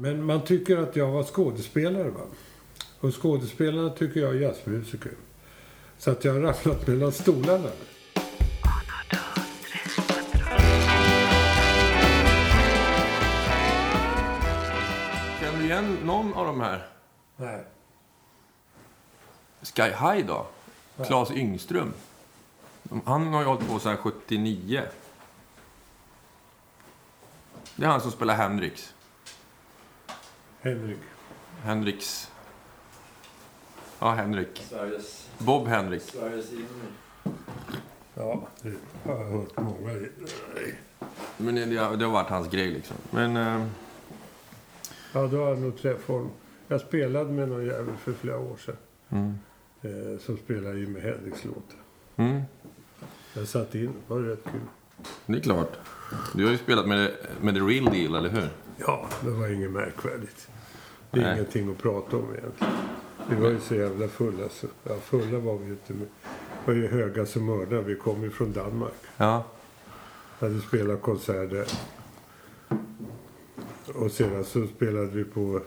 [0.00, 2.20] Men man tycker att jag var skådespelare va.
[3.00, 5.12] Och skådespelarna tycker jag är jazzmusiker.
[5.98, 7.68] Så att jag har ramlat mellan stolarna.
[15.40, 16.88] Känner du igen någon av de här?
[17.36, 17.64] Nej.
[19.62, 20.46] Sky High då?
[21.06, 21.92] Claes Yngström.
[23.04, 24.82] Han har ju hållit på sedan 79.
[27.76, 28.94] Det är han som spelar Hendrix.
[30.68, 30.98] Henrik.
[31.62, 32.30] Hendrix.
[33.98, 34.66] Ja, Henrik.
[34.70, 36.04] Sveriges, Bob Hendrix.
[36.06, 36.66] Sveriges Jimmy.
[38.14, 38.72] Ja, det
[39.04, 39.94] har jag hört många.
[41.36, 41.64] Men det,
[41.96, 42.96] det har varit hans grej liksom.
[43.10, 43.36] Men...
[43.36, 43.66] Eh,
[45.12, 46.30] Ja, då har jag nog träffat honom.
[46.68, 48.76] Jag spelade med någon jävel för flera år sedan.
[49.08, 49.38] mm.
[49.82, 51.76] Eh, som spelade Jimi Hendrix-låtar.
[52.16, 52.42] Mm.
[53.34, 53.86] Jag satt in.
[54.08, 54.60] Det var rätt kul.
[55.26, 55.72] Det är klart.
[56.34, 58.48] Du har ju spelat med, med The Real Deal, eller hur?
[58.78, 60.48] Ja, det var inget märkvärdigt.
[61.10, 61.34] Det är Nej.
[61.34, 62.72] ingenting att prata om egentligen.
[63.30, 64.48] Vi var ju så jävla fulla.
[64.48, 65.92] Så, ja, fulla var vi ju inte.
[65.92, 66.06] Vi
[66.64, 67.82] var ju höga som mördare.
[67.82, 68.94] Vi kom ju från Danmark.
[69.16, 69.44] Ja.
[70.38, 71.66] hade spelat konsert där.
[73.94, 75.60] Och sedan så spelade vi på...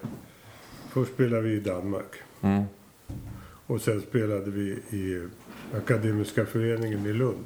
[0.89, 2.15] Först spelade vi i Danmark.
[2.41, 2.63] Mm.
[3.67, 5.27] Och sen spelade vi i
[5.77, 7.45] Akademiska föreningen i Lund.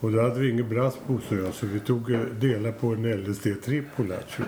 [0.00, 3.06] Och då hade vi ingen brass och jag, så vi tog eh, dela på en
[3.06, 4.44] LSD-tripp på Lattjo.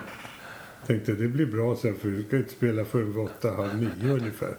[0.87, 4.13] Tänkte det blir bra sen för vi ska inte spela förrän vid åtta, halv nio
[4.13, 4.57] ungefär.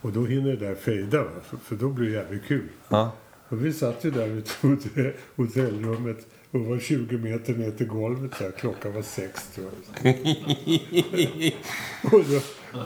[0.00, 1.30] Och då hinner det där fejda, va?
[1.44, 2.68] för- för då blir det jävligt kul.
[2.88, 3.12] Ja.
[3.48, 8.34] Och vi satt ju där vid hotell- hotellrummet och var 20 meter ner till golvet.
[8.34, 8.50] Så här.
[8.50, 9.66] Klockan var sex tror
[10.02, 10.14] jag.
[12.12, 12.40] och då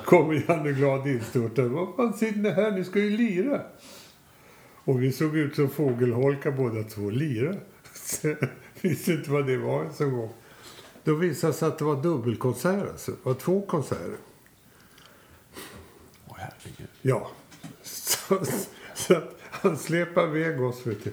[0.05, 1.71] kommer Janne Glad instörtande.
[1.71, 2.71] Vad fan sitter ni här?
[2.71, 3.63] Ni ska ju lira.
[4.85, 7.11] Och vi såg ut som fågelholkar båda två.
[7.11, 7.55] Lira.
[8.81, 10.33] Visste inte vad det var ens en gång.
[11.05, 13.11] Då visade det sig att det var dubbelkonsert alltså.
[13.11, 14.17] Det var två konserter.
[16.29, 16.89] Åh, herregud.
[17.03, 17.31] Ja.
[17.83, 18.45] Så,
[18.95, 21.13] så att han släpade iväg oss, vet du.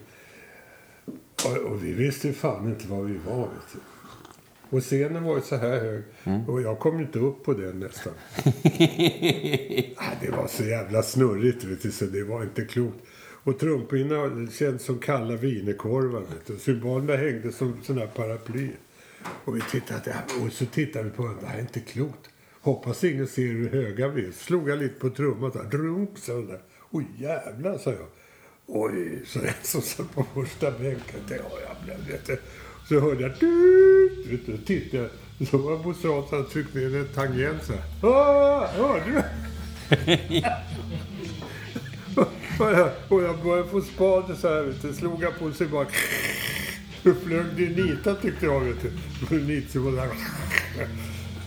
[1.46, 3.80] Och, och vi visste fan inte var vi var, vet du.
[4.70, 6.04] Och scenen var ju så här hög.
[6.50, 8.14] Och jag kom ju inte upp på den nästan.
[9.98, 12.98] ah, det var så jävla snurrigt, vet du, så det var inte klokt.
[13.44, 16.24] Och trumpinna känns som kalla wienerkorvar,
[16.60, 18.70] Cymbalerna hängde som sådana här paraply.
[19.46, 21.42] Och, vi tittade, och så tittade vi på varandra.
[21.42, 22.30] Det här är inte klokt.
[22.62, 24.32] Hoppas ingen ser hur höga vi är.
[24.32, 25.52] Slog jag lite på trumman.
[25.52, 26.62] Där, Drunk, sa den där.
[26.92, 28.08] Oj, jävlar, sa jag.
[28.66, 31.20] Oj, så den som satt på första bänken.
[31.28, 32.42] Det, har jag blev, vet.
[32.90, 33.32] Så hörde jag...
[33.32, 35.48] Dut, du, tittade jag.
[35.48, 38.10] Så var Bosse Hansson tryckt ner en tangent så här.
[38.10, 39.18] Ah, hörde du?
[42.22, 42.28] och,
[42.60, 44.94] jag, och jag började få spaden så här, vet du.
[44.94, 45.88] Slog jag på sig bara...
[47.04, 48.92] Då flög det nita tyckte jag, vet du.
[49.72, 50.10] Som var där.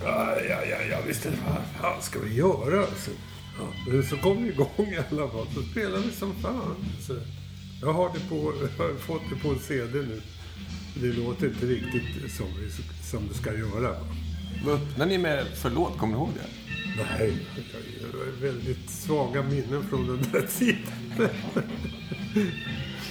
[0.04, 1.36] Ja, ja, ja, ja, visst är det.
[1.46, 1.56] Vad
[1.92, 3.10] fan ska vi göra alltså?
[3.58, 5.46] Ja, så kom vi igång i alla fall.
[5.54, 6.76] Så spelade vi som fan.
[7.00, 7.16] Så
[7.80, 10.20] jag har, det på, jag har fått det på en CD nu.
[10.94, 13.96] Det låter inte riktigt som, vi- som det ska göra.
[14.64, 15.98] Vad öppnade ni med för låt?
[15.98, 16.48] Kommer du ihåg det?
[16.96, 17.36] Nej,
[18.00, 20.82] jag har väldigt svaga minnen från den där tiden.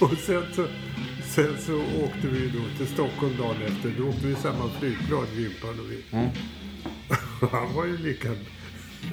[0.00, 0.66] och sen så,
[1.34, 3.94] sen så åkte vi då till Stockholm dagen efter.
[3.98, 6.04] Då åkte vi samma flygplan, Jimpan och vi.
[7.50, 8.28] Han var ju lika...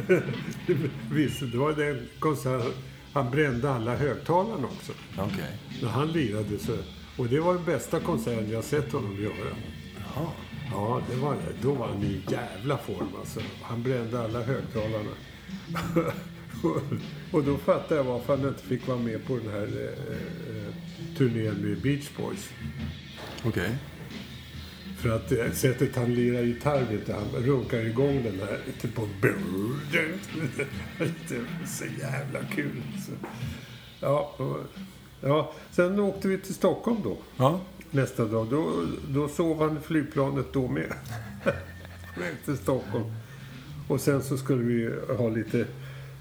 [1.11, 2.63] Visst, det var den konsert...
[3.13, 4.91] Han brände alla högtalarna också.
[5.17, 5.57] Okej.
[5.81, 6.77] När han lirade så...
[7.17, 9.55] Och det var den bästa konserten jag sett honom göra.
[10.15, 10.27] Jaha.
[10.71, 13.39] Ja, det var, då var han i jävla form alltså.
[13.61, 15.11] Han brände alla högtalarna.
[16.63, 16.81] och,
[17.31, 20.58] och då fattade jag varför han inte fick vara med på den här eh, eh,
[21.19, 22.49] turnén med Beach Boys.
[23.45, 23.77] Okej.
[24.97, 28.87] För att eh, sättet han lirar gitarr, vet du, han runkar igång den här lite
[28.87, 29.07] på...
[29.91, 32.81] Det är så jävla kul.
[33.05, 33.11] Så.
[33.99, 34.57] Ja, och,
[35.21, 37.17] ja, sen åkte vi till Stockholm då.
[37.37, 37.61] Ja.
[37.91, 38.47] nästa dag.
[38.49, 40.93] Då, då sov han i flygplanet då med.
[42.45, 43.05] Till Stockholm.
[43.87, 45.65] Och sen så skulle vi ha lite...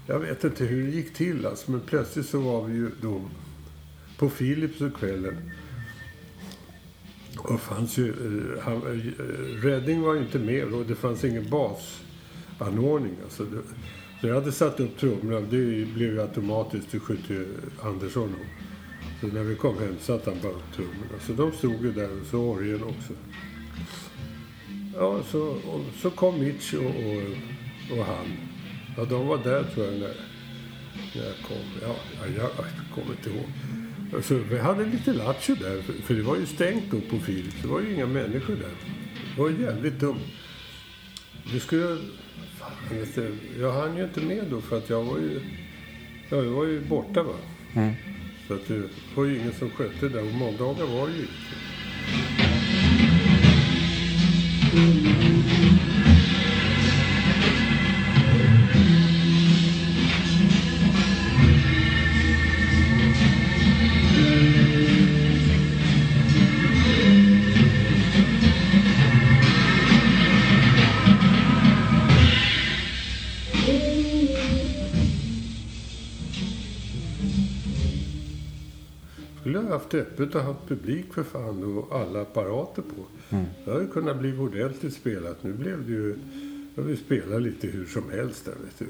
[0.07, 3.21] Jag vet inte hur det gick till alltså, men plötsligt så var vi ju då
[4.19, 5.51] på Philips på kvällen.
[7.37, 8.09] Och fanns ju...
[8.09, 13.15] Eh, han, eh, Redding var ju inte med och det fanns ingen basanordning.
[13.23, 13.61] Alltså, det,
[14.21, 15.39] så jag hade satt upp trummorna.
[15.39, 16.91] Det blev ju automatiskt.
[16.91, 17.47] Det sköt ju
[17.81, 18.45] Andersson om.
[19.21, 21.19] Så när vi kom hem satte han bara upp trummorna.
[21.21, 23.13] Så de stod ju där och så orgeln också.
[24.95, 28.25] Ja, så, och, så kom Mitch och, och, och han.
[28.97, 30.15] Ja, de var där tror jag när,
[31.15, 31.65] när jag kom.
[31.81, 31.95] Ja,
[32.25, 33.49] jag, jag kommer inte ihåg.
[34.23, 37.55] Så vi hade lite lattjo där, för, det var ju stängt då på Philips.
[37.61, 38.71] Det var ju inga människor där.
[39.35, 40.21] Det var jävligt dumt.
[41.53, 41.97] Det skulle jag...
[42.59, 45.41] Fan, vet du, jag hann ju inte med då för att jag var ju...
[46.29, 47.35] Jag var ju borta va.
[47.73, 47.93] Mm.
[48.47, 48.83] Så att det
[49.15, 50.21] var ju ingen som skötte det.
[50.21, 51.33] Och måndagar var ju inte.
[79.39, 83.05] Skulle jag haft öppet och haft publik för fan och alla apparater på.
[83.35, 83.45] Mm.
[83.65, 85.43] Det hade kunnat bli ordentligt spelat.
[85.43, 86.15] Nu blev det ju...
[86.75, 88.85] Jag vill spela lite hur som helst där vet du.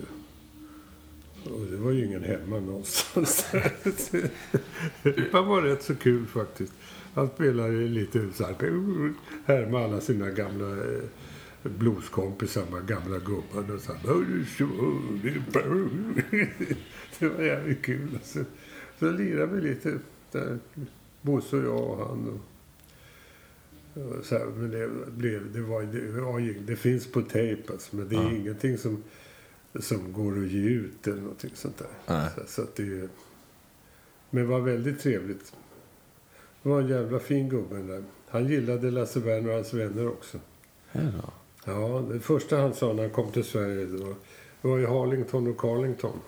[1.53, 3.45] Och det var ju ingen hemma någonstans.
[5.03, 6.73] det var rätt så kul faktiskt.
[7.13, 8.55] Han spelade lite så här,
[9.45, 11.03] här med alla sina gamla eh,
[11.63, 13.73] blueskompisar, med gamla gubbarna.
[13.73, 14.01] Och så här,
[17.19, 18.09] det var jävligt kul.
[18.13, 18.39] Alltså.
[18.99, 19.99] Så lirade vi lite.
[20.31, 20.59] Där,
[21.21, 22.27] Bosse och jag och han.
[23.95, 27.71] Och, och så här, men det, blev, det, var, det, var, det finns på tejp
[27.73, 28.31] alltså, men det är Ja.
[28.31, 29.03] ingenting som,
[29.79, 31.87] som går att ge ut eller någonting sånt där.
[32.15, 32.29] Nej.
[32.35, 33.09] Så, så att det,
[34.29, 35.53] men det var väldigt trevligt.
[36.63, 38.03] Det var en jävla fin gubbe den där.
[38.29, 40.39] Han gillade Lasse Werner och hans vänner också.
[40.93, 40.99] Så?
[41.65, 44.15] Ja, det första han sa när han kom till Sverige det var,
[44.61, 46.19] det var ju Harlington och Carlington.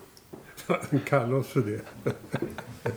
[0.67, 1.81] Han kallade oss för det.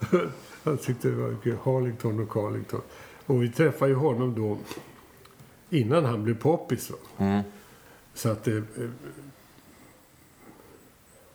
[0.64, 1.56] Han tyckte det var kul.
[1.62, 2.80] Harlington och Carlington.
[3.26, 4.58] Och vi träffade ju honom då
[5.70, 6.90] innan han blev poppis.
[7.18, 7.42] Mm.
[8.14, 8.62] Så att det,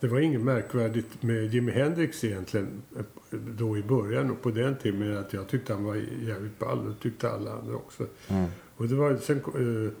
[0.00, 4.76] det var inget märkvärdigt med Jimi Hendrix egentligen eh, då i början och på den
[4.76, 4.98] tiden.
[4.98, 8.06] Men att jag tyckte han var jävligt ball och tyckte alla andra också.
[8.28, 8.50] Mm.
[8.76, 9.92] Och det var, sen eh,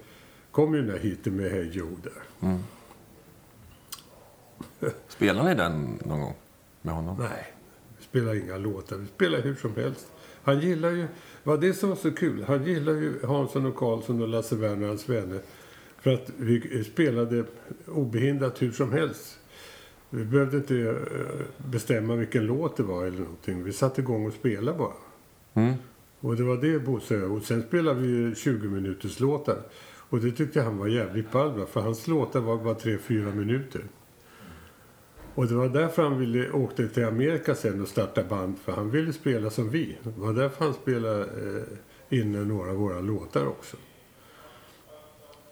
[0.50, 2.48] kom ju den där hiten med Hey Joe där.
[2.48, 2.58] Mm.
[5.08, 6.34] Spelar ni den någon gång
[6.82, 7.16] med honom?
[7.18, 7.54] Nej,
[8.10, 8.96] spelar inga låtar.
[8.96, 10.12] Vi spelar hur som helst.
[10.42, 11.06] Han gillar ju,
[11.42, 14.82] vad det som var så kul, han gillar ju Hansson och Karlsson och Lasse Werner
[14.82, 15.40] och hans vänner.
[16.00, 17.44] För att vi spelade
[17.86, 19.38] obehindrat hur som helst.
[20.10, 23.64] Vi behövde inte eh, bestämma vilken låt det var eller någonting.
[23.64, 24.92] Vi satte igång och spelade bara.
[25.54, 25.74] Mm.
[26.20, 29.58] Och det var det Bosse Och sen spelade vi ju 20 minuters låtar.
[29.82, 31.66] Och det tyckte han var jävligt ball?
[31.66, 33.82] För hans låtar var bara 3-4 minuter.
[35.40, 38.58] Och det var därför han ville, åkte till Amerika sen och starta band.
[38.58, 39.98] För han ville spela som vi.
[40.02, 41.24] Det var därför han spelade
[42.10, 43.76] eh, in några av våra låtar också.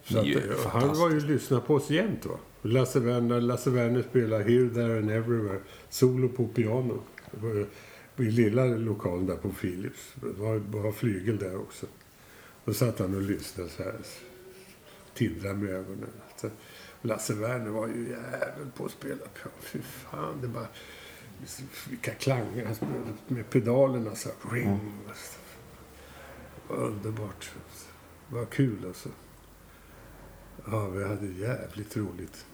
[0.04, 2.38] Så att, eh, han var ju lyssna på oss jämt va.
[2.62, 5.60] Lasse Werner, Lasse Werner spelade Here, There and Everywhere.
[5.88, 7.02] Solo på piano.
[8.16, 10.14] I lilla lokalen där på Philips.
[10.14, 11.86] Det var bara flygel där också.
[12.64, 13.94] Då satt han och lyssnade så här.
[15.14, 16.10] Tindrade med ögonen.
[17.08, 19.56] Lasse Werner var ju jävel på att spela piano.
[19.60, 20.66] Fy fan, det bara...
[21.88, 24.28] Vilka klanger han spelade med pedalerna så.
[24.52, 24.80] Ring.
[26.68, 27.50] Var underbart.
[28.28, 29.08] Var kul alltså.
[30.70, 32.46] Ja, vi hade jävligt roligt.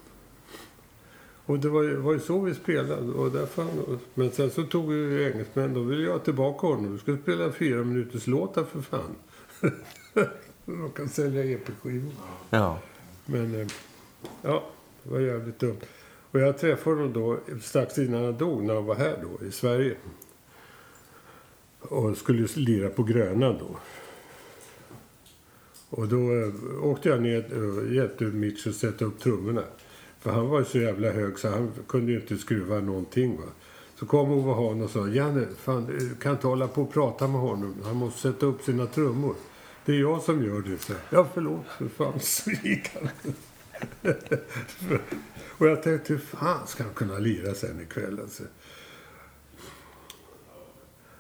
[1.47, 3.13] Och det var ju, var ju så vi spelade.
[3.13, 5.75] Och därför han, men sen så tog vi engelsmän.
[5.75, 6.93] Då ville jag tillbaka honom.
[6.93, 9.17] Du ska spela fyra minuters låtar för fan.
[10.65, 12.13] De kan sälja EP-skivor.
[12.51, 12.79] Ja.
[13.27, 13.67] Men eh,
[14.43, 14.65] ja,
[15.03, 15.81] det var jävligt dumt.
[16.31, 19.51] Och jag träffade honom då strax innan han dog, när han var här då i
[19.51, 19.97] Sverige.
[21.81, 23.77] Och skulle lira på Grönan då.
[25.91, 29.63] Och då eh, åkte jag ner och hjälpte Mitch att sätta upp trummorna.
[30.21, 33.37] För han var ju så jävla hög så han kunde ju inte skruva någonting.
[33.37, 33.47] Va?
[33.97, 37.29] Så kom Ove Hahn och sa Janne, fan, du kan inte hålla på och prata
[37.29, 37.75] med honom.
[37.85, 39.35] Han måste sätta upp sina trummor.
[39.85, 40.79] Det är jag som gör det.
[40.79, 40.93] Så.
[41.11, 41.65] Ja, förlåt.
[41.79, 43.09] För fan, så gick han.
[45.59, 48.21] och jag tänkte, hur fan ska han kunna lira sen ikväll?
[48.21, 48.43] Alltså?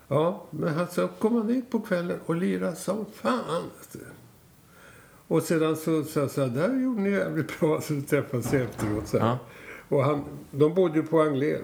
[0.08, 3.70] Ja, men han så kom han dit på kvällen och lirade som fan.
[3.78, 3.98] Alltså.
[5.28, 7.80] Och sedan så sa jag där gjorde ni jävligt bra.
[7.80, 9.08] Så träffades vi efteråt.
[9.08, 9.16] Så.
[9.16, 9.38] Ja.
[9.88, 11.62] Och han, de bodde ju på Anglén.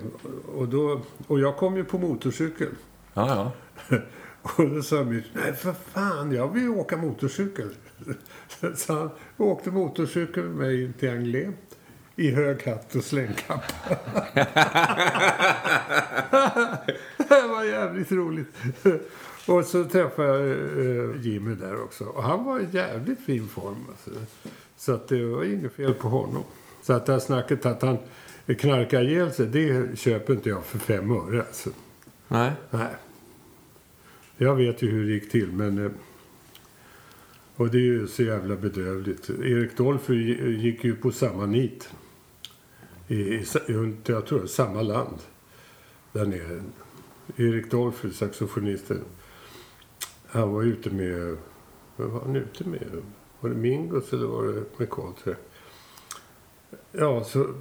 [0.54, 2.74] Och, då, och jag kom ju på motorcykel.
[3.14, 3.52] Ja,
[3.88, 3.96] ja.
[4.42, 7.74] Och då sa Mitch, nej för fan, jag vill ju åka motorcykel.
[8.74, 11.54] Så han åkte motorcykel med mig in till Anglén.
[12.16, 13.96] I hög hatt och slängkappa.
[17.28, 18.46] det var jävligt roligt.
[19.46, 22.04] Och så träffade jag eh, Jimmy där också.
[22.04, 23.86] Och han var i jävligt fin form.
[23.88, 24.10] Alltså.
[24.76, 26.42] Så att det var inget fel på honom.
[26.82, 27.98] Så att det här snacket att han
[28.46, 31.40] knarkar ihjäl sig, det köper inte jag för fem öre.
[31.40, 31.70] Alltså.
[32.28, 32.52] Nej.
[32.70, 32.94] Nej.
[34.36, 35.94] Jag vet ju hur det gick till, men...
[37.60, 39.30] Och det är ju så jävla bedrövligt.
[39.30, 40.14] Erik Dolphy
[40.56, 41.90] gick ju på samma nit.
[43.08, 45.18] I, i, i jag tror samma land.
[46.12, 46.62] Där nere.
[47.36, 49.04] Erik Dolphy, saxofonisten.
[50.26, 51.36] Han var ute med...
[51.96, 53.02] Vad var han ute med?
[53.40, 55.14] Var det Mingus eller var det McCall,
[56.92, 57.54] Ja, så...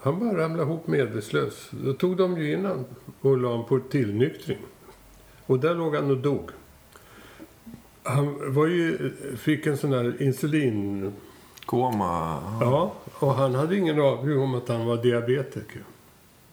[0.00, 1.70] Han bara ramlade ihop medvetslös.
[1.70, 2.84] Då tog de ju in han
[3.20, 4.58] och la honom på tillnyktring.
[5.46, 6.50] Och där låg han och dog.
[8.02, 11.12] Han var ju, fick en sån här insulin...
[11.66, 12.42] Koma?
[12.60, 15.82] Ja, och han hade ingen aning om att han var diabetiker.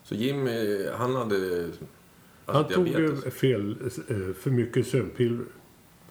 [0.03, 0.49] Så Jim,
[0.97, 1.69] han hade...
[2.45, 3.75] Han tog ju fel,
[4.09, 5.45] eh, för mycket sömnpiller.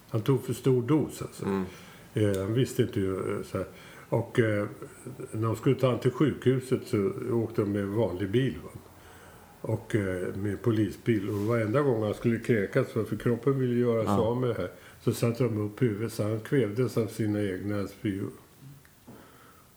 [0.09, 1.45] Han tog för stor dos alltså.
[1.45, 1.64] Mm.
[2.14, 3.43] Eh, han visste inte hur...
[3.43, 3.66] Så här.
[4.09, 4.66] Och eh,
[5.33, 8.55] när de skulle ta honom till sjukhuset så åkte de med vanlig bil.
[8.64, 8.71] Va?
[9.61, 11.28] Och eh, med polisbil.
[11.28, 14.21] Och varenda gång han skulle kräkas, för kroppen ville göra sig ja.
[14.21, 14.71] av med det här,
[15.06, 18.30] så satte de upp huvudet så han kvävdes av sina egna spyor.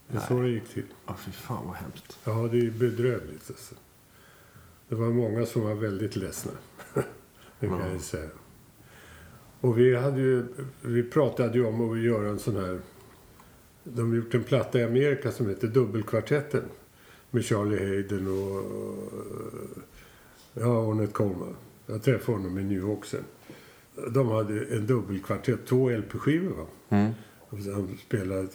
[0.08, 0.84] Det är så det gick till.
[1.08, 2.20] Ja, fy fan vad hemskt.
[2.24, 3.76] Ja, det är bedrövligt alltså.
[4.88, 6.52] Det var många som var väldigt ledsna.
[7.60, 7.92] det kan ja.
[7.92, 8.30] jag säga.
[9.62, 10.46] Och vi, hade ju,
[10.82, 12.80] vi pratade ju om att göra en sån här...
[13.84, 16.64] De har gjort en platta i Amerika som heter Dubbelkvartetten.
[17.32, 18.64] Med Charlie Hayden och...
[20.54, 21.56] Ja, Ornette Coleman.
[21.86, 23.24] Jag träffade honom i New York sen.
[24.08, 26.66] De hade en dubbelkvartett, två LP-skivor.
[26.90, 27.12] Mm.
[27.50, 28.48] Och, han spelade,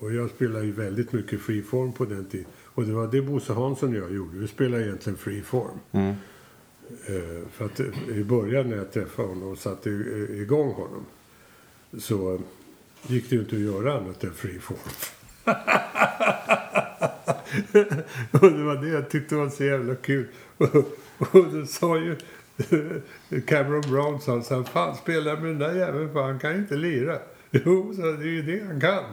[0.00, 2.46] och jag spelade ju väldigt mycket freeform på den tiden.
[2.64, 4.38] Och det var det Bosse Hansson och jag gjorde.
[4.38, 5.78] Vi spelade egentligen freeform.
[5.92, 6.14] Mm.
[7.06, 9.90] Eh, för att i början när jag träffade honom och satte
[10.30, 11.04] igång honom
[11.98, 12.40] så
[13.06, 14.78] gick det ju inte att göra annat än freeform.
[18.30, 20.26] och det var det jag tyckte var så jävla kul.
[20.56, 22.16] och, och då sa ju
[23.46, 26.76] Cameron Brown sa så här, fan spela med den där jäveln för han kan inte
[26.76, 27.18] lira.
[27.50, 29.04] Jo, så det är ju det han kan.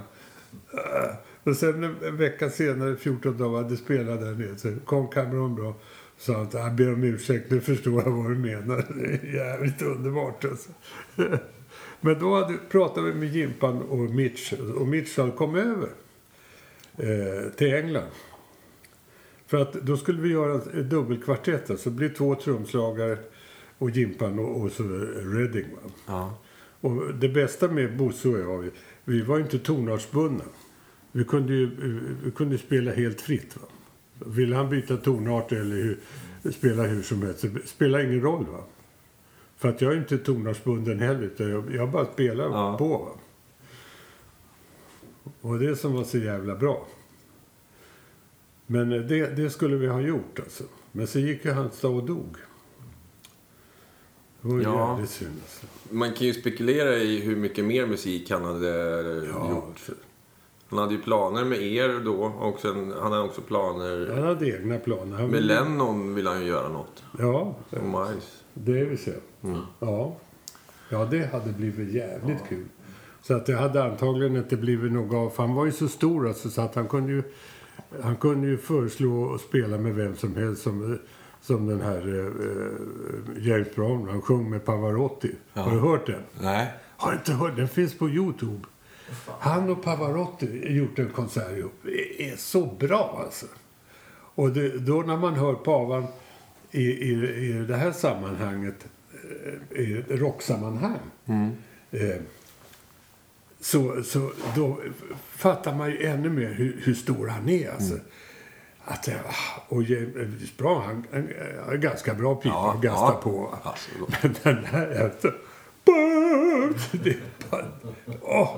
[0.74, 5.56] Eh, och sen en vecka senare, 14 dagar, hade spelat där nere, så kom Cameron
[5.56, 5.74] Brown
[6.18, 8.86] sa att jag ber om ursäkt, nu förstår jag vad du menar.
[8.96, 10.70] Det är jävligt underbart alltså.
[12.02, 14.54] Men då hade, pratade vi med Jimpan och Mitch.
[14.54, 15.90] Och Mitch sa kom över
[16.98, 18.10] eh, till England.
[19.48, 21.70] För att då skulle vi göra dubbelkvartett.
[21.70, 23.18] Alltså det blir två trumslagare
[23.78, 25.66] och Jimpan och, och så Redding.
[26.08, 26.38] Ja.
[26.82, 28.72] Och det bästa med Bosse och jag, vi,
[29.06, 30.44] vi var inte tonartsbundna.
[31.12, 31.70] Vi kunde ju
[32.24, 33.58] vi kunde spela helt fritt.
[33.58, 33.68] Va?
[34.26, 36.00] Ville han byta tonart eller hur,
[36.52, 38.46] spela hur som helst, det spelar ingen roll.
[38.46, 38.64] va.
[39.58, 42.78] För att jag är inte tonartsbunden heller, utan jag, jag bara spelar ja.
[42.78, 42.98] på.
[42.98, 43.12] Va?
[45.42, 46.88] Och det som var så jävla bra.
[48.68, 50.64] Men det, det skulle vi ha gjort alltså.
[50.92, 52.38] Men så gick ju Halmstad och dog.
[54.46, 54.90] Det var ja.
[54.90, 55.66] jävligt synd alltså.
[55.90, 58.68] Man kan ju spekulera i hur mycket mer musik han hade
[59.34, 59.50] ja.
[59.50, 59.98] gjort.
[60.70, 62.24] Han hade ju planer med er då.
[62.24, 64.12] Och sen, han hade också planer...
[64.14, 65.18] Han hade egna planer.
[65.18, 65.62] Han med ville...
[65.62, 67.04] Lennon ville han ju göra något.
[67.20, 67.56] Ja.
[67.70, 68.44] Och Miles.
[68.54, 69.18] Det vill säga.
[69.44, 69.60] Mm.
[69.80, 70.16] Ja.
[70.90, 72.48] Ja, det hade blivit jävligt ja.
[72.50, 72.66] kul.
[73.22, 75.30] Så att det hade antagligen inte blivit något av.
[75.30, 77.24] För han var ju så stor alltså, så att han kunde ju...
[78.02, 81.00] Han kunde ju föreslå att spela med vem som helst som,
[81.46, 84.10] som den här eh, James Brown.
[84.10, 85.36] Han sjöng med Pavarotti.
[85.54, 85.62] Ja.
[85.62, 86.22] Har du hört den?
[86.42, 86.74] Nej.
[86.98, 88.68] Har du inte hört Den finns på Youtube.
[89.40, 91.74] Han och Pavarotti gjort en konsert ihop.
[91.84, 93.46] Det är så bra alltså.
[94.36, 96.08] Och det, då när man hör Pavan
[96.72, 97.12] i, i,
[97.50, 98.88] i det här sammanhanget,
[99.72, 101.00] eh, i rocksammanhang.
[101.26, 101.52] Mm.
[101.92, 102.22] Eh,
[103.60, 104.80] så, så då
[105.30, 107.72] fattar man ju ännu mer hur, hur stor han är.
[107.72, 107.94] Alltså.
[107.94, 108.06] Mm.
[108.86, 109.10] Att,
[109.70, 113.20] och James Brown, han, han är ganska bra pipa ja, att gasta ja.
[113.24, 113.54] på.
[113.64, 113.90] Alltså,
[114.22, 115.04] Men den här...
[115.04, 115.32] Alltså,
[116.92, 117.66] det, är bara,
[118.22, 118.56] åh,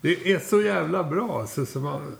[0.00, 1.40] det är så jävla bra.
[1.40, 2.16] Alltså, som man,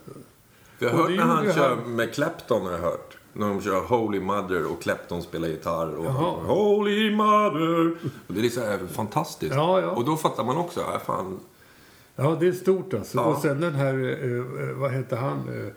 [0.79, 1.95] jag har hört när han kör han...
[1.95, 3.17] med Clapton, har jag hört.
[3.33, 5.95] När de kör Holy Mother och Clapton spelar gitarr.
[5.95, 7.95] Och Holy Mother.
[8.27, 9.55] Och det är så här fantastiskt.
[9.55, 9.89] Ja, ja.
[9.89, 11.39] Och då fattar man också, ja, fan,
[12.15, 13.17] Ja, det är stort alltså.
[13.17, 13.23] Ja.
[13.23, 15.71] Och sen den här, eh, eh vad heter han,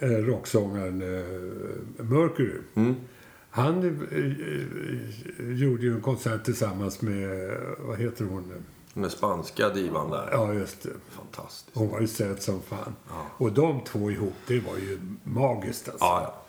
[0.00, 2.60] eh, eh, rocksångaren eh, Mercury.
[2.74, 2.96] Mm.
[3.50, 8.52] Han eh, gjorde ju en konsert tillsammans med, vad heter hon?
[8.94, 10.28] Den spanska divan där.
[10.32, 10.90] Ja, just det.
[11.08, 11.76] Fantastiskt.
[11.76, 12.96] Hon var ju söt som fan.
[13.08, 13.26] Ja.
[13.36, 16.04] Och de två ihop, det var ju magiskt alltså.
[16.04, 16.42] Ja, ja.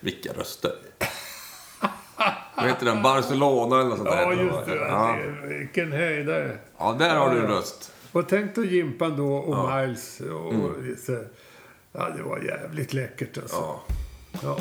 [0.00, 0.72] Vilka röster.
[2.56, 3.02] Vad heter den?
[3.02, 4.22] Barcelona eller något sånt där.
[4.22, 4.76] Ja, just det.
[4.76, 5.18] Ja.
[5.44, 6.58] Vilken höjdare.
[6.78, 7.92] Ja, där har du en röst.
[8.12, 9.76] Och tänk då Jimpan då och ja.
[9.76, 10.20] Miles.
[10.20, 10.94] Och, mm.
[11.98, 13.56] Ja, det var jävligt läckert alltså.
[13.56, 13.82] Ja.
[14.42, 14.58] ja.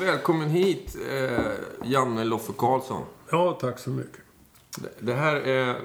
[0.00, 1.40] Välkommen hit, eh,
[1.84, 3.04] Janne Loffe Karlsson.
[3.30, 4.20] Ja, tack så mycket.
[4.98, 5.80] Det här är...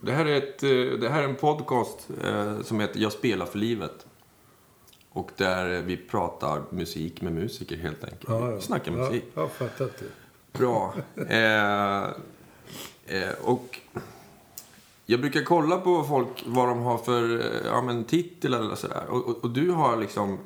[0.00, 3.46] Det här är, ett, eh, det här är en podcast eh, som heter Jag spelar
[3.46, 4.06] för livet.
[5.10, 8.24] Och där vi pratar musik med musiker helt enkelt.
[8.28, 8.54] Ja, ja.
[8.54, 9.24] Vi snackar musik.
[9.26, 10.58] Ja, jag har fattat det.
[10.58, 10.94] Bra.
[11.28, 12.04] Eh,
[13.06, 13.80] eh, och
[15.06, 19.04] jag brukar kolla på folk vad de har för eh, ja, men, titel eller sådär.
[19.08, 20.38] Och, och, och du har liksom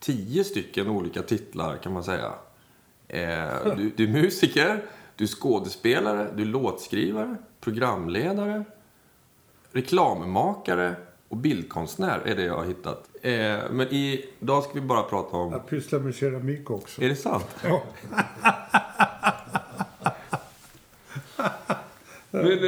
[0.00, 2.32] tio stycken olika titlar kan man säga.
[3.08, 4.84] Eh, du, du är musiker,
[5.16, 8.64] du är skådespelare, du är låtskrivare, programledare,
[9.72, 10.94] reklammakare
[11.28, 13.08] och bildkonstnär är det jag har hittat.
[13.22, 15.52] Eh, men idag ska vi bara prata om...
[15.52, 17.02] Jag pysslar med keramik också.
[17.02, 17.56] Är det sant?
[17.64, 17.82] Ja.
[22.30, 22.58] Men eh,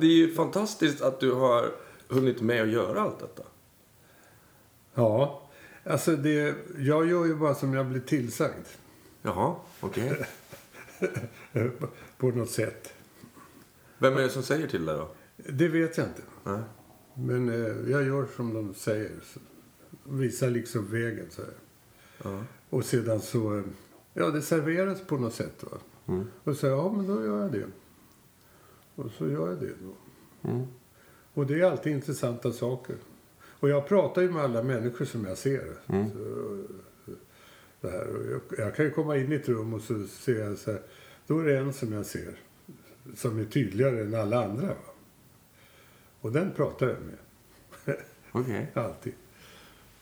[0.00, 1.70] det är ju fantastiskt att du har
[2.08, 3.42] hunnit med att göra allt detta.
[4.94, 5.36] ja.
[5.84, 8.66] Alltså det, jag gör ju bara som jag blir tillsagd.
[9.22, 10.26] Jaha, okej.
[12.18, 12.94] På något sätt.
[13.98, 15.08] Vem är det som säger till dig då?
[15.36, 16.22] Det vet jag inte.
[16.44, 16.60] Nej.
[17.14, 19.10] Men eh, jag gör som de säger.
[20.04, 21.42] Visar liksom vägen så.
[22.24, 22.42] Ja.
[22.70, 23.56] Och sedan så...
[23.58, 23.64] eh,
[24.14, 25.64] Ja, det serveras på något sätt.
[25.70, 25.78] Va?
[26.08, 26.26] Mm.
[26.44, 27.66] Och så ja, men då gör jag det.
[29.04, 29.94] Och så gör jag det då.
[30.50, 30.66] Mm.
[31.34, 32.96] Och det är alltid intressanta saker.
[33.42, 35.76] Och jag pratar ju med alla människor som jag ser.
[35.86, 36.10] Mm.
[36.10, 36.58] Så,
[37.80, 38.06] det här.
[38.30, 40.80] Jag, jag kan ju komma in i ett rum och så ser jag så här.
[41.26, 42.40] Då är det en som jag ser.
[43.14, 44.66] Som är tydligare än alla andra.
[44.66, 44.74] Va?
[46.20, 47.96] Och den pratar jag med.
[48.32, 48.70] Okej.
[48.74, 49.12] Alltid.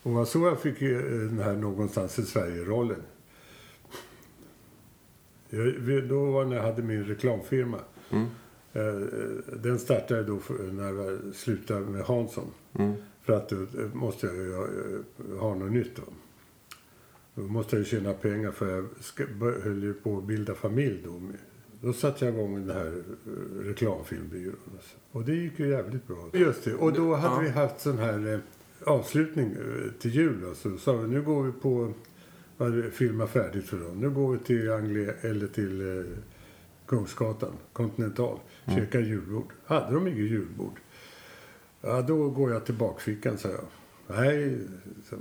[0.03, 3.03] Och var så jag fick eh, den här någonstans i Sverige-rollen.
[6.09, 7.79] Då var när jag hade min reklamfirma.
[8.11, 8.27] Mm.
[8.79, 9.09] Eh,
[9.63, 10.41] Den startade då
[10.73, 12.51] när jag slutade med Hansson.
[12.75, 12.93] Mm.
[13.23, 16.03] För att då eh, måste jag ju eh, ha något nytt då.
[17.35, 18.85] Då måste jag ju tjäna pengar för jag
[19.63, 21.21] höll ju på att bilda familj då.
[21.81, 22.87] Då satte jag igång den här
[23.27, 24.57] eh, reklamfilmbyrån.
[24.75, 24.97] Alltså.
[25.13, 26.31] Och det gick ju jävligt bra.
[26.33, 26.75] Just det.
[26.75, 27.41] Och då hade Ja.
[27.41, 28.39] vi haft sån här eh,
[28.85, 30.45] avslutning eh, till jul.
[30.49, 30.71] Alltså.
[30.71, 31.93] Så sa vi, nu går vi på,
[32.59, 34.01] hade filmat färdigt för dem.
[34.01, 36.05] Nu går vi till Anglia, eller till eh,
[36.89, 39.53] Kungsgatan, Continental, käkar julbord.
[39.65, 40.81] Hade de inget julbord?
[41.81, 43.65] Ja, då går jag till bakfickan, sa jag.
[44.07, 44.59] Nej,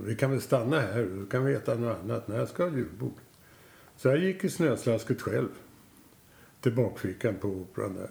[0.05, 2.27] vi kan väl stanna här, då kan vi äta något annat.
[2.27, 3.13] Nej, jag ska ha julbord.
[3.97, 5.49] Så jag gick i snöslasket själv.
[6.61, 8.09] Till bakfickan på operan där.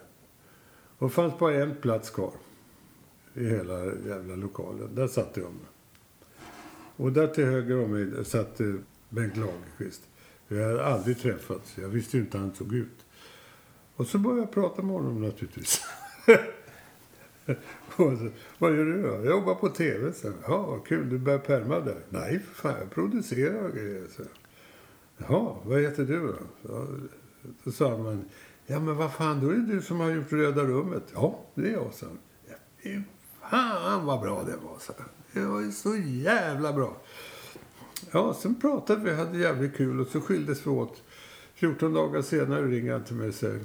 [0.98, 2.32] Och det fanns bara en plats kvar.
[3.34, 4.94] I hela jävla lokalen.
[4.94, 5.66] Där satt jag mig.
[6.96, 8.74] Och där till höger om mig satt eh,
[9.08, 10.02] Bengt Lagerqvist.
[10.48, 11.78] Vi hade aldrig träffats.
[11.78, 13.05] Jag visste ju inte hur han såg ut.
[13.96, 15.84] Och så började jag prata med honom naturligtvis.
[17.96, 18.28] så,
[18.58, 19.08] vad gör du då?
[19.08, 20.12] Jag jobbar på tv.
[20.12, 20.34] Sen.
[20.46, 21.10] ja, vad kul.
[21.10, 21.98] Du börjar perma där.
[22.08, 22.80] Nej, för fan.
[22.80, 24.04] Jag producerar och grejer.
[24.16, 24.22] Så.
[25.18, 26.34] Jaha, vad heter du då?
[26.62, 26.86] Så,
[27.64, 28.24] då sa man,
[28.66, 31.04] ja men vad fan, då är det du som har gjort Röda rummet.
[31.14, 32.06] Ja, det är jag, sa.
[32.48, 33.02] Ja, fy
[33.50, 34.92] fan vad bra det var, så.
[35.32, 36.96] Det var ju så jävla bra.
[38.10, 41.02] Ja, sen pratade vi, hade jävligt kul och så skildes vi åt.
[41.56, 43.60] 14 dagar senare ringer han till mig och säger,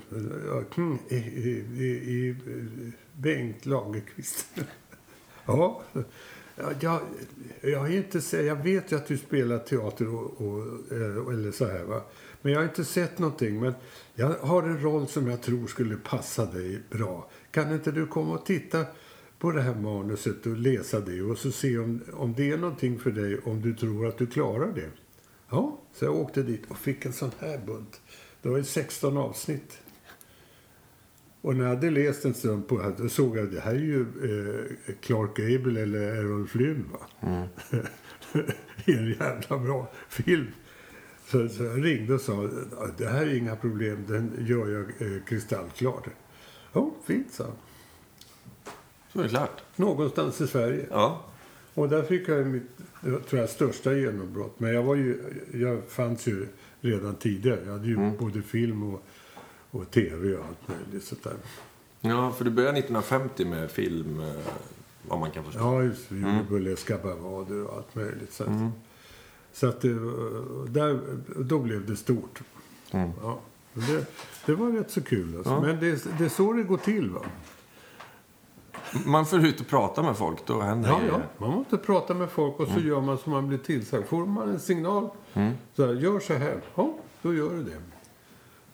[0.77, 2.35] mm, i, i, i,
[3.13, 4.45] Bengt Lagerqvist.
[5.45, 5.83] ja,
[6.79, 7.01] jag,
[7.61, 11.65] jag, är inte, jag vet ju att du spelar teater och, och, eh, eller så
[11.65, 12.01] här va.
[12.41, 13.59] Men jag har inte sett någonting.
[13.59, 13.73] Men
[14.15, 17.29] jag har en roll som jag tror skulle passa dig bra.
[17.51, 18.85] Kan inte du komma och titta
[19.39, 22.99] på det här manuset och läsa det och så se om, om det är någonting
[22.99, 24.89] för dig om du tror att du klarar det.
[25.51, 28.01] Ja, så jag åkte dit och fick en sån här bunt.
[28.41, 29.81] Det var ju 16 avsnitt.
[31.41, 33.73] Och när jag hade läst en stund på det, då såg jag att det här
[33.73, 36.85] är ju eh, Clark Gable eller Errol Flynn.
[36.91, 37.47] Va?
[38.85, 40.47] I en jävla bra film.
[41.25, 42.49] Så, så jag ringde och sa
[42.97, 46.01] det här är inga problem, den gör jag eh, kristallklar.
[46.73, 47.45] Ja, fint, sa.
[49.13, 49.63] Så är det klart.
[49.75, 50.85] Någonstans i Sverige.
[50.89, 51.25] Ja.
[51.73, 54.59] Och där fick jag mitt, tror jag, största genombrott.
[54.59, 55.19] Men jag var ju,
[55.53, 56.47] jag fanns ju
[56.81, 57.59] redan tidigare.
[57.65, 58.17] Jag hade ju Mm.
[58.17, 59.03] både film och,
[59.71, 61.33] och tv och allt möjligt sånt där.
[62.01, 64.33] ja, för du började 1950 med film, eh,
[65.07, 65.59] vad man kan förstå.
[65.59, 66.15] Ja, just det.
[66.15, 66.45] Mm.
[66.49, 68.33] burleska bravader och allt möjligt.
[68.33, 68.49] Så att,
[69.53, 69.93] så att det,
[70.67, 70.99] där,
[71.37, 72.41] då blev det stort.
[72.91, 73.09] Mm.
[73.21, 73.39] Ja,
[73.73, 74.05] det,
[74.45, 75.35] det var rätt så kul.
[75.37, 75.51] Alltså.
[75.51, 75.61] Ja.
[75.61, 77.09] Men det, det är så det går till.
[77.09, 77.21] Va?
[79.05, 81.19] Man får ut och prata med folk, då händer Ja, ja.
[81.37, 82.87] Man måste prata med folk och så Mm.
[82.87, 84.05] gör man som man blir tillsagd.
[84.07, 85.09] Får man en signal,
[85.75, 86.61] så här, gör så här.
[86.75, 87.77] Ja, då gör du det.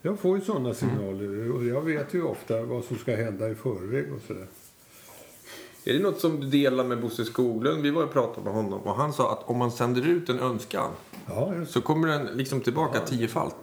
[0.01, 0.45] Jag får ju Mm.
[0.45, 4.47] sådana signaler och jag vet ju ofta vad som ska hända i förväg och sådär.
[5.85, 7.81] Är det något som du delar med Bosse Skoglund?
[7.81, 10.39] Vi var och pratade med honom och han sa att om man sänder ut en
[10.39, 10.91] önskan
[11.25, 13.55] Ja, så kommer den liksom tillbaka tiofalt.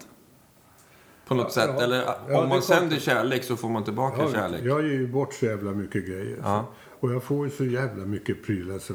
[1.27, 1.81] På något sätt.
[1.81, 4.61] Eller Ja, om man sänder kärlek så får man tillbaka Ja, kärlek.
[4.65, 6.39] Jag ger ju bort så jävla mycket grejer.
[6.43, 6.67] Ja.
[7.01, 8.79] Och jag får ju så jävla mycket prylar.
[8.79, 8.95] Så,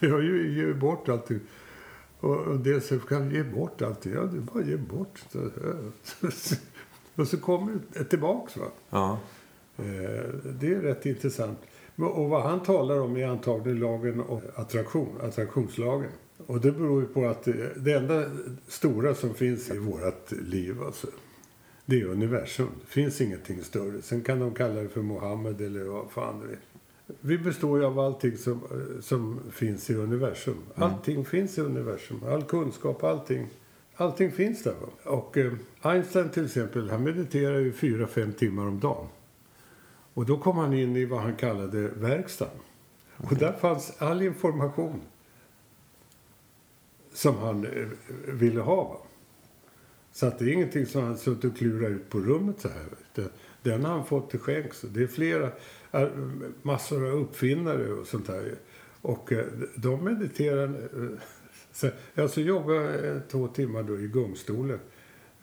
[0.00, 1.40] jag ger ju bort allting.
[2.20, 4.12] Och, och det så kan jag ge bort allting.
[4.12, 5.20] Ja, det är bara ge bort.
[7.14, 8.56] Och så kommer det tillbaks.
[8.56, 8.66] Va?
[8.90, 9.18] Ja.
[9.76, 9.84] Eh,
[10.44, 11.58] Det är rätt intressant.
[11.96, 16.10] Och vad han talar om är antagligen lagen om attraktion, attraktionslagen.
[16.46, 18.24] Och det beror ju på att det, enda
[18.68, 21.06] stora som finns i vårt liv, alltså,
[21.86, 22.68] det är universum.
[22.80, 24.02] Det finns ingenting större.
[24.02, 26.58] Sen kan de kalla det för Mohammed eller vad fan det är.
[27.20, 28.60] Vi består ju av allting som,
[29.00, 30.56] som finns i universum.
[30.74, 32.20] Allting finns i universum.
[32.28, 33.48] All kunskap, allting.
[33.96, 34.74] Allting finns där.
[35.04, 39.06] Och eh, Einstein till exempel, han mediterar ju fyra, fem timmar om dagen.
[40.14, 42.56] Och då kom han in i vad han kallade verkstaden.
[43.16, 45.00] Och där fanns all information
[47.12, 47.86] som han eh,
[48.26, 49.06] ville ha.
[50.12, 53.28] Så att det är ingenting som han suttit och klurat ut på rummet så här.
[53.62, 54.80] Den har han fått till skänks.
[54.80, 55.52] Det är flera,
[55.92, 56.08] eh,
[56.62, 58.54] massor av uppfinnare och sånt där.
[59.02, 59.44] Och eh,
[59.76, 60.68] de mediterar.
[60.68, 61.18] eh,
[61.72, 64.78] Så, alltså jobbar två timmar då i gungstolen.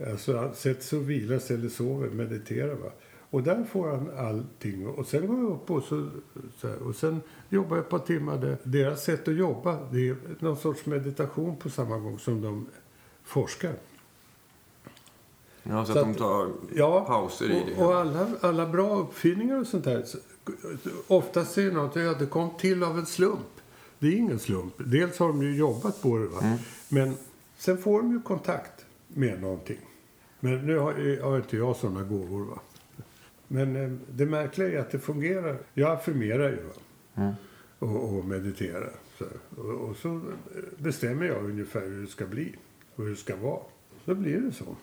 [0.07, 2.73] Alltså han sätter sig och vilar sig eller sover, mediterar.
[2.75, 2.91] Va?
[3.29, 4.87] Och där får han allting.
[4.87, 6.09] Och sen går jag upp och så,
[6.57, 8.57] så här, och sen jobbar jag ett par timmar där.
[8.63, 12.67] Deras sätt att jobba, det är någon sorts meditation på samma gång som de
[13.23, 13.73] forskar.
[15.63, 17.81] Ja, så, Så att de att- tar Ja, pauser i det.
[17.83, 20.03] och, och alla, alla bra uppfinningar och sånt där.
[20.03, 20.17] så-
[21.07, 23.39] Oftast är det något, ja, det kom till av en slump.
[23.99, 24.73] Det är ingen slump.
[24.77, 26.39] Dels har de ju jobbat på det, va?
[26.41, 26.57] Mm.
[26.89, 27.13] men
[27.57, 29.79] sen får de ju kontakt med någonting.
[30.39, 32.45] Men nu har, har inte jag såna gåvor.
[32.45, 32.59] Va?
[33.51, 35.57] Men eh, det märkliga är att det fungerar.
[35.73, 36.59] Jag affirmerar ju?
[37.15, 37.33] Mm.
[37.79, 38.91] Och, och mediterar.
[39.17, 39.25] Så,
[39.61, 40.21] och, och så
[40.77, 42.55] bestämmer jag ungefär hur det ska bli
[42.95, 43.61] och hur det ska vara.
[44.05, 44.75] Så blir det så.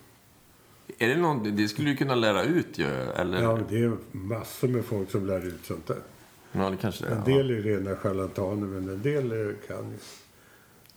[0.98, 3.42] Är det någon, det skulle du kunna lära ut ju, eller?
[3.42, 5.98] Ja, det är massor med folk som lär ut sånt där.
[6.52, 7.16] Ja, det kanske det är.
[7.16, 9.96] En del är rena charlataner, men en del kan ju.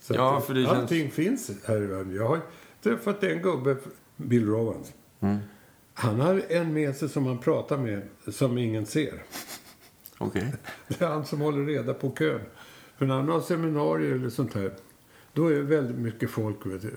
[0.01, 2.15] Så Ja, för det allting finns här i världen.
[2.15, 2.39] Jag har
[2.83, 3.77] träffat en gubbe,
[4.15, 4.93] Bill Rowans.
[5.19, 5.37] Mm.
[5.99, 9.23] Han har en med sig som han pratar med, som ingen ser.
[10.17, 10.53] Okej.
[10.87, 12.41] Det är han som håller reda på kön.
[12.97, 14.71] För när han har seminarier eller sånt här,
[15.33, 16.65] då är det väldigt mycket folk.
[16.65, 16.95] Vet du.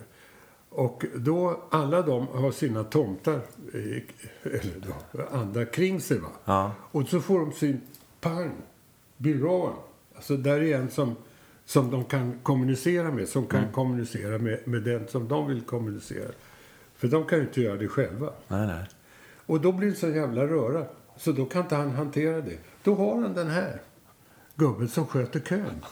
[0.68, 3.40] Och då, alla de har sina tomtar,
[3.74, 4.04] i-
[4.42, 6.18] eller då, andra kring sig.
[6.18, 6.28] Va?
[6.44, 6.72] Ja.
[6.80, 7.80] Och så får de syn,
[8.20, 8.50] pang,
[9.18, 9.74] Rowan.
[10.14, 11.16] Alltså där är en som,
[11.64, 16.30] som de kan kommunicera med, som kan kommunicera med, med den som de vill kommunicera.
[17.02, 18.32] För de kan ju inte göra det själva.
[18.48, 18.84] Nej, nej.
[19.46, 20.84] Och då blir det så jävla röra.
[21.16, 22.58] Så då kan inte han hantera det.
[22.82, 23.80] Då har han den här
[24.54, 25.84] gubben som sköter kön.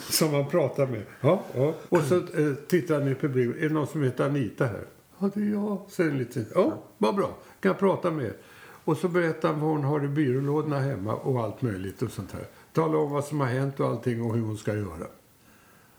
[0.10, 1.02] som han pratar med.
[1.20, 1.74] Ja, ja.
[1.88, 3.64] Och så eh, tittar han i publiken.
[3.64, 4.84] Är det någon som heter Anita här?
[5.18, 6.46] Ja, det är jag, säger en liten.
[6.54, 7.36] Ja, vad bra.
[7.60, 8.36] Kan jag prata med er?
[8.84, 12.32] Och så berättar han vad hon har i byrålådorna hemma och allt möjligt och sånt
[12.32, 12.44] här.
[12.72, 15.06] Talar om vad som har hänt och allting och hur hon ska göra.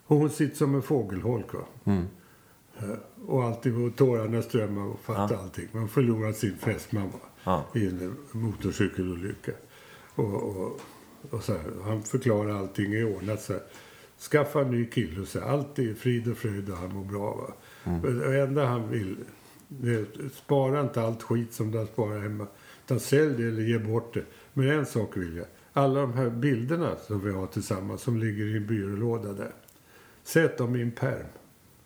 [0.06, 1.54] Och hon sitter som en fågelholk.
[1.54, 1.62] Va?
[1.86, 2.08] Mm.
[2.84, 5.68] Eh, Och alltid och tårarna strömmar och fattar allting.
[5.72, 7.12] Man förlorar sin fästman?
[7.44, 7.66] Ja.
[7.76, 9.52] i en eh, motorcykelolycka.
[10.16, 10.80] Och, och,
[11.30, 13.42] och så här, han förklarar allting är ordnat.
[13.42, 13.62] Så här.
[14.32, 17.04] Skaffa en ny kille och så här, allt är frid och fröjd och han mår
[17.06, 17.36] bra.
[17.36, 17.54] Va?
[17.92, 18.20] Mm.
[18.20, 19.18] Det enda han vill,
[19.68, 22.48] det spara inte allt skit som du har sparat hemma.
[22.86, 24.24] Utan sälj det eller ge bort det.
[24.54, 25.46] Men en sak vill jag.
[25.74, 29.52] Alla de här bilderna som vi har tillsammans som ligger i en byrålåda där.
[30.24, 31.26] Sätt dem i en pärm.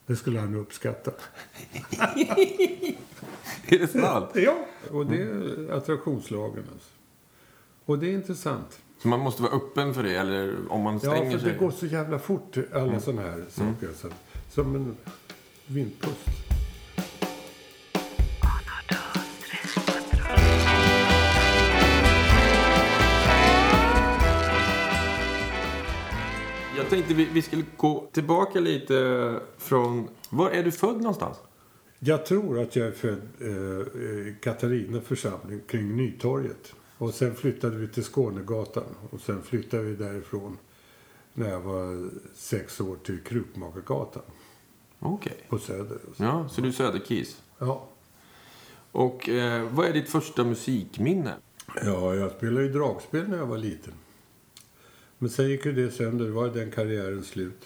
[0.06, 1.12] Det skulle han uppskatta.
[3.68, 4.30] Är det sant?
[4.34, 6.64] Ja, och det är attraktionslagen.
[6.74, 6.90] Alltså.
[7.86, 8.80] Och det är intressant.
[9.02, 11.52] Så man måste vara öppen för det, eller om man Ja, stänger för sig?
[11.52, 13.90] det går så jävla fort, alla sådana här saker.
[13.96, 14.08] Så,
[14.52, 14.96] som en
[15.66, 16.30] vindpust.
[26.86, 30.10] Jag tänkte vi, vi skulle gå tillbaka lite från...
[30.30, 31.38] Var är du född någonstans?
[32.00, 36.74] Jag tror att jag är född eh, i Katarina församling kring Nytorget.
[36.98, 38.84] Och sen flyttade vi till Skånegatan.
[39.10, 40.58] Och sen flyttade vi därifrån
[41.34, 44.24] när jag var sex år till Krukmakargatan
[45.00, 45.38] Okej.
[45.50, 46.00] på Söder.
[46.18, 47.42] Ja, så du är söderkis.
[47.58, 47.88] Ja.
[48.92, 51.34] Och eh, vad är ditt första musikminne?
[51.84, 53.94] ja, jag spelade ju dragspel när jag var liten.
[55.18, 57.66] Men sen gick ju det sönder, var den karriären slut.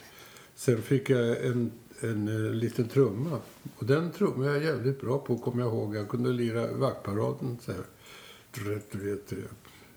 [0.56, 3.40] Sen fick jag en, en, eh, liten trumma.
[3.78, 5.96] Och den trumman jag jävligt bra på, kommer jag ihåg.
[5.96, 7.84] Jag kunde lira vaktparaden så här.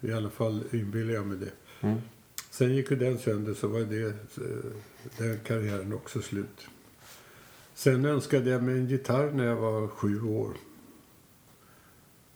[0.01, 1.87] I alla fall inbillar jag mig det.
[1.87, 1.99] Mm.
[2.51, 4.71] Sen gick ju den sönder så var det, eh,
[5.19, 6.67] den karriären också slut.
[7.75, 10.57] Sen önskade jag mig en gitarr när jag var sju år.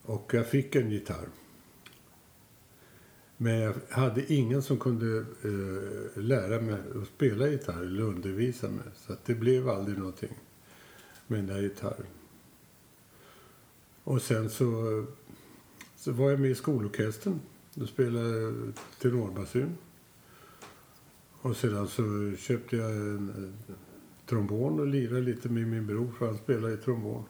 [0.03, 1.29] Och jag fick en gitarr.
[3.37, 8.85] Men jag hade ingen som kunde eh, lära mig att spela gitarr eller undervisa mig.
[8.95, 10.39] Så att det blev aldrig någonting
[11.27, 12.07] med den där gitarren.
[14.05, 15.05] Och sen så,
[15.97, 17.41] så var jag med i skolorkestern.
[17.75, 18.73] Då spelade jag
[19.03, 19.77] tenorbasun.
[21.33, 23.55] Och sedan så köpte jag en,
[24.27, 27.25] trombon och lirade lite med min bror för han spelade i trombon.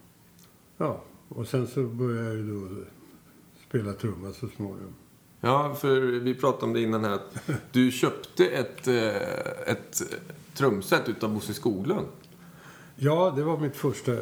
[0.76, 2.84] Ja, och sen så började jag ju då
[3.68, 4.94] spela trumma så småningom.
[5.40, 7.14] Ja, för vi pratade om det innan här.
[7.14, 10.02] Att du köpte ett, eh, ett
[10.54, 12.06] trumset utav Bosse Skoglund.
[12.96, 14.18] Ja, det var mitt första eh,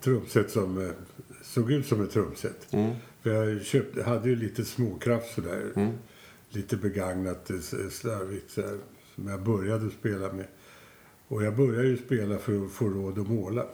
[0.00, 0.90] trumset som eh,
[1.42, 2.72] såg ut som ett trumset.
[2.72, 2.94] Mm.
[3.22, 5.72] För jag köpte, hade ju lite småkraft sådär.
[5.76, 5.92] Mm.
[6.50, 7.58] Lite begagnat, eh,
[7.90, 8.78] slarvigt sådär,
[9.14, 10.46] som jag började spela med.
[11.28, 13.66] Och jag började ju spela för att få råd att måla.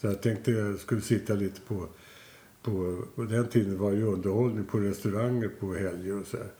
[0.00, 1.88] Så jag tänkte jag skulle sitta lite på...
[2.66, 6.50] På, på den tiden var ju underhållning på restauranger på helger och så här.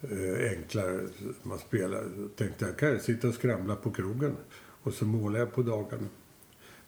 [0.00, 1.08] Eh, enklare.
[1.42, 2.04] Man spelar.
[2.16, 4.36] Så tänkte jag kan jag sitta och skramla på krogen.
[4.82, 6.08] Och så målar jag på dagarna.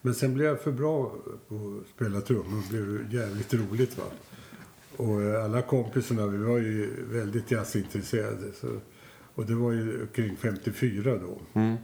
[0.01, 1.15] Men sen blev jag för bra
[1.49, 2.63] på att spela trummor.
[2.71, 4.05] Det blev jävligt roligt va.
[4.97, 8.53] Och alla kompisarna, vi var ju väldigt jazzintresserade.
[8.53, 8.69] Så,
[9.35, 11.61] och det var ju kring 54 då.
[11.61, 11.77] Mm.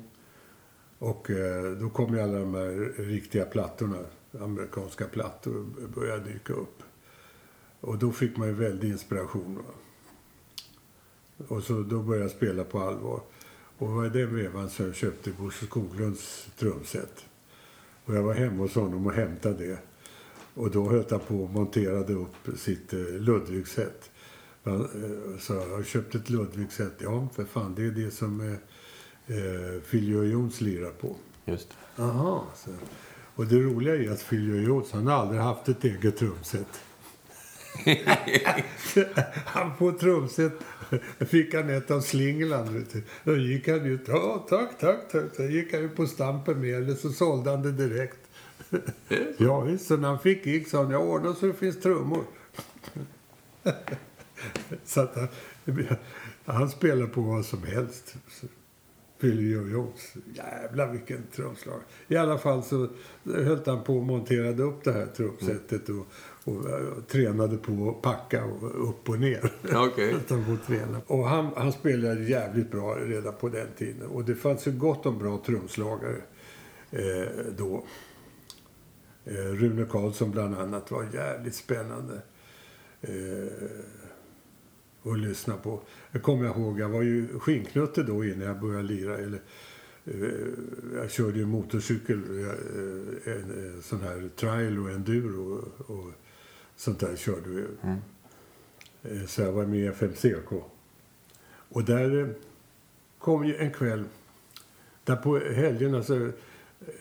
[0.98, 3.98] Och eh, då kom ju alla de här riktiga plattorna,
[4.40, 6.82] amerikanska plattor, började dyka upp.
[7.80, 9.56] Och då fick man ju väldig inspiration.
[9.56, 9.62] Va?
[11.48, 13.20] Och så då började jag spela på allvar.
[13.78, 17.24] Och det var i den vevan som jag köpte Bosse Skoglunds trumset.
[18.04, 19.78] Och jag var hemma hos honom och hämtade det.
[20.54, 24.10] Och då höll han på och monterade upp sitt eh, Ludwigset.
[24.62, 26.92] Han, eh, Så jag har köpt ett Ludwigset.
[26.98, 28.52] Ja, för fan, det är det som eh,
[29.36, 31.16] eh, Phil Joe Jones lirar på.
[31.44, 31.68] Just.
[31.98, 32.46] Aha.
[32.56, 32.70] Så.
[33.34, 36.80] Och det roliga är att Phil Joe Jones, han har aldrig haft ett eget trumset.
[39.46, 40.52] han på trumset
[41.18, 43.02] fick han ett av du.
[43.24, 44.00] Då gick han ut.
[44.06, 45.34] Ja, tack, tack, tack.
[45.36, 48.18] Så gick han ut på stampen med eller så sålde han det direkt.
[49.38, 49.86] ja, visst.
[49.86, 52.24] Så när han fick gig sa han, jag ordnar så det finns trummor.
[54.84, 55.28] så att han,
[56.44, 58.16] han spelar på vad som helst.
[59.20, 60.14] Phil Joe Jones.
[60.34, 61.80] Jävlar vilken trumslag.
[62.08, 62.88] I alla fall så
[63.24, 66.06] höll han på och monterade upp det här trumsetet och,
[66.44, 69.52] och, och tränade på att packa och upp och ner.
[70.54, 71.00] Att träna.
[71.06, 74.08] Och han, han spelade jävligt bra redan på den tiden.
[74.08, 76.16] Och det fanns ju gott om bra trumslagare
[76.90, 77.84] eh, då.
[79.24, 82.22] Eh, Rune Karlsson bland annat var jävligt spännande.
[83.00, 83.12] Eh,
[85.04, 85.80] att lyssna på.
[86.10, 89.18] Jag kommer ihåg, jag var ju skinknutte då innan jag började lira.
[89.18, 89.40] Eller,
[90.04, 90.48] eh,
[90.94, 96.12] jag körde ju motorcykel, eh, en, sån här trail och enduro och, och
[96.76, 97.64] sånt där körde vi.
[97.82, 97.98] Mm.
[99.02, 100.52] Eh, Så jag var med i FMCK.
[101.68, 102.34] Och där
[103.18, 104.04] kom ju en kväll,
[105.04, 106.14] där på helgerna så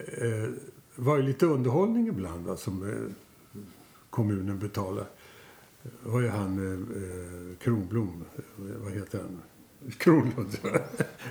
[0.08, 0.50] eh,
[0.96, 2.96] var ju lite underhållning ibland va, som
[4.10, 5.06] kommunen betalade.
[6.04, 9.42] Var ju han eh, Kronblom, eh, vad heter han?
[9.98, 10.58] Kronlund.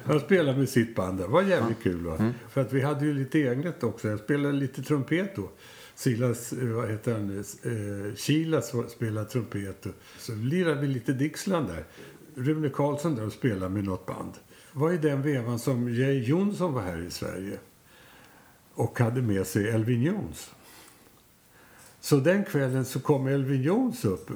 [0.04, 1.24] Han spelade med sitt band där.
[1.24, 2.04] Det var jävligt kul.
[2.06, 2.32] Va?
[2.50, 4.08] För att vi hade ju lite eget också.
[4.08, 5.50] Jag spelade lite trumpet då.
[5.94, 9.86] Silas, eh, vad heter han, eh, Kilas spelade trumpet.
[10.18, 11.84] Så lirade vi lite Dixland där.
[12.34, 14.32] Rune Karlsson där och spelade med något band.
[14.72, 17.58] Det var i den vevan som Jay Jonsson var här i Sverige.
[18.74, 20.50] Och hade med sig Elvin Jones.
[22.02, 24.30] Så den kvällen så kom Elvin Jones upp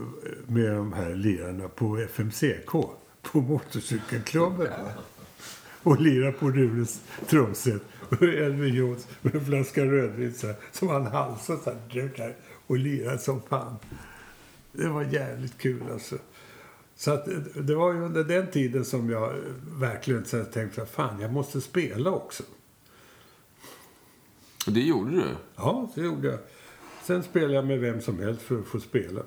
[0.46, 2.70] med de här lirarna på FMCK.
[3.22, 4.72] På motorcykelklubben.
[5.82, 7.82] Och lirade på Runes trumset.
[8.08, 11.70] Och Elvin Jones med en flaska rödvin så här, som han halsade så
[12.16, 13.76] här, och lirade som fan.
[14.72, 16.16] Det var jävligt kul alltså.
[16.96, 20.44] Så att, eh, det var ju under den tiden som jag eh, verkligen så här
[20.44, 22.42] tänkte, fan jag måste spela också.
[24.66, 25.24] Det gjorde du?
[25.56, 26.38] Ja, det gjorde jag.
[27.06, 29.20] Sen spelade jag med vem som helst för att få spela.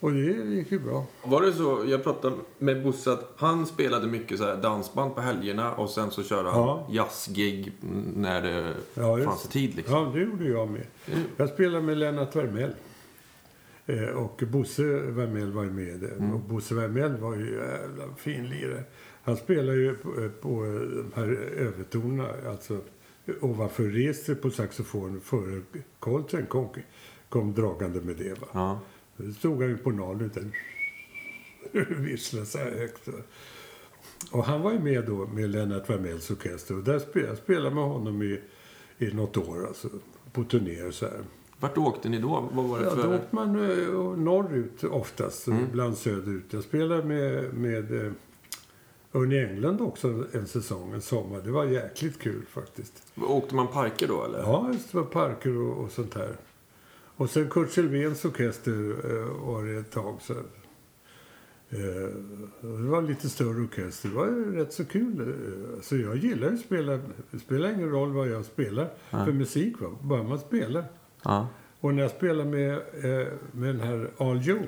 [0.00, 1.06] Och det gick ju bra.
[1.24, 5.74] Var det så, jag pratade med Bosse att han spelade mycket så dansband på helgerna
[5.74, 6.86] och sen så körde han Ja.
[6.90, 7.72] jazzgig
[8.16, 9.94] när det Ja, fanns tid liksom.
[9.94, 10.86] Ja, det gjorde jag med.
[11.06, 11.20] Mm.
[11.36, 12.70] Jag spelade med Lennart Wermell.
[13.86, 16.04] Eh, och Bosse Wermell var ju med.
[16.04, 16.34] Mm.
[16.34, 18.82] Och Bosse Wermell var ju jävla fin lirare.
[19.22, 22.78] Han spelade ju på, eh, på eh, de här övertonerna, alltså
[23.40, 25.60] ovanför registret på saxofon före
[25.98, 26.68] Coltrane kom,
[27.28, 28.40] kom dragande med det.
[28.40, 28.46] Va?
[28.52, 28.80] Ja.
[29.16, 30.46] Då stod han ju på nalen där.
[32.00, 33.08] Visslade så här högt.
[34.30, 36.76] Och han var ju med då med Lennart Wermells orkester.
[36.76, 38.40] Och där spelade, jag spelade med honom i,
[38.98, 39.66] i något år.
[39.66, 39.88] Alltså,
[40.32, 41.20] på turnéer så här.
[41.60, 42.48] Vart åkte ni då?
[42.52, 43.02] Vad var det Ja, för...
[43.08, 45.64] då åkte man eh, norrut oftast, Mm.
[45.64, 46.44] ibland söderut.
[46.50, 48.12] Jag spelade med, med eh,
[49.12, 51.40] Örn England också en säsong, en sommar.
[51.40, 53.02] Det var jäkligt kul faktiskt.
[53.28, 54.38] Åkte man parker då eller?
[54.38, 56.36] Ja, just det var parker och, och sånt här.
[57.18, 60.18] Och sen Kurt Sylvéns orkester eh, var det ett tag.
[60.22, 60.38] Så, eh,
[62.60, 64.08] det var en lite större orkester.
[64.08, 64.26] Det var
[64.56, 65.20] rätt så kul.
[65.20, 66.98] Eh, Så jag gillar att spela.
[67.30, 69.80] Det spelar ingen roll vad jag spelar för musik.
[69.80, 69.88] Va?
[70.02, 70.84] Bara man spelar.
[71.22, 71.48] Ja.
[71.80, 72.80] Och när jag spelade med,
[73.52, 74.62] med den här Al Joe.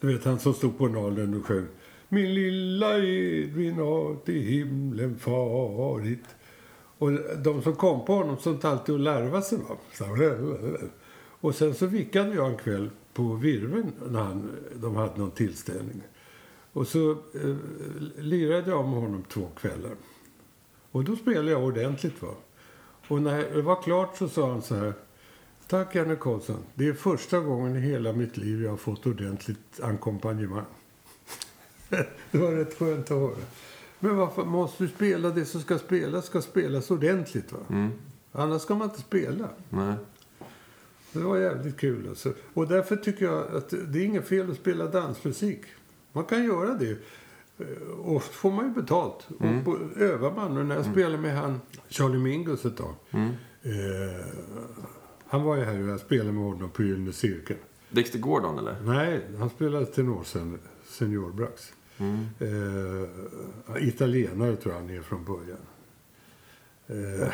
[0.00, 1.66] Du vet han som stod på nalen och sjöng.
[2.08, 6.24] Min lilla Edvin har till himlen farit.
[6.98, 9.58] Och de som kom på honom sånt alltid och larva sig.
[9.58, 9.76] Va?
[9.92, 10.04] Så,
[11.40, 16.02] och sen så vickade jag en kväll på Virven när han, de hade någon tillställning.
[16.72, 17.56] Och så eh,
[18.16, 19.96] lirade jag med honom två kvällar.
[20.90, 22.22] Och då spelade jag ordentligt.
[22.22, 22.34] va.
[23.08, 24.94] Och när det var klart så sa han så här.
[25.68, 26.62] Tack Janne Karlsson.
[26.74, 30.64] Det är första gången i hela mitt liv jag har fått ordentligt ackompanjemang.
[32.30, 33.36] det var rätt skönt att höra.
[34.00, 37.58] Men varför måste du spela det som ska spelas ska spelas ordentligt va?
[37.70, 37.90] Mm.
[38.32, 39.48] Annars ska man inte spela.
[39.70, 39.94] Nej.
[41.12, 42.32] Det var jävligt kul alltså.
[42.54, 45.60] Och därför tycker jag att det är inget fel att spela dansmusik.
[46.12, 46.90] Man kan göra det.
[47.58, 47.66] Eh,
[48.04, 49.28] Ofta får man ju betalt.
[49.38, 50.56] Och på, övar man.
[50.56, 52.94] Och när jag spelade med han Charlie Mingus ett tag.
[53.10, 53.30] Mm.
[53.62, 54.26] Eh,
[55.26, 57.60] han var ju här och jag spelade med honom på Gyllene Cirkeln.
[57.90, 58.76] Dexter Gordon eller?
[58.84, 61.72] Nej, han spelade tenor sen, seniorbrax.
[61.98, 62.26] Mm.
[62.38, 65.58] Eh, italienare tror jag han är från början.
[66.86, 67.28] Eh,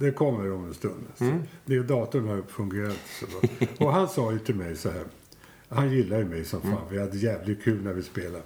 [0.00, 1.06] det kommer om en stund.
[1.18, 3.26] Så Det datorn har fungerat så.
[3.84, 5.04] Och han sa ju till mig så här.
[5.68, 6.86] Han gillar ju mig som fan.
[6.90, 8.42] Vi hade jävligt kul när vi spelade.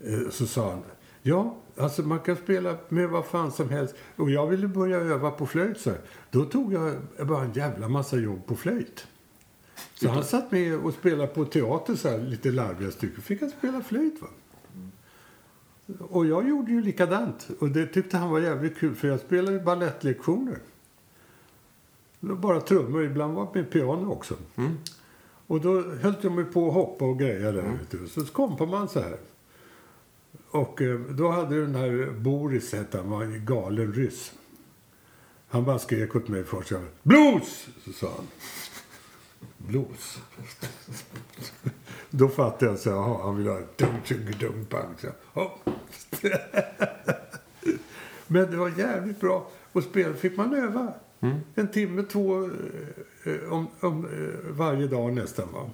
[0.00, 0.82] Eh, så sa han.
[1.22, 3.94] Ja, alltså man kan spela med vad fan som helst.
[4.16, 6.00] Och jag ville börja öva på flöjt så här.
[6.30, 9.06] Då tog jag bara en jävla massa jobb på flöjt.
[9.94, 13.22] Så han satt med och spelade på teater så här, lite larviga stycken.
[13.22, 14.28] Fick han spela flöjt va.
[15.98, 17.48] Och jag gjorde ju likadant.
[17.58, 20.58] Och det tyckte han var jävligt kul för jag spelade balettlektioner.
[22.20, 24.34] Bara trummor, ibland var med piano också.
[25.46, 28.08] Och då höll jag mig på att hoppa och greja där ute.
[28.08, 29.16] Så kompade man så här.
[30.50, 34.32] Och eh, då hade den här Boris, hette han, var en galen ryss.
[35.48, 36.72] Han bara skrek åt mig först.
[37.02, 37.66] Blues!
[37.84, 38.26] Så sa han.
[39.68, 40.18] Blues?
[42.10, 44.94] Då fattade jag så här, han vill ha dum tjung dum pang.
[44.98, 45.58] Så, ja.
[48.26, 49.48] Men det var jävligt bra.
[49.72, 50.92] Och spel fick man öva.
[51.54, 52.44] En timme, två
[53.24, 55.52] eh, om, om, eh, varje dag nästan.
[55.52, 55.70] Va?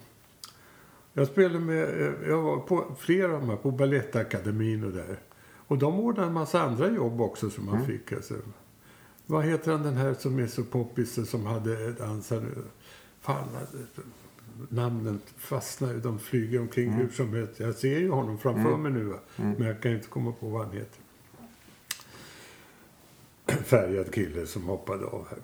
[1.13, 5.19] Jag spelade med, eh, jag var på flera av de här på Balettakademin och där.
[5.67, 8.11] Och de ordnade en massa andra jobb också som man fick.
[8.11, 8.35] Alltså.
[9.25, 12.45] Vad heter han den här som är så poppis som hade dansare?
[13.23, 13.47] Fan,
[14.69, 15.99] namnen fastnar ju.
[15.99, 17.59] De flyger omkring hur som helst.
[17.59, 19.03] Jag ser ju honom framför mig nu.
[19.03, 19.19] Va?
[19.35, 20.99] Men jag kan inte komma på vad han heter.
[23.63, 25.39] Färgad kille som hoppade av här.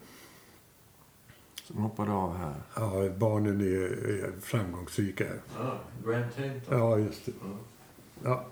[1.63, 2.55] Som hoppade av här.
[2.75, 5.41] Ja, barnen är, är framgångsrika här.
[5.59, 6.79] Ah, Grant Tainton.
[6.79, 7.31] Ja, just det.
[8.23, 8.45] Ja.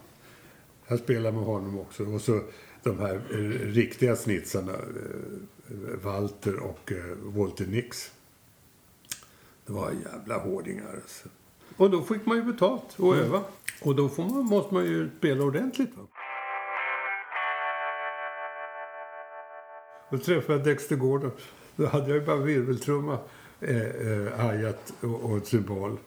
[0.88, 2.06] Jag spelar med honom också.
[2.06, 2.42] Och så
[2.84, 3.38] de här eh,
[3.74, 4.74] riktiga snitsarna.
[4.74, 8.12] Eh, Walter och eh, Walter Nix.
[9.68, 11.30] Det var jävla hårdingar alltså.
[11.78, 13.44] Och då fick man ju betalt och öva.
[13.82, 15.98] Och då får man, måste man ju spela ordentligt.
[15.98, 16.04] Va?
[20.12, 21.32] Då träffade jag Dexter Gordon.
[21.76, 23.18] Då hade jag ju bara virveltrumma,
[23.60, 25.98] eh, eh, hi-hat och, och symbol.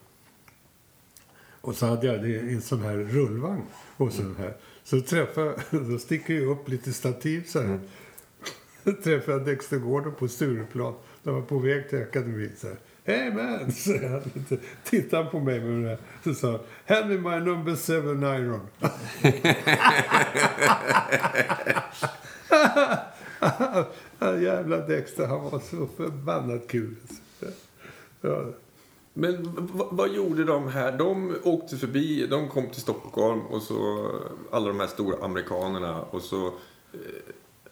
[1.61, 3.66] Och så hade jag en sån här rullvagn.
[3.96, 4.57] Och sån här.
[4.85, 7.81] Så träffade, då sticker jag upp lite stativ så här.
[9.03, 10.94] träffade jag Dexter Gordon på Stureplan.
[11.23, 12.53] De var på väg till akademin.
[12.57, 12.77] Så här.
[13.05, 13.59] Hey man!
[14.11, 14.23] Han.
[14.85, 15.99] Tittade han på mig med det.
[16.25, 16.61] Så sa han.
[16.87, 18.61] Hand me my number seven iron.
[24.43, 26.97] Jävla Dexter, han var så förbannat kul.
[28.20, 28.45] Ja.
[29.12, 29.49] Men
[29.91, 30.99] vad gjorde de här?
[30.99, 34.11] De åkte förbi, de kom till Stockholm och så
[34.51, 37.01] alla de här stora amerikanerna och så eh,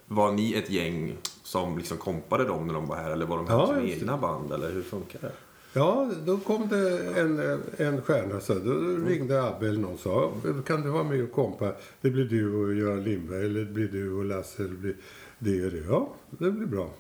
[0.07, 1.17] var ni ett gäng
[1.49, 3.91] som liksom kompade dem när de var här eller var de här Ja, det.
[3.91, 5.33] egna band eller hur funkar det?
[5.73, 8.41] Ja, då kom det en, en stjärna.
[8.41, 8.73] Så då
[9.09, 10.33] ringde Abbe eller någon och sa
[10.67, 11.73] kan du vara med och kompa?
[12.01, 14.95] Det blir du och Göran Lindberg eller det blir du och Lasse eller det
[15.39, 15.85] blir det och det.
[15.89, 16.91] Ja, det blir bra.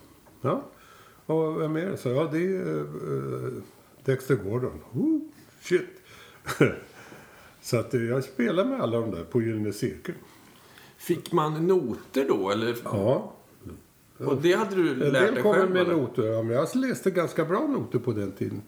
[0.40, 0.62] Ja.
[1.26, 1.96] Och vem är det?
[1.96, 3.52] Så, ja, det är uh,
[4.04, 4.80] Dexter Gordon.
[4.92, 5.20] Oh,
[5.62, 5.88] shit.
[7.62, 10.18] så att eh, jag spelar med alla de där på Gyllene Cirkeln.
[10.98, 12.76] Fick man noter då eller?
[12.84, 13.34] Ja.
[14.18, 15.70] Och det hade du En lärt del dig kommer själv?
[15.70, 15.92] med eller?
[15.96, 16.22] noter.
[16.26, 18.62] Ja, men jag läste ganska bra noter på den tiden.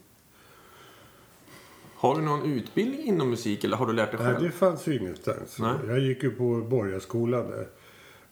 [1.95, 4.45] Har du någon utbildning inom musik eller har du lärt dig Nej, själv?
[4.47, 5.59] det fanns ju ingenstans.
[5.59, 5.75] Nej.
[5.87, 7.69] Jag gick ju på Borgarskolan där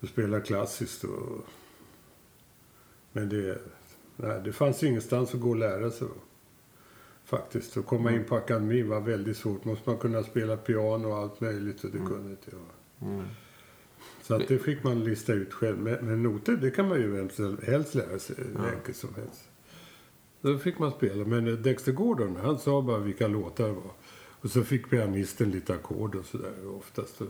[0.00, 1.04] och spelade klassiskt.
[1.04, 1.46] Och...
[3.12, 3.58] Men det,
[4.16, 6.08] nej, det fanns ingenstans att gå och lära sig.
[7.24, 7.76] Faktiskt.
[7.76, 9.64] Att komma in på akademin var väldigt svårt.
[9.64, 13.08] Måste man kunna spela piano och allt möjligt och det kunde inte jag.
[13.08, 13.24] Mm.
[14.28, 15.78] Så att det fick man lista ut själv.
[15.78, 18.36] Men, men noter, det kan man ju vem som helst lära sig.
[18.36, 19.48] hur enkelt som helst.
[20.40, 21.24] Då fick man spela.
[21.24, 23.92] Men eh, Dexter Gordon, han sa bara vilka låtar det var.
[24.40, 27.20] Och så fick pianisten lite ackord och sådär oftast.
[27.20, 27.28] Och,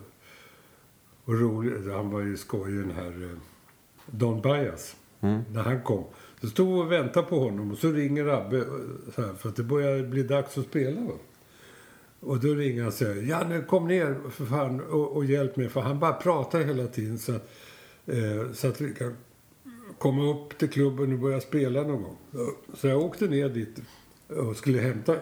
[1.24, 3.38] och roligt, han var ju skoj den här eh,
[4.06, 4.96] Don Bias.
[5.20, 5.42] Mm.
[5.52, 6.04] När han kom.
[6.40, 8.64] Så stod vi och väntade på honom och så ringer Abbe eh,
[9.14, 11.00] så här, för att det börjar bli dags att spela.
[11.00, 11.14] Va?
[12.20, 15.68] Och då ringer han och säger Janne kom ner för fan och, och hjälp mig
[15.68, 17.50] för han bara pratar hela tiden så att,
[18.06, 19.16] eh, så att vi kan
[19.98, 22.16] komma upp till klubben och börja spela någon gång.
[22.74, 23.80] Så jag åkte ner dit
[24.28, 25.20] och skulle hämta eh,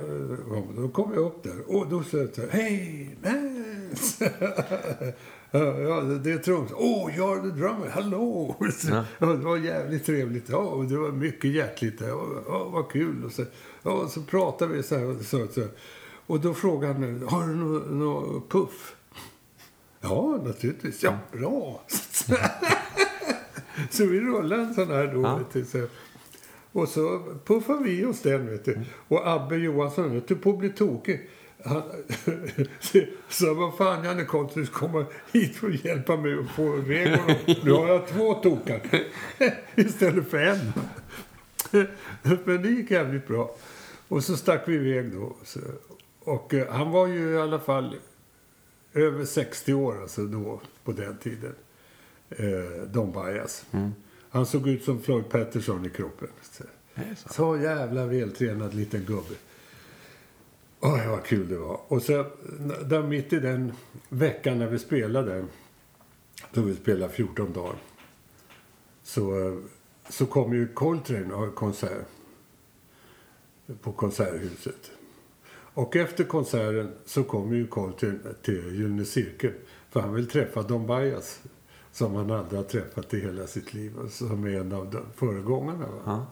[0.48, 0.76] honom.
[0.76, 4.18] Då kom jag upp där och då sa jag så här, Hej Mans!
[5.50, 6.70] ja, det är trums.
[6.74, 8.56] Åh, oh, you're the drummer, hallå!
[8.88, 9.04] Ja.
[9.18, 10.48] Det var jävligt trevligt.
[10.48, 12.00] Ja, och det var mycket hjärtligt.
[12.00, 13.24] Ja, ja, vad kul.
[13.24, 13.44] Och så,
[13.82, 15.04] ja, och så pratade vi så här.
[15.04, 15.62] Och, så, så.
[16.26, 18.96] Och då frågade han, har du någon nå puff?
[20.00, 21.02] Ja, naturligtvis.
[21.02, 21.82] Ja, bra.
[23.90, 25.22] så vi rullade en sån här då.
[25.22, 25.40] Ja.
[25.52, 25.86] du, så.
[26.72, 28.80] Och så puffade vi oss den, vet du.
[29.08, 31.30] Och Abbe Johansson, vet du, på att bli tokig.
[31.64, 31.82] Han
[33.28, 37.20] sa, vad fan Janne Kontrus komma hit för att hjälpa mig att få iväg.
[37.64, 38.80] Nu har jag två tokar
[39.74, 40.72] istället för en.
[42.44, 43.56] Men det gick jävligt bra.
[44.08, 45.36] Och så stack vi iväg då.
[45.44, 45.60] Så,
[46.26, 47.96] och eh, han var ju i alla fall
[48.92, 51.54] över 60 år alltså då, på den tiden.
[52.30, 53.66] Eh, Don Bias.
[54.30, 56.28] Han såg ut som Floyd Patterson i kroppen.
[56.42, 56.62] Så,
[57.16, 57.28] så.
[57.28, 59.34] så jävla vältränad liten gubbe.
[60.80, 61.80] Oj, vad kul det var.
[61.88, 62.26] Och så
[62.84, 63.72] där mitt i den
[64.08, 65.44] veckan när vi spelade,
[66.52, 67.76] då vi spelade 14 dagar,
[69.02, 69.56] så,
[70.08, 72.06] så kom ju Coltrane och konsert
[73.80, 74.90] på Konserthuset.
[75.76, 79.54] Och efter konserten så kom ju Coltrane till Gyllene Cirkeln.
[79.90, 81.40] För han vill träffa Don Bias.
[81.92, 83.92] Som han aldrig har träffat i hela sitt liv.
[84.10, 85.86] Som är en av de föregångarna.
[85.86, 86.00] Va?
[86.06, 86.26] Ja.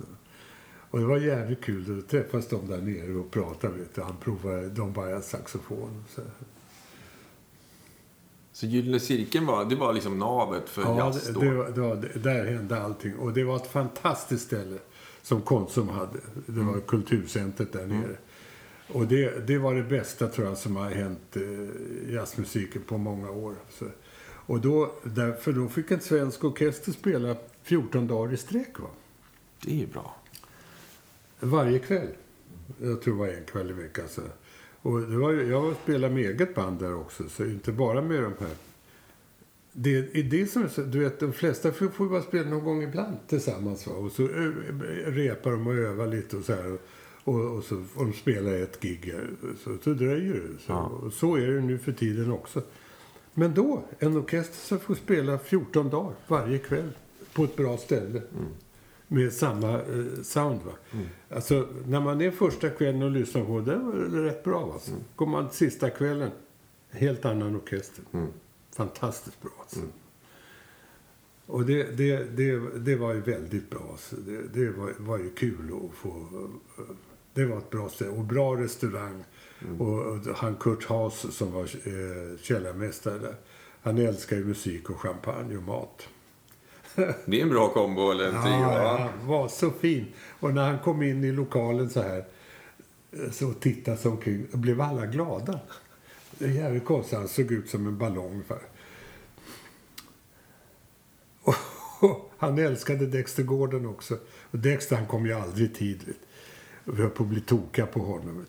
[0.91, 1.97] Och det var jävligt kul.
[1.97, 3.75] Då träffas de där nere och pratade.
[3.79, 4.03] Vet du.
[4.03, 6.05] Han provade Don Bias saxofon.
[6.15, 6.23] Så.
[8.53, 11.41] Så Gyllene Cirkeln var, det var liksom navet för Ja, jazz det, då?
[11.41, 13.17] det, var- det, var- där hände allting.
[13.17, 14.79] Och det var ett fantastiskt ställe
[15.23, 16.19] som Konsum hade.
[16.47, 18.17] Det var kulturcentret där nere.
[18.89, 23.31] Och det, det var det bästa tror jag som har hänt eh, jazzmusiken på många
[23.31, 23.55] år.
[23.71, 23.87] Så.
[24.47, 28.79] Och då, därför då fick en svensk orkester spela 14 dagar i sträck.
[28.79, 28.89] Va?
[29.65, 30.17] Det är ju bra.
[31.41, 32.09] Varje kväll.
[32.83, 34.09] Jag tror det var en kväll i veckan.
[34.09, 34.23] Så.
[34.83, 38.33] Och det var, jag spelade med eget band där också, så inte bara med de
[38.41, 38.55] här.
[39.73, 43.17] Det är det som du vet, de flesta får, får bara spela någon gång ibland
[43.29, 43.87] tillsammans.
[43.87, 43.93] Va?
[43.93, 44.53] Och så ö,
[45.07, 46.79] repar de och övar lite och så här.
[47.25, 49.13] Och, och så får de spela ett gig.
[49.13, 49.31] här.
[49.65, 50.59] Så, så dröjer det.
[50.63, 51.11] Så, Ja.
[51.13, 52.63] så är det nu för tiden också.
[53.35, 56.91] Men då, en orkester som får spela 14 dagar varje kväll
[57.35, 58.23] på ett bra ställe.
[59.09, 60.61] Med samma eh, sound.
[60.63, 60.73] Va?
[61.31, 64.73] Alltså, när man är första kvällen och lyssnar på det, var rätt bra.
[64.73, 64.91] Alltså.
[65.17, 66.31] Kommer man sista kvällen,
[66.91, 68.05] helt annan orkester.
[68.13, 68.27] Mm.
[68.77, 69.51] Fantastiskt bra.
[69.61, 69.81] Alltså.
[71.47, 73.89] Och det, det, det, det var ju väldigt bra.
[73.91, 74.17] Alltså.
[74.17, 76.29] Det, det var, var ju kul att få...
[77.35, 78.11] Det var ett bra ställe.
[78.11, 79.25] Och bra restaurang.
[79.79, 83.35] Och, och han Kurt Haas som var eh, källarmästare där.
[83.83, 86.09] Han älskar ju musik och champagne och mat.
[87.27, 90.07] Det är en bra kombo eller en trio, Ja, han var så fin.
[90.41, 92.25] Och när han kom in i lokalen så här
[93.13, 95.61] eh, så tittade sig omkring och blev alla glada.
[96.31, 97.19] Det är jävligt konstigt.
[97.19, 98.31] Han såg ut som en ballong.
[98.33, 98.63] ungefär.
[102.01, 104.19] Och han älskade Dexter Gordon också.
[104.51, 105.99] Och Dexter han kom ju aldrig i tid.
[105.99, 106.15] vet du.
[106.85, 108.47] Vi höll på att bli tokiga på honom.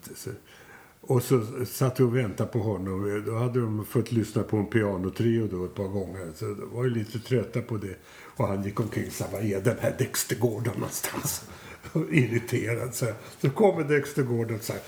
[1.01, 3.23] Och så satt vi och väntade på honom.
[3.25, 6.27] Då hade de fått lyssna på en pianotrio då ett par gånger.
[6.35, 7.95] Så de var ju lite trötta på det.
[8.35, 11.49] Och han gick omkring och sa, vad är den här Dexter Gordon någonstans?
[11.93, 12.95] Och irriterad.
[12.95, 13.05] Så,
[13.41, 14.81] så kommer Dexter Gordon så här.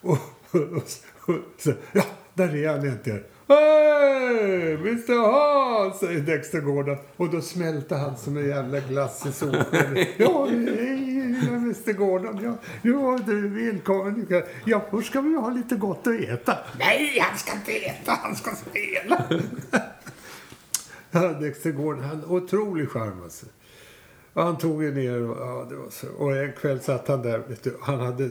[0.00, 0.18] Och,
[0.50, 0.82] och, och,
[1.28, 2.02] och så, ja,
[2.34, 3.22] där är han äntligen.
[3.48, 4.74] Hej!
[4.74, 5.98] Mr Hans!
[5.98, 6.96] säger Dexter Gordon.
[7.16, 10.08] Och då smälter han som en jävla glass i solskenet.
[10.16, 10.48] Ja,
[11.44, 12.56] Mr Gordon.
[12.82, 14.14] Ja, du är välkommen.
[14.14, 16.58] Du kan- Ja, först ska vi ha lite gott att äta.
[16.78, 18.12] Nej, han ska inte äta.
[18.22, 19.24] Han ska spela.
[21.40, 23.46] Dexter Gordon, han otrolig charm alltså.
[24.32, 26.06] Och han tog ju ner och, ja, det var så.
[26.08, 27.42] och en kväll satt han där.
[27.62, 28.30] Du, han hade,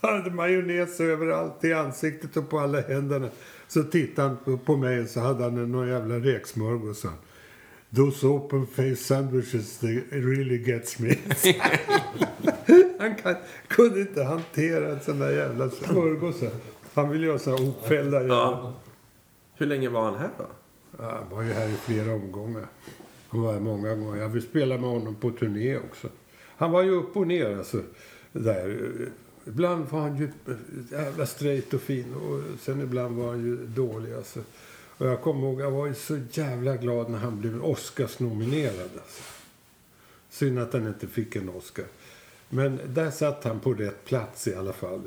[0.00, 3.28] han hade majonnäs överallt i ansiktet och på alla händerna.
[3.68, 7.06] Så tittade han på mig och så hade han någon jävla räksmörgås.
[7.90, 11.08] Those open face sandwiches, they really gets me.
[12.98, 13.36] han kan,
[13.68, 16.36] kunde inte hantera en sån där jävla smörgås.
[16.94, 18.74] Han ville göra så här ofällda Ja.
[19.54, 20.46] Hur länge var han här då?
[20.98, 22.66] Ja, han var ju här i flera omgångar.
[23.28, 24.20] Han var här många gånger.
[24.20, 26.08] Jag vill spela med honom på turné också.
[26.56, 27.82] Han var ju upp och ner alltså.
[28.32, 28.88] Där.
[29.46, 30.28] Ibland var han ju
[30.90, 34.40] jävla straight och fin och sen ibland var han ju dålig alltså.
[34.98, 39.22] Och jag kommer ihåg, jag var ju så jävla glad när han blev Oscars-nominerad alltså.
[40.30, 41.84] Synd att han inte fick en Oscar.
[42.48, 45.02] Men där satt han på rätt plats i alla fall.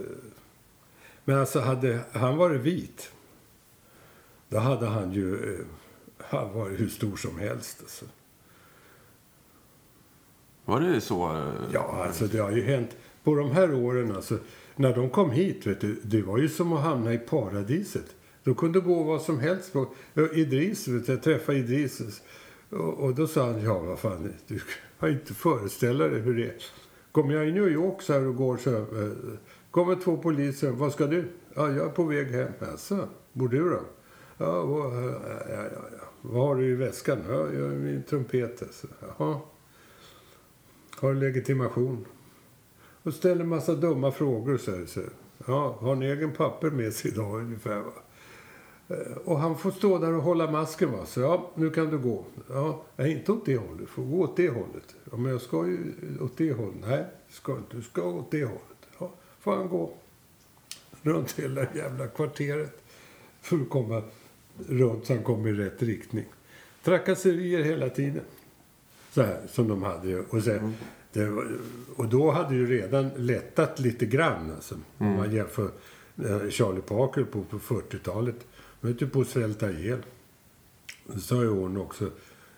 [1.24, 3.12] Men alltså hade han varit vit
[4.50, 5.66] då hade han ju eh,
[6.18, 7.78] han varit hur stor som helst.
[7.82, 8.06] Alltså.
[10.66, 11.36] Var det så?
[11.38, 12.90] eh, Ja, alltså det har ju hänt.
[13.24, 14.38] På de här åren, alltså,
[14.76, 18.16] när de kom hit, vet du, det var ju som att hamna i paradiset.
[18.44, 19.74] De kunde gå vad som helst.
[19.74, 22.22] På, eh, Idris, vet du, jag träffade Idris.
[22.70, 24.60] Och, och då sa han, ja vad fan, du
[25.00, 26.56] kan inte föreställa dig hur det är.
[27.12, 29.12] Kommer jag i New York så här och går så eh,
[29.72, 31.26] kommer två poliser, vad ska du?
[31.54, 32.52] Ja, jag är på väg hem.
[32.72, 33.82] Alltså, bor du då?
[34.38, 35.14] Ja, vad, eh,
[35.50, 36.06] ja, ja, ja.
[36.22, 37.20] vad har du i väskan?
[37.30, 38.62] Ja, jag har min trumpet.
[38.62, 38.88] Alltså.
[39.18, 39.40] Jaha.
[40.96, 42.06] Har du legitimation.
[43.04, 44.58] Och ställer massa dumma frågor.
[44.58, 45.02] Så här, så.
[45.48, 47.80] Ja, har ni egen papper med sig idag ungefär?
[47.80, 47.92] Va?
[48.92, 50.92] Eh, Och han får stå där och hålla masken.
[50.92, 51.06] Va?
[51.06, 52.26] Så ja, nu kan du gå.
[52.50, 53.80] Ja, nej, inte åt det hållet.
[53.80, 54.96] Du får gå åt det hållet.
[55.12, 55.80] Ja, men jag ska ju
[56.22, 56.76] åt det hållet.
[56.88, 57.76] Nej, ska inte.
[57.78, 58.62] Du ska åt det hållet.
[59.00, 59.94] Ja, får han gå
[61.02, 62.82] runt hela jävla kvarteret
[63.42, 64.02] för att komma
[64.70, 66.26] runt så han kommer i rätt riktning.
[66.84, 68.24] Trakasserier hela tiden.
[69.12, 70.20] Så här, som de hade.
[70.30, 70.76] Och, sen,
[71.14, 71.48] det var,
[71.96, 74.52] och då hade ju redan lättat lite grann.
[74.56, 75.70] Alltså, Om man jämför
[76.26, 78.36] eh, Charlie Parker på, på 40-talet.
[78.82, 80.00] De höll ju på att svälta ihjäl.
[81.06, 82.06] Det sa ju hon också,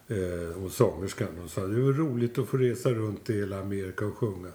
[0.08, 1.28] eh, hon sångerskan.
[1.40, 4.52] Hon sa det var roligt att få resa runt i hela Amerika och sjunga.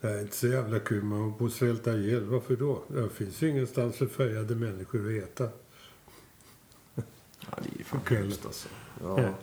[0.00, 2.24] Det är inte så jävla kul, man håller på att svälta ihjäl.
[2.24, 2.82] Varför då?
[2.88, 5.48] Det finns ju ingenstans för färgade människor att äta.
[6.94, 7.02] Ja,
[7.62, 8.16] det är fan Okej.
[8.18, 8.68] hemskt alltså.
[9.02, 9.34] Ja.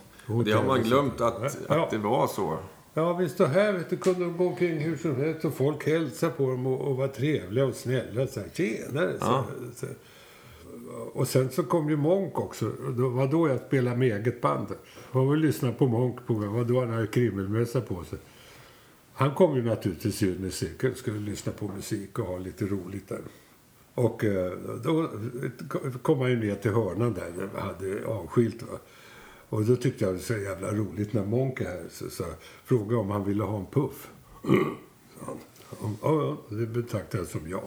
[0.46, 1.84] Det har man glömt att, Ja.
[1.84, 2.58] att det var så.
[2.94, 3.40] Ja, visst.
[3.40, 6.50] Och här vet du, kunde de gå omkring hur som helst och folk hälsade på
[6.50, 8.28] dem och, och var trevliga och snälla.
[8.28, 9.12] Så här, Tjenare!
[9.20, 9.46] Så, Ja.
[9.76, 9.86] så.
[11.14, 12.70] Och sen så kom ju Monk också.
[12.70, 14.68] Det var då jag spelade med eget band.
[15.12, 16.50] Man vill lyssna på Monk på mig.
[16.50, 18.20] Vad då han hade krimmelmössa på sig.
[19.14, 20.96] Han kom ju naturligtvis ut med cykeln.
[20.96, 23.22] Skulle lyssna på musik och ha lite roligt där.
[23.94, 24.52] Och eh,
[24.84, 25.10] då
[26.02, 27.32] kom han ju ner till hörnan där.
[27.38, 28.64] Där vi hade avskilt.
[28.64, 28.80] Va?
[29.50, 31.84] Och då tyckte jag det var så jävla roligt när Monk är här.
[31.92, 32.24] Så, så
[32.66, 34.10] frågade om han ville ha en puff.
[35.26, 35.40] Han,
[35.80, 37.64] Ja, ja, det betraktade jag som ja.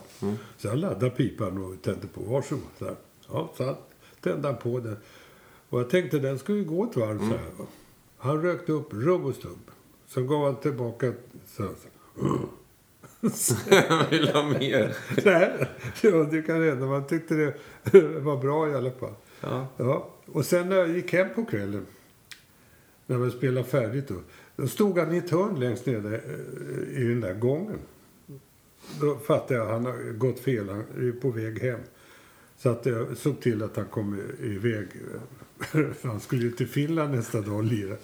[0.56, 2.20] Så jag laddade pipan och tände på.
[2.20, 2.98] Varsågod.
[3.32, 3.76] Ja, han
[4.20, 4.96] tände han på den.
[5.68, 7.50] Och jag tänkte den ju gå ett varv så här.
[7.58, 7.66] va.
[8.18, 9.70] Han rökte upp rubb och stubb.
[10.06, 11.12] Sen gav han tillbaka
[11.46, 11.72] så här.
[13.32, 13.54] Så.
[13.70, 14.96] Jag vill ha mer.
[15.24, 15.68] Nej,
[16.02, 16.86] ja, det kan hända.
[16.86, 17.54] Man tyckte det
[18.20, 19.14] var bra i alla fall.
[19.40, 19.66] Ja.
[19.76, 21.86] Ja, och sen när jag gick hem på kvällen,
[23.06, 24.14] när vi spelade färdigt då,
[24.56, 27.78] då stod han i ett hörn längst ner där, eh, i den där gången.
[29.00, 31.80] Då fattade jag att han har gått fel, han är på väg hem.
[32.58, 34.88] Så att jag såg till att han kom iväg.
[36.02, 37.96] Han skulle ju till Finland nästa dag och lira.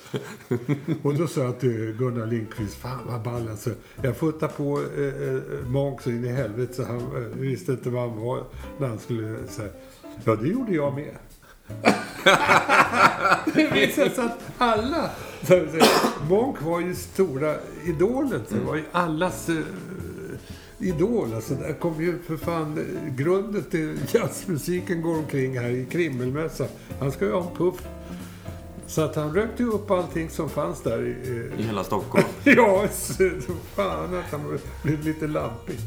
[1.03, 3.71] Och då sa jag till Gunnar Lindqvist, fan vad ball alltså.
[4.03, 7.91] Jag futtade på eh, eh Monk så in i helvete så han eh, visste inte
[7.91, 8.45] vad han var
[8.79, 9.71] när han skulle säga.
[10.25, 11.17] Ja, det gjorde jag med.
[13.55, 15.11] det visade sig att alla...
[16.29, 18.41] Monk var ju stora idolen.
[18.49, 19.57] Det var ju allas eh,
[20.85, 21.35] idol.
[21.35, 26.67] Alltså, där kom ju för fan eh, grunden till jazzmusiken går omkring här i Krimmelmässan.
[27.01, 27.75] Han ska ju ha en puff.
[28.87, 31.03] Så att han rökte ju upp allting som fanns där.
[31.07, 32.25] i- I hela Stockholm.
[32.45, 33.31] Ja, så
[33.75, 35.79] fan att han blev lite lampig.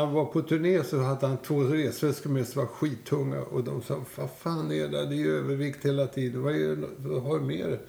[0.00, 3.40] Han var på turné så hade han två resväskor med sig var skittunga.
[3.40, 5.06] Och de sa, vad fan är det?
[5.06, 6.42] Det är ju övervikt hela tiden.
[6.42, 7.80] Vad, är det, vad har du med dig?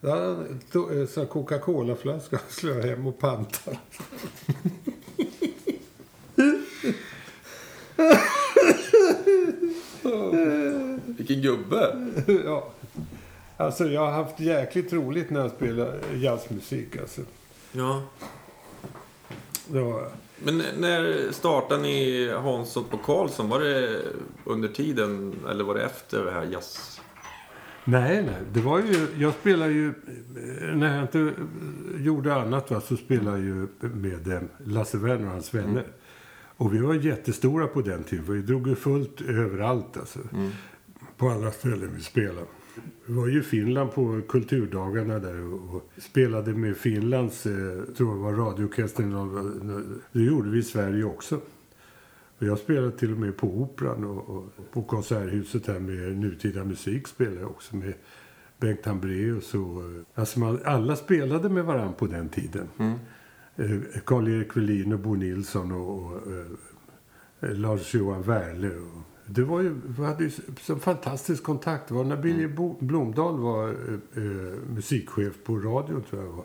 [0.00, 0.60] Då hade han
[0.90, 3.78] en sån Coca-Cola-flaska och slår hem och pantar.
[11.16, 12.10] Vilken gubbe!
[12.44, 12.70] ja.
[13.56, 17.20] Alltså jag har haft jäkligt roligt när jag spelar jazzmusik alltså.
[17.72, 18.02] Ja.
[19.72, 20.06] Jag.
[20.38, 23.48] Men när startade ni Hansson på Karlsson?
[23.48, 24.02] Var det
[24.44, 27.00] under tiden eller var det efter det här jazz...
[27.84, 28.40] Nej, nej.
[28.52, 29.92] Det var ju, jag spelade ju...
[30.74, 31.32] När jag inte
[31.98, 35.84] gjorde annat va, så spelade jag ju med eh, Lasse Werner och hans vänner.
[36.56, 38.24] Och vi var jättestora på den tiden.
[38.28, 40.18] Vi drog ju fullt överallt alltså.
[41.16, 42.46] På alla ställen vi spelade.
[43.06, 48.10] Vi var ju i Finland på kulturdagarna där och, och spelade med Finlands, eh, tror
[48.10, 50.00] jag var radioorkestern.
[50.12, 51.40] Det gjorde vi i Sverige också.
[52.38, 56.64] Och jag spelade till och med på Operan och, och på Konserthuset här med nutida
[56.64, 57.94] musik spelade jag också med
[58.58, 59.60] Bengt Hambraeus och...
[59.82, 62.68] eh, Alltså man, alla spelade med varandra på den tiden.
[63.56, 63.70] Eh,
[64.04, 68.68] Karl-Erik Welin och Bo Nilsson och, och eh, Lars-Johan Werle.
[68.70, 71.88] Och, det var ju, vi hade ju så fantastisk kontakt.
[71.88, 76.44] Det var när Billy Bo- Blomdahl var eh, eh, musikchef på radion tror jag var.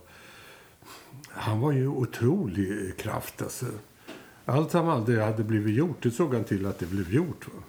[1.28, 3.66] Han var ju otrolig eh, kraft alltså.
[4.46, 7.48] Allt som aldrig hade blivit gjort, det såg han till att det blev gjort.
[7.48, 7.64] Va?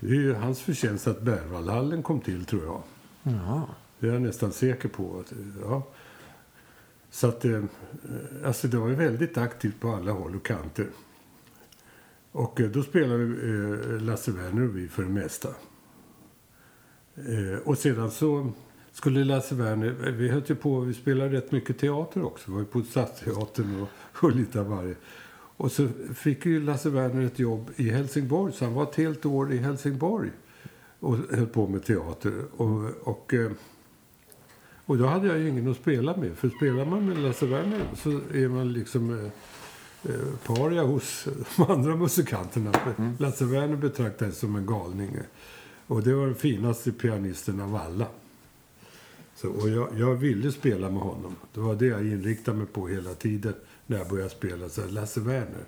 [0.00, 2.82] Det är ju hans förtjänst att Berwaldhallen kom till tror jag.
[3.22, 3.68] Ja.
[3.98, 5.20] Det är jag nästan säker på.
[5.20, 5.32] Att,
[5.62, 5.82] ja.
[7.10, 7.62] Så att, eh,
[8.44, 10.86] alltså det var ju väldigt aktivt på alla håll och kanter.
[12.32, 15.48] Och eh, då spelade eh, Lasse Werner och vi för det mesta.
[17.14, 18.52] Eh, och sedan så
[18.92, 22.44] skulle Lasse Werner, vi höll ju på, vi spelade rätt mycket teater också.
[22.46, 23.88] Vi var ju på Stadsteatern och,
[24.24, 24.94] och lite av varje.
[25.56, 29.26] Och så fick ju Lasse Werner ett jobb i Helsingborg, så han var ett helt
[29.26, 30.30] år i Helsingborg
[31.00, 32.32] och höll på med teater.
[32.56, 33.34] Och, och,
[34.86, 36.36] och då hade jag ju ingen att spela med.
[36.36, 39.30] För spelar man med Lasse Werner så är man liksom
[40.46, 42.72] paria hos de andra musikanterna.
[43.18, 45.18] Lasse Werner betraktades som en galning.
[45.86, 48.06] Och det var den finaste pianisten av alla.
[49.34, 51.36] Så, och jag, jag ville spela med honom.
[51.54, 53.54] Det var det jag inriktade mig på hela tiden
[53.86, 54.68] när jag började spela.
[54.68, 55.64] Så Lasse Werner,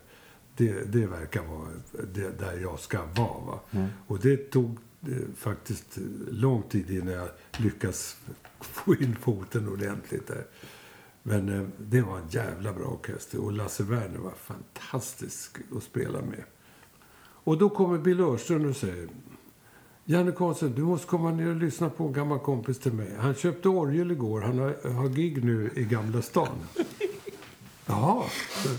[0.57, 1.69] det, det verkar vara
[2.15, 3.45] det, där jag ska vara.
[3.47, 3.61] Va?
[4.07, 5.99] Och det tog eh, faktiskt
[6.31, 8.17] lång tid innan jag lyckas
[8.61, 10.45] få in foten ordentligt där.
[11.23, 13.45] Men eh, det var en jävla bra orkester.
[13.45, 16.45] Och Lasse Werner var fantastisk att spela med.
[17.45, 19.09] Och då kommer Bill Örström och säger
[20.05, 23.11] Janne Karlsson, du måste komma ner och lyssna på en gammal kompis till mig.
[23.19, 24.41] Han köpte orgel igår.
[24.41, 26.57] Han har, har gig nu i Gamla stan.
[27.87, 28.25] Jaha.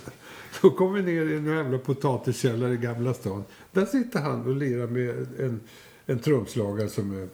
[0.62, 3.44] Då kom vi ner i en jävla potatiskällare i Gamla stan.
[3.72, 5.62] Där sitter han och lirar med en,
[6.06, 7.28] en trumslagare som är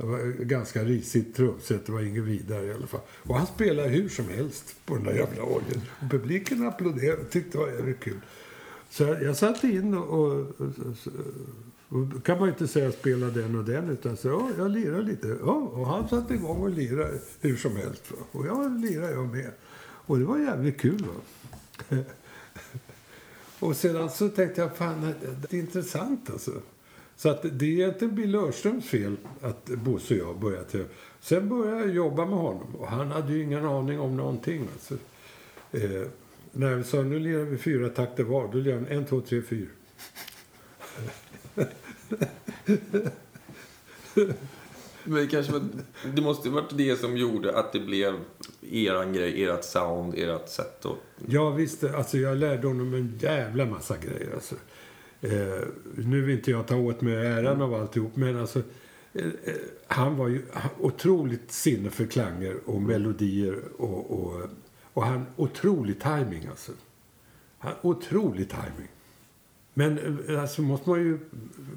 [0.00, 1.86] det var ganska risigt trumset.
[1.86, 3.00] Det var inget vidare i alla fall.
[3.10, 5.82] Och han spelade hur som helst på den där jävla orgeln.
[6.00, 8.20] Och publiken applåderade och tyckte det var jävligt kul.
[8.90, 10.68] Så jag, jag satte in och, och, och,
[11.88, 15.36] och kan man inte säga spela den och den utan så ja, jag lirar lite.
[15.40, 18.10] Ja, och han satte igång och lirade hur som helst.
[18.10, 18.16] Va?
[18.32, 19.50] Och jag lirade jag med.
[19.80, 21.04] Och det var jävligt kul.
[21.06, 21.96] Va?
[23.58, 26.52] och sedan så tänkte jag, fan det är intressant alltså.
[27.18, 30.84] Så att det är inte Bill Örströms fel att Bosse och jag började till.
[31.20, 34.68] Sen började jag jobba med honom och han hade ju ingen aning om någonting.
[34.72, 34.94] Alltså.
[35.72, 36.08] Eh,
[36.52, 39.42] när vi sa nu lirar vi fyra takter var, då lirade han en, två, tre,
[39.42, 39.68] fyra.
[45.04, 45.62] Men det, kanske var,
[46.14, 48.14] det måste varit det som gjorde att det blev
[48.70, 50.96] eran grej, ert sound, ert sätt att...
[51.26, 54.34] Jag visste, alltså jag lärde honom en jävla massa grejer.
[54.34, 54.54] Alltså.
[55.20, 55.66] Eh,
[55.96, 58.62] nu vill inte jag ta åt mig äran av alltihop, men alltså
[59.12, 59.54] eh, eh,
[59.86, 60.42] han var ju
[60.80, 64.42] otroligt sinne för klanger och melodier och, och,
[64.92, 66.72] och han otrolig timing alltså.
[67.58, 68.88] Han, otrolig timing.
[69.74, 69.98] Men
[70.28, 71.18] eh, alltså måste man ju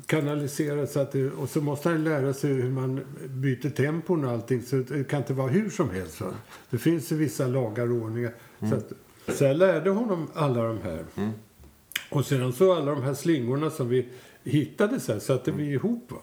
[0.05, 4.31] kanalisera så att det, och så måste han lära sig hur man byter tempon och
[4.31, 4.61] allting.
[4.61, 6.21] Så det kan inte vara hur som helst.
[6.21, 6.33] Va?
[6.69, 8.33] Det finns ju vissa lagar och ordningar.
[8.59, 8.91] Så, att,
[9.27, 11.05] så jag lärde honom alla de här.
[12.10, 14.08] Och sedan så alla de här slingorna som vi
[14.43, 16.12] hittade så här, satte vi ihop.
[16.12, 16.18] Va?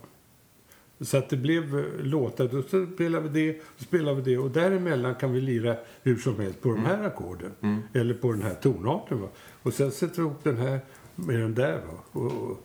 [1.00, 2.48] Så att det blev eh, låtar.
[2.48, 4.38] Då så spelade vi det, så spelade vi det.
[4.38, 7.52] Och däremellan kan vi lira hur som helst på de här ackorden.
[7.92, 9.20] Eller på den här tonarten.
[9.20, 9.28] Va?
[9.62, 10.80] Och sen sätter vi ihop den här
[11.14, 11.80] med den där.
[11.86, 12.20] Va?
[12.20, 12.58] Och, och,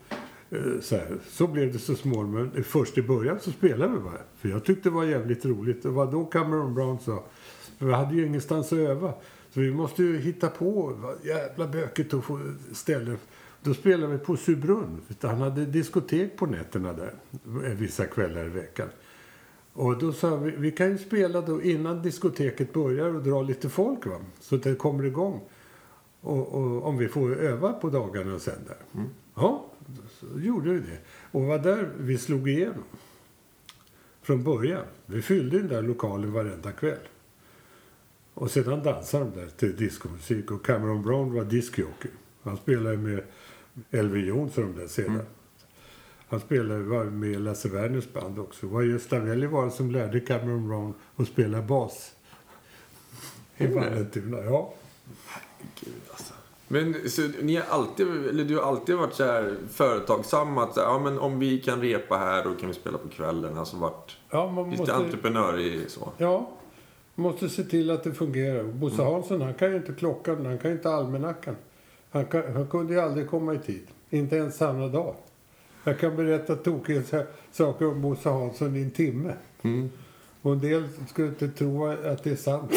[0.49, 1.17] eh, så, här.
[1.29, 2.51] så blev det så småningom.
[2.53, 4.21] Men Först i början så spelade vi bara.
[4.37, 5.83] För jag tyckte det var jävligt roligt.
[5.83, 7.23] Det var då Cameron Brown sa
[7.77, 9.13] vi hade ju ingenstans att öva.
[9.53, 12.39] Så vi måste ju hitta på jävla böket och få
[12.71, 13.17] ställen.
[13.61, 15.01] Då spelade vi på Subrunn.
[15.21, 17.13] Han hade diskotek på nätterna där.
[17.45, 18.87] Eh, vissa kvällar i veckan.
[19.73, 23.69] Och då sa vi, vi kan ju spela då innan diskoteket börjar och dra lite
[23.69, 24.17] folk va.
[24.39, 25.41] Så att det kommer igång.
[26.21, 28.99] Och, och om vi får öva på dagarna sen där.
[28.99, 29.09] Mm.
[29.35, 29.65] Ja,
[30.19, 30.97] så gjorde vi det.
[31.31, 32.83] Och var där vi slog igenom.
[34.21, 34.85] Från början.
[35.05, 37.07] Vi fyllde den där lokalen varenda kväll.
[38.33, 40.51] Och sedan dansade de där till diskomusik.
[40.51, 42.09] Och Cameron Brown var diskjockey.
[42.43, 43.23] Han spelade med
[43.91, 45.13] Elver Jonsson de där sedan.
[45.13, 45.25] Mm.
[46.29, 48.65] Han spelade, var med i Lasse Werners band också.
[48.65, 52.11] Det var Gösta Welli var som lärde Cameron Brown att spela bas.
[53.57, 54.73] I Vallentuna, ja.
[55.27, 56.33] Herregud alltså.
[56.67, 60.99] Men så ni har alltid, eller du har alltid varit så här företagsam att ja,
[60.99, 63.57] men om vi kan repa här då kan vi spela på kvällen.
[63.57, 66.11] Alltså varit ja, man lite måste, entreprenör i så.
[66.17, 66.49] Ja,
[67.15, 68.63] måste se till att det fungerar.
[68.63, 69.13] Bosse mm.
[69.13, 71.55] Hansson han kan ju inte klockan, han kan ju inte almanackan.
[72.11, 73.87] Han, kan, han kunde ju aldrig komma i tid.
[74.09, 75.15] Inte ens samma dag.
[75.83, 77.01] Jag kan berätta tokiga
[77.51, 79.33] saker om Bosse Hansson i en timme.
[79.61, 79.89] Mm.
[80.41, 82.71] Och en del skulle inte tro att det är sant.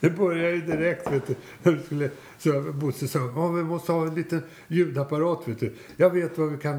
[0.00, 1.26] det började ju direkt, vet
[1.62, 1.82] du.
[1.84, 5.74] Skulle, så Bosse sa, oh, vi måste ha en liten ljudapparat, vet du.
[5.96, 6.78] Jag vet vad vi kan...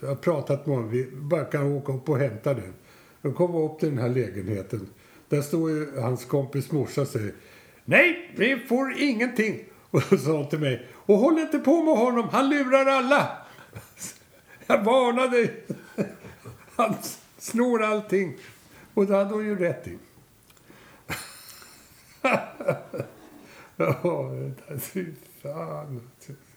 [0.00, 0.90] Jag har pratat med honom.
[0.90, 2.72] Vi bara kan åka upp och hämta den.
[3.28, 4.88] De kommer upp till den här lägenheten.
[5.28, 7.32] Där står ju hans kompis morsa och säger
[7.84, 9.64] Nej, vi får ingenting.
[9.90, 13.36] Och så sa han till mig, och håll inte på med honom, han lurar alla.
[14.66, 15.64] Jag varnar dig.
[16.76, 16.94] Han
[17.38, 18.36] snor allting.
[18.94, 19.98] Och det hade hon ju rätt i.
[23.76, 24.30] ja,
[24.78, 25.06] fy
[25.42, 26.00] fan.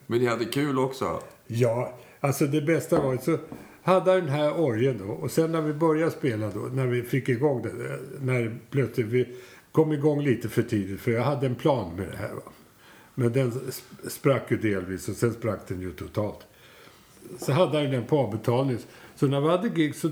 [0.07, 1.23] Men ni hade kul också?
[1.47, 3.37] Ja, alltså det bästa var så
[3.83, 5.13] hade den här orgeln då.
[5.13, 9.35] Och sen när vi började spela då, när vi fick igång det, när plötsligt vi
[9.71, 12.33] kom igång lite för tidigt, för jag hade en plan med det här.
[12.33, 12.41] Va?
[13.15, 13.71] Men den
[14.07, 16.47] sprack ju delvis och sen sprack den ju totalt.
[17.39, 18.77] Så hade han den på avbetalning.
[19.15, 20.09] Så när vi hade gig så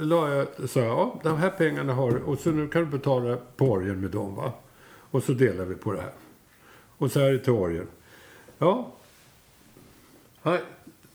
[0.00, 3.38] la jag, sa jag, ja, de här pengarna har och så nu kan du betala
[3.56, 4.52] på orgeln med dem va.
[5.10, 6.12] Och så delar vi på det här.
[6.98, 7.86] Och så här är det till orgeln.
[8.58, 8.92] Ja.
[10.42, 10.60] Nej,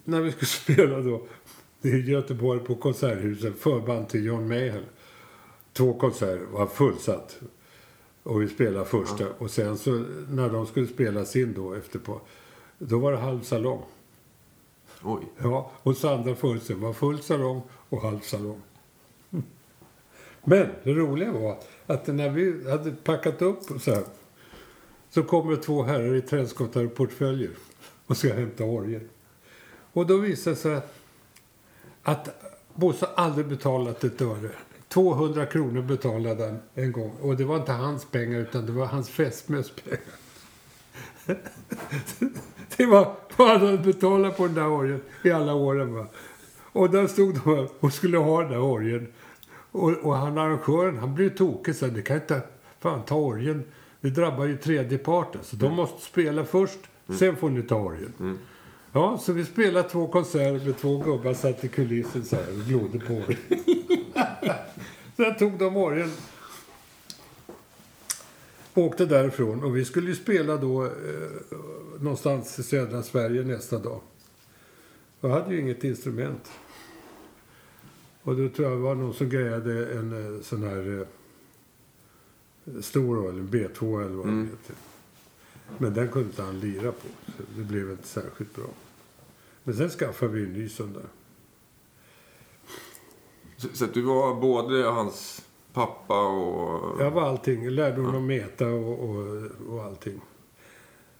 [0.03, 0.45] när vi skulle
[0.77, 1.27] spela då
[1.85, 4.85] i Göteborg på Konserthuset, förband till John Mayall.
[5.73, 7.39] Två konserter, var fullsatt.
[8.23, 9.23] Och vi spelade första.
[9.23, 9.29] Ja.
[9.37, 12.21] Och sen så när de skulle spela sin då efter på,
[12.77, 13.81] då var det halv salong.
[15.03, 15.23] Oj.
[15.37, 18.61] Ja, och så andra födelsen var full salong och halv salong.
[20.43, 24.03] Men det roliga var att när vi hade packat upp så här,
[25.09, 27.51] så kommer två herrar i trädskottar och portföljer
[28.07, 29.09] och ska hämta orgeln.
[29.93, 31.04] Och då visade det sig att
[32.73, 34.49] Bosse aldrig betalat ett öre.
[34.87, 37.11] 200 kronor betalade han en gång.
[37.21, 39.99] Och det var inte hans pengar utan det var hans fästmös pengar.
[42.77, 45.93] det var vad han hade betalat på den där orgeln i alla åren.
[45.93, 46.07] Va?
[46.63, 49.07] Och där stod de och skulle ha den där orgeln.
[49.71, 51.75] Och, och han arrangören, han blev tokig.
[51.75, 52.41] Så det kan inte
[52.79, 53.63] fan ta orgeln.
[54.01, 55.41] Det drabbar ju tredje parten.
[55.43, 55.75] Så de mm.
[55.75, 56.79] måste spela först.
[57.07, 57.19] Mm.
[57.19, 58.13] Sen får ni ta orgeln.
[58.19, 58.37] Mm.
[58.95, 62.65] Ja, så vi spelade två konserter med två gubbar satt i kulissen så här och
[62.65, 63.23] glodde på.
[65.15, 66.11] Sen tog de orgeln.
[68.73, 70.91] Åkte därifrån och vi skulle ju spela då eh,
[71.99, 74.01] någonstans i södra Sverige nästa dag.
[75.21, 76.51] Jag hade ju inget instrument.
[78.21, 81.07] Och då tror jag det var någon som grejade en eh, sån här
[82.65, 84.45] eh, stor eller B2 eller vad mm.
[84.45, 84.75] det heter.
[85.77, 87.07] Men den kunde inte han lira på.
[87.25, 88.67] Så det blev inte särskilt bra.
[89.65, 91.05] Men sen skaffade vi en ny sån där.
[93.57, 97.01] Så, så att du var både hans pappa och...
[97.01, 97.63] Jag var allting.
[97.63, 98.41] Jag lärde honom ja.
[98.41, 100.21] mäta och, och, och allting.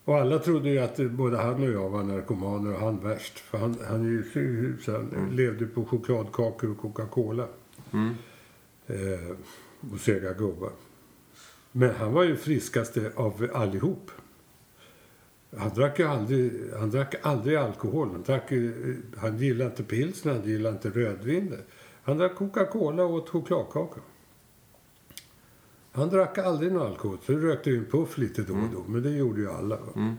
[0.06, 3.40] Och alla trodde ju att både han och jag var narkomaner och han värst.
[3.40, 5.32] För han, han, ju, han mm.
[5.32, 7.48] levde på chokladkakor och Coca-Cola.
[7.92, 8.16] Mm.
[8.88, 9.36] Eh,
[9.94, 10.72] och sega gubbar.
[11.72, 14.12] Men han var ju friskaste av allihop.
[15.58, 18.10] Han drack ju aldrig, han drack aldrig alkohol.
[18.12, 18.52] Han, drack,
[19.18, 21.58] han gillade inte pilsner, han gillade inte rödvin.
[22.04, 24.02] Han drack Coca-Cola och åt chokladkaka.
[25.92, 27.18] Han drack aldrig någon alkohol.
[27.26, 28.80] Så rökte ju en puff lite då och då.
[28.80, 28.92] Mm.
[28.92, 29.78] Men det gjorde ju alla.
[29.96, 30.16] Mm.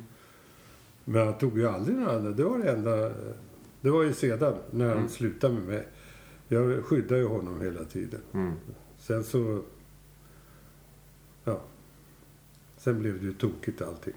[1.05, 2.31] Men han tog ju aldrig några andra.
[2.31, 3.13] Det var det enda.
[3.81, 5.09] Det var ju sedan när han mm.
[5.09, 5.89] slutade med mig.
[6.49, 8.21] Jag skyddade ju honom hela tiden.
[8.33, 8.53] Mm.
[8.99, 9.63] Sen så...
[11.45, 11.61] Ja.
[12.77, 14.15] Sen blev det ju tokigt allting.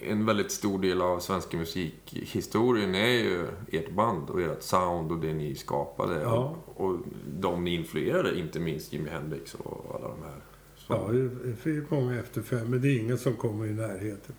[0.00, 5.18] En väldigt stor del av svenska musikhistorien är ju ert band och ert sound och
[5.18, 6.20] det ni skapade.
[6.22, 6.56] Ja.
[6.66, 6.98] Och, och
[7.40, 10.40] de ni influerade, inte minst Jimi Hendrix och alla de här.
[10.76, 14.34] Så, Ja, det många efter fem, men det är ingen som kommer i närheten.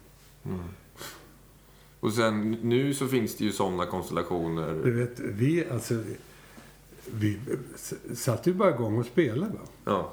[2.00, 4.74] Och sen nu så finns det ju sådana Du konstellationer.
[4.74, 5.95] vet, vi, alltså,
[7.12, 7.39] vi
[8.14, 9.52] satte ju bara igång och spelade.
[9.54, 9.60] Va?
[9.86, 10.12] Ja.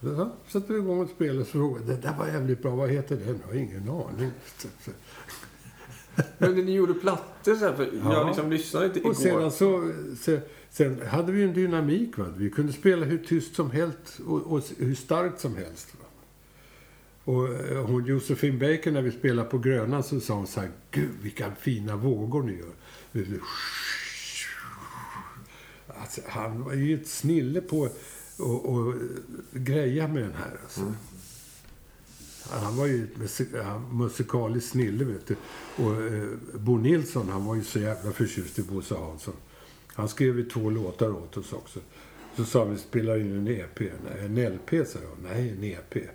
[0.00, 3.16] Så satte vi igång och spelade så frågade det där var jävligt bra, vad heter
[3.16, 3.40] den?
[3.42, 4.30] Jag har ingen aning.
[6.38, 8.12] Men ni gjorde plattor så här, för Ja.
[8.12, 9.10] jag liksom lyssnade inte igår.
[9.10, 9.92] Och sedan så...
[10.20, 10.40] se-
[10.72, 12.18] Sen hade vi en dynamik.
[12.18, 12.26] Va?
[12.36, 15.88] Vi kunde spela hur tyst som helst och, och hur starkt som helst.
[16.00, 16.06] Va?
[17.32, 20.70] Och eh, hon Josefin Baker, när vi spelade på Grönan, så sa hon så här,
[20.90, 23.36] Gud vilka fina vågor ni gör.
[26.00, 27.88] Alltså, han var ju ett snille på
[28.40, 28.94] att och,
[29.52, 30.58] greja med den här.
[30.62, 30.80] Alltså.
[32.50, 35.36] Han var ju ett musik- han- musikalisk snille, vet du.
[35.84, 39.34] Och eh, Bo Nilsson, han var ju så jävla förtjust i Bosse Hansson.
[39.86, 41.80] Han skrev ju två låtar åt oss också.
[42.36, 43.80] Så sa vi, spelar in en EP.
[44.20, 45.32] En LP, sa jag.
[45.32, 46.08] Nej, en EP.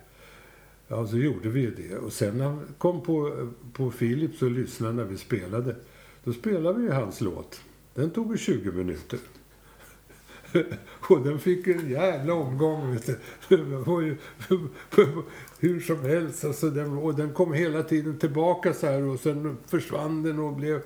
[0.87, 1.97] Ja, så gjorde vi ju det.
[1.97, 5.75] Och sen när han kom på, på Philips och lyssnade när vi spelade.
[6.23, 7.61] Då spelade vi ju hans låt.
[7.93, 9.19] Den tog ju 20 minuter.
[11.09, 12.91] Och den fick en jävla omgång.
[12.91, 13.17] Vet du.
[13.57, 14.17] Det var ju
[15.59, 16.45] hur som helst.
[16.45, 20.53] Alltså den, och den kom hela tiden tillbaka så här och sen försvann den och
[20.53, 20.81] blev...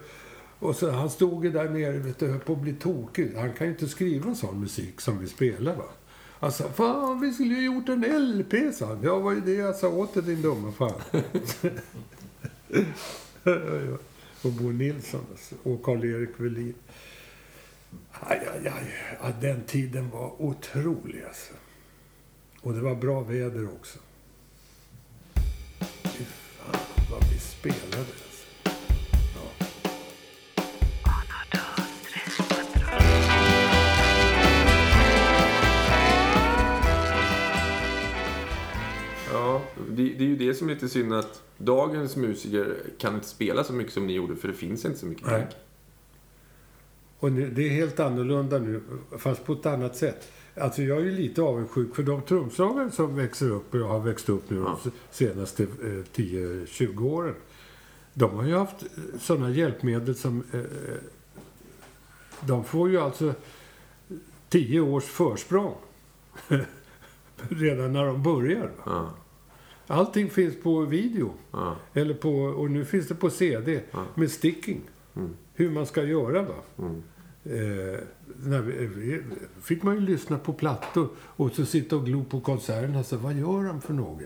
[0.59, 3.31] Och så, han stod ju där nere vet du, höll på att bli tokig.
[3.35, 5.85] Han kan ju inte skriva sån musik som vi spelar va.
[6.39, 8.01] Alltså, fan vi skulle ju gjort en
[8.37, 8.99] LP, sa han.
[9.03, 11.01] Ja, vad är det jag sa åt dig din dumma fan.
[14.41, 16.73] och Bo Nilsson alltså, och Karl-Erik Welin.
[18.11, 18.93] Aj, aj, aj.
[19.21, 21.53] Ja, den tiden var otrolig alltså.
[22.61, 23.99] Och det var bra väder också.
[26.03, 26.81] Fy fan
[27.11, 28.45] vad vi spelade alltså.
[29.35, 29.65] Ja.
[39.33, 43.27] Ja, det, det är ju det som är lite synd att dagens musiker kan inte
[43.27, 45.47] spela så mycket som ni gjorde för det finns inte så mycket Nej.
[47.19, 48.81] Och nu, det är helt annorlunda nu,
[49.17, 50.31] fast på ett annat sätt.
[50.55, 54.29] Alltså jag är ju lite avundsjuk för de trumslagare som växer upp, och har växt
[54.29, 54.79] upp nu Ja.
[54.83, 55.67] de senaste eh,
[56.15, 57.35] 10-20 åren.
[58.13, 58.85] De har ju haft
[59.19, 60.43] sådana hjälpmedel som...
[60.53, 60.59] Eh,
[62.41, 63.33] de får ju alltså
[64.49, 65.75] 10 års försprång.
[67.49, 68.71] Redan när de börjar.
[68.85, 69.13] Ja,
[69.87, 71.33] Allting finns på video.
[71.51, 73.81] ja, Eller på, och nu finns det på CD
[74.15, 74.81] med sticking.
[75.15, 75.29] Mm.
[75.59, 76.41] Hur man ska göra.
[76.41, 77.03] va mm.
[77.43, 77.99] Eh,
[78.95, 79.21] vi,
[79.61, 83.03] fick man ju lyssna på plattor och så sitta och glo på konserterna.
[83.03, 84.21] Så vad gör de för något?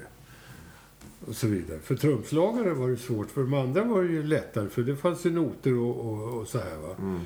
[1.27, 1.79] Och så vidare.
[1.79, 3.31] För trumslagare var det svårt.
[3.31, 4.69] För de andra var det ju lättare.
[4.69, 6.77] För det fanns ju noter och, och, och så här.
[6.77, 6.95] Va?
[6.99, 7.19] Mm.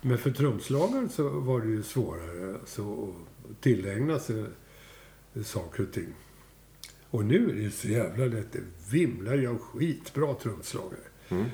[0.00, 3.08] Men för trumslagare så var det ju svårare alltså,
[3.50, 4.44] att tillägna sig
[5.44, 6.14] saker och ting.
[7.10, 8.52] Och nu är det så jävla lätt.
[8.52, 11.00] Det vimlar ju av skitbra trumslagare.
[11.28, 11.44] Mm.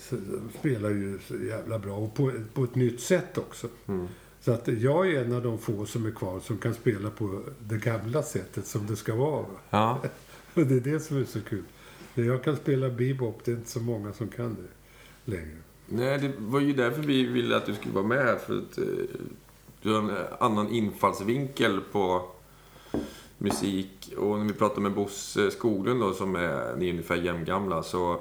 [0.00, 1.96] Så de spelar ju så jävla bra.
[1.96, 3.68] Och på, på ett nytt sätt också.
[3.86, 4.08] Mm.
[4.40, 7.42] Så att jag är en av de få som är kvar som kan spela på
[7.58, 9.42] det gamla sättet som det ska vara.
[9.42, 9.58] va.
[9.70, 10.02] ja.
[10.54, 11.64] Och det är det som är så kul.
[12.14, 15.56] När jag kan spela bebop, det är inte så många som kan det längre.
[15.86, 18.18] Nej, det var ju därför vi ville att du skulle vara med.
[18.18, 18.84] här, För att eh,
[19.82, 22.30] du har en annan infallsvinkel på
[23.38, 24.12] musik.
[24.16, 28.20] Och när vi pratade med Bosse Skoglund då, som är, ni är ungefär jämngamla, så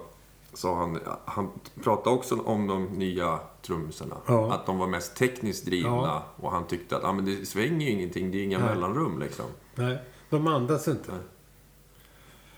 [0.59, 1.49] sa han, han
[1.83, 4.15] pratade också om de nya trummisarna.
[4.27, 4.53] Ja.
[4.53, 5.89] Att de var mest tekniskt drivna.
[5.89, 6.23] Ja.
[6.35, 8.67] Och han tyckte att ah, men det svänger ju ingenting, det är inga Nej.
[8.67, 9.45] mellanrum liksom.
[9.75, 9.97] Nej,
[10.29, 11.11] de andas inte.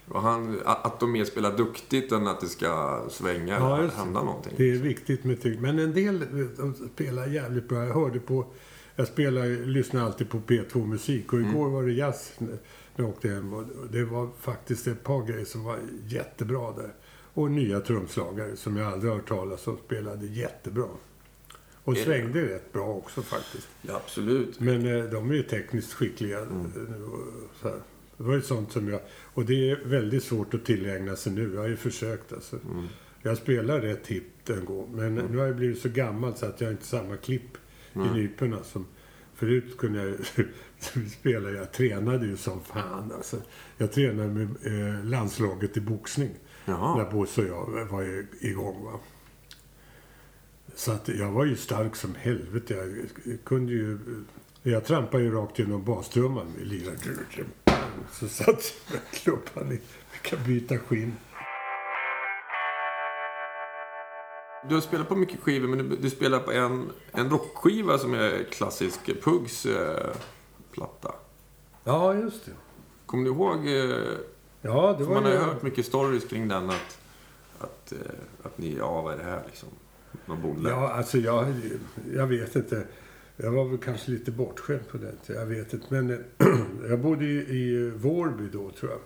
[0.08, 4.24] Och han, att de mer spelar duktigt än att det ska svänga Ja, eller hända
[4.24, 4.54] någonting.
[4.58, 5.62] Det är viktigt med tyg.
[5.62, 6.20] Men en del
[6.58, 7.86] de spelar jävligt bra.
[7.86, 8.45] Jag hörde på...
[8.95, 12.58] Jag spelar, lyssnar alltid på P2-musik och igår var det jazz när
[12.95, 13.68] jag åkte hem.
[13.91, 16.93] Det var faktiskt ett par grejer som var jättebra där.
[17.34, 20.88] Och nya trumslagare som jag aldrig har hört talas om spelade jättebra.
[21.84, 22.03] Och Är det?
[22.03, 23.67] svängde rätt bra också faktiskt.
[23.82, 24.59] Ja, absolut.
[24.59, 26.39] Men eh, de är ju tekniskt skickliga.
[26.39, 26.65] Mm.
[26.65, 27.07] eh,
[27.61, 27.77] Så här.
[28.17, 29.01] Det var ju sånt som jag...
[29.34, 31.51] Och det är väldigt svårt att tillägna sig nu.
[31.53, 32.55] Jag har ju försökt alltså.
[32.55, 32.88] Mm.
[33.21, 34.95] Jag spelar rätt hippt en gång.
[34.95, 37.57] Men nu har jag blivit så gammal så att jag har inte samma klipp
[37.93, 38.13] i Nej.
[38.13, 38.86] nyporna som...
[39.36, 40.15] Förut kunde jag
[41.19, 41.49] spela.
[41.51, 43.38] Jag tränade ju som fan alltså.
[43.77, 46.32] Jag tränade med eh, landslaget i boxning.
[46.66, 46.95] Jaha.
[46.95, 48.86] när Bosse och jag var igång.
[48.86, 48.99] Va?
[50.76, 52.74] Så att jag var ju stark som helvete.
[53.24, 53.99] Jag kunde ju...
[54.64, 56.53] Jag trampade ju rakt genom bastrumman.
[56.57, 56.97] Vi lirade...
[58.12, 59.76] Så satt jag med klubban i...
[60.12, 61.14] Vi kan byta skinn.
[64.70, 68.14] Du har spelat på mycket skivor, men du, du spelar på en, en rockskiva som
[68.14, 70.16] är klassisk, Pugs eh,
[70.72, 71.16] platta.
[71.84, 72.51] Ja, just det.
[73.05, 74.18] Kommer du ihåg eh,
[74.62, 75.38] Ja, det var man har ju...
[75.38, 76.99] hört mycket stories kring den att,
[77.59, 77.97] att, eh,
[78.43, 79.70] att ni, ja vad är det här liksom?
[80.26, 80.70] Någon bonde?
[80.70, 81.53] Ja, alltså jag,
[82.14, 82.86] jag vet inte.
[83.38, 85.41] Jag var väl kanske lite bortskämd på den tiden.
[85.41, 85.86] Jag vet inte.
[85.89, 86.18] Men eh,
[86.89, 88.99] jag bodde i, i Vårby då, tror jag.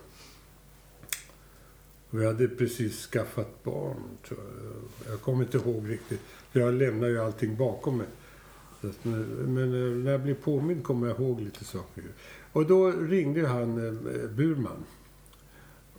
[2.10, 5.12] Jag hade precis skaffat barn, tror jag.
[5.12, 6.20] Jag kommer inte ihåg riktigt.
[6.52, 8.06] Jag lämnar ju allting bakom mig.
[8.80, 12.04] Men, eh, när jag blir påmind kommer jag ihåg lite saker.
[12.52, 14.84] Och då ringde han eh, Burman.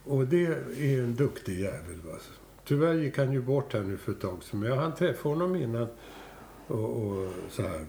[0.07, 2.01] Och det är en duktig jävel.
[2.05, 2.17] Va?
[2.65, 4.59] Tyvärr gick han ju bort här nu för ett tag sedan.
[4.59, 5.87] Men jag hann träffa honom innan.
[6.67, 7.85] Och, och så här.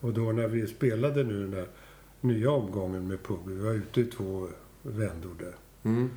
[0.00, 1.68] Och då när vi spelade nu den där
[2.20, 3.38] nya omgången med Pugg.
[3.46, 4.48] Vi var ute i två
[4.82, 5.54] vändor där.
[5.82, 6.10] Mm.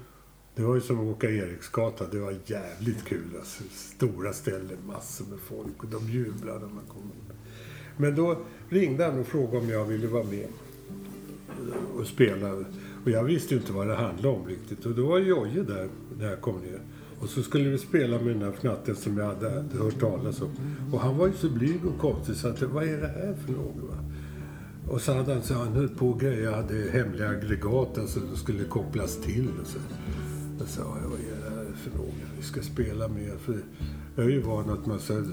[0.55, 2.07] Det var ju som att åka Eriksgatan.
[2.11, 3.35] Det var jävligt kul.
[3.39, 3.63] Alltså.
[3.71, 5.83] Stora ställen, massor med folk.
[5.83, 7.11] Och de jublade när man kom.
[7.97, 8.37] Men då
[8.69, 10.47] ringde han och frågade om jag ville vara med
[11.97, 12.65] och spela.
[13.03, 14.85] Och jag visste ju inte vad det handlade om riktigt.
[14.85, 15.89] Och då var Jojje där
[16.19, 16.79] när jag kom ner.
[17.19, 20.49] Och så skulle vi spela med den här fnatten som jag hade, hört talas om.
[20.93, 23.51] Och han var ju så blyg och konstig så att vad är det här för
[23.51, 23.89] något?
[23.89, 23.97] Va?
[24.89, 28.35] Och så hade han, så han höll på och jag hade hemliga aggregat alltså, som
[28.35, 29.47] skulle kopplas till.
[29.61, 29.79] Och så.
[30.59, 33.31] Jag sa, jag, vad är det här för något vi ska spela med?
[33.39, 33.57] För
[34.15, 35.23] jag är ju van att man så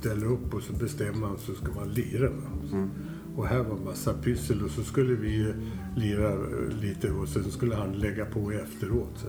[0.00, 2.30] ställer upp och så bestämmer man så ska man lira.
[2.30, 2.42] Va?
[2.72, 2.90] Mm.
[3.36, 5.54] Och här var massa pyssel och så skulle vi
[5.96, 9.12] lira eh, lite och sen skulle han lägga på efteråt.
[9.16, 9.26] Så.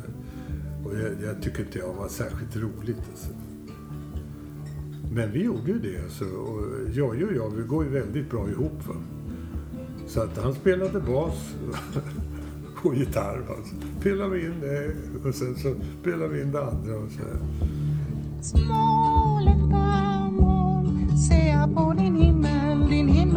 [0.85, 3.01] Och jag, jag tycker inte jag var särskilt roligt.
[3.11, 3.29] Alltså.
[5.11, 6.03] Men vi gjorde ju det.
[6.03, 6.25] Alltså.
[6.25, 8.87] Och jag och jag, vi går ju väldigt bra ihop.
[8.87, 8.95] Va?
[10.07, 11.55] Så att han spelade bas
[12.83, 13.39] och gitarr.
[13.47, 13.55] Va?
[13.63, 14.93] Så spelade vi in det
[15.27, 16.95] och sen så spelade vi in det andra.
[16.95, 17.19] Och så.
[17.19, 17.37] här.
[18.41, 22.42] Små lätta moln ser jag på din himmel,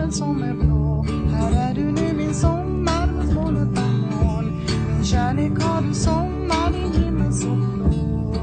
[0.06, 1.04] din som är blå.
[1.32, 4.60] Här är du nu min sommar med små lätta moln.
[4.94, 8.34] Min kärlek har du sommar, din himmel så blå.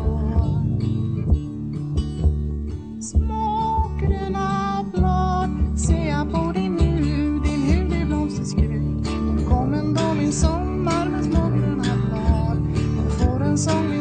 [3.02, 9.08] Små gröna blad ser jag på din hud, din hud är blomsterskrud.
[9.50, 12.58] Kom ändå min sommar med små gröna blad.
[12.98, 13.93] Jag får en sång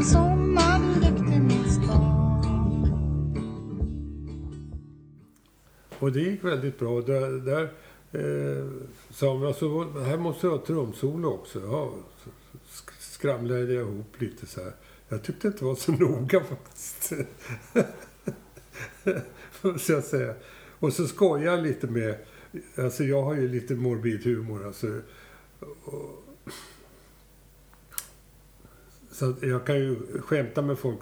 [6.03, 7.01] Och det gick väldigt bra.
[7.01, 7.63] Där, där
[8.13, 8.67] eh,
[9.11, 11.61] sa man alltså, här måste jag ha trumsolo också.
[11.61, 11.95] Ja,
[12.99, 14.73] skramlade jag ihop lite så här.
[15.09, 17.13] Jag tyckte inte det var så noga faktiskt.
[19.63, 20.35] Måste jag säga.
[20.79, 22.17] Och så skojade jag lite med...
[22.77, 24.67] Alltså jag har ju lite morbid humor.
[24.67, 25.01] Alltså,
[25.85, 26.25] och,
[29.11, 31.01] så jag kan ju skämta med folk,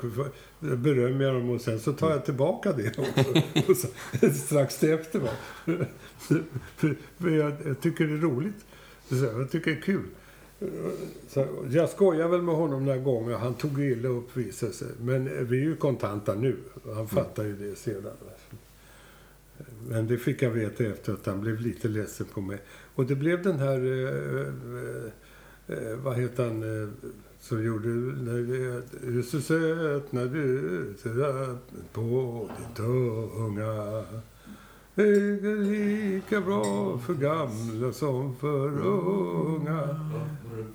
[0.61, 3.34] berömmer jag dem och sen så tar jag tillbaka det också.
[4.20, 5.20] Så, strax efter.
[6.18, 8.64] För, för jag, jag tycker det är roligt.
[9.08, 10.04] Jag tycker det är kul.
[11.28, 13.36] Så jag skojar väl med honom några gånger.
[13.36, 14.88] Han tog illa upp visade sig.
[15.00, 16.56] Men vi är ju kontanta nu.
[16.94, 18.12] Han fattar ju det sedan.
[19.88, 22.58] Men det fick jag veta efter att han blev lite ledsen på mig.
[22.94, 23.78] Och det blev den här...
[23.78, 24.46] Eh,
[25.68, 26.82] eh, eh, vad heter han?
[26.82, 26.88] Eh,
[27.41, 27.88] som gjorde...
[27.88, 28.41] När
[29.03, 34.05] vi, så söt när du söt på din tunga.
[34.95, 39.80] Det är lika bra för gamla som för unga.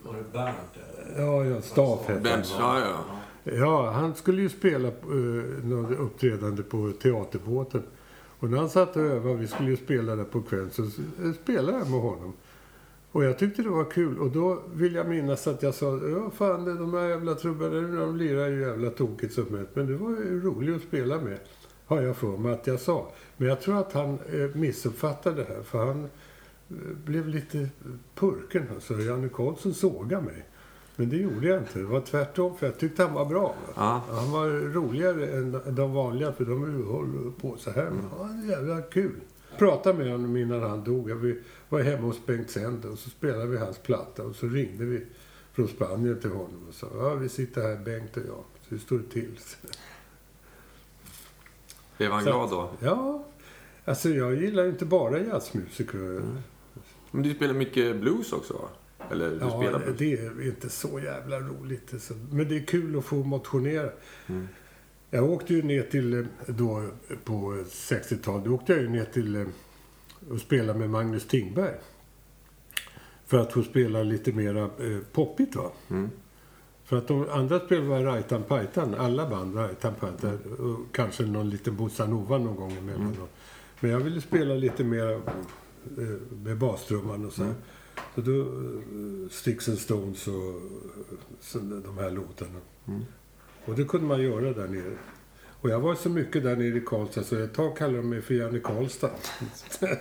[0.03, 0.55] Var det Bernt?
[1.17, 2.43] Ja, ja, Staff hette han.
[2.59, 3.05] Ja, ja.
[3.53, 7.83] Ja, han skulle ju spela uh, något uppträdande på Teaterbåten.
[8.39, 10.83] Och när han satt och övade, vi skulle ju spela där på kvällen, så
[11.41, 12.33] spelade jag med honom.
[13.15, 14.19] Och jag tyckte det var kul.
[14.19, 17.97] Och då vill jag minnas att jag sa, ja fan det- de här jävla trubadurer,
[17.99, 19.71] de lirar ju jävla tokigt som helst.
[19.73, 21.37] Men det var ju roligt att spela med.
[21.85, 23.11] Har jag för mig att jag sa.
[23.37, 25.63] Men jag tror att han eh, missuppfattade det här.
[25.63, 27.69] För han eh, blev lite
[28.15, 28.63] purken.
[28.75, 30.45] Alltså, Janne Karlsson sågade mig.
[30.95, 31.79] Men det gjorde jag inte.
[31.79, 33.55] Det var tvärtom, för jag tyckte han var bra.
[33.75, 34.03] Ja.
[34.09, 37.85] Han var roligare än de vanliga, för de håller på så här.
[37.85, 39.15] Han var jävla kul.
[39.57, 41.11] Pratade med honom innan han dog.
[41.11, 44.23] Vi var hemma hos Bengt Sänder och så spelade vi hans platta.
[44.23, 45.05] Och så ringde vi
[45.53, 48.43] från Spanien till honom och sa ja, vi sitter här, Bengt och jag.
[48.69, 49.39] Så det står till.
[51.97, 52.69] Blev han Så- glad då?
[52.79, 53.25] Ja,
[53.85, 56.21] alltså jag gillar inte bara jazzmusiker.
[57.11, 58.67] Men du spelar mycket blues också, va?
[59.11, 59.97] Eller du Ja, spelar blues?
[59.97, 61.93] det är inte så jävla roligt.
[62.31, 63.89] Men det är kul att få motionera.
[65.15, 66.89] Jag åkte ju ner till, eh, då
[67.23, 69.47] på 60-talet, då åkte jag ju ner till eh,
[70.29, 71.75] och spelade med Magnus Tingberg.
[73.25, 75.71] För att få spela lite mera eh, poppigt va.
[75.89, 76.09] Mm.
[76.83, 78.95] För att de andra spelen var rajtan pajtan.
[78.95, 80.39] Alla band rajtan pajtan.
[80.59, 83.17] Och kanske någon liten bossa nova någon gång emellan.
[83.79, 86.03] Men jag ville spela lite mer eh,
[86.43, 87.53] med bastrumman och så här.
[88.15, 88.45] Så då
[89.29, 90.61] Sticks and Stones och
[91.41, 92.59] så de här låtarna.
[93.65, 94.97] Och det kunde man göra där nere.
[95.61, 98.21] Och jag var så mycket där nere i Karlstad så ett tag kallade de mig
[98.21, 99.11] för Janne Karlstad.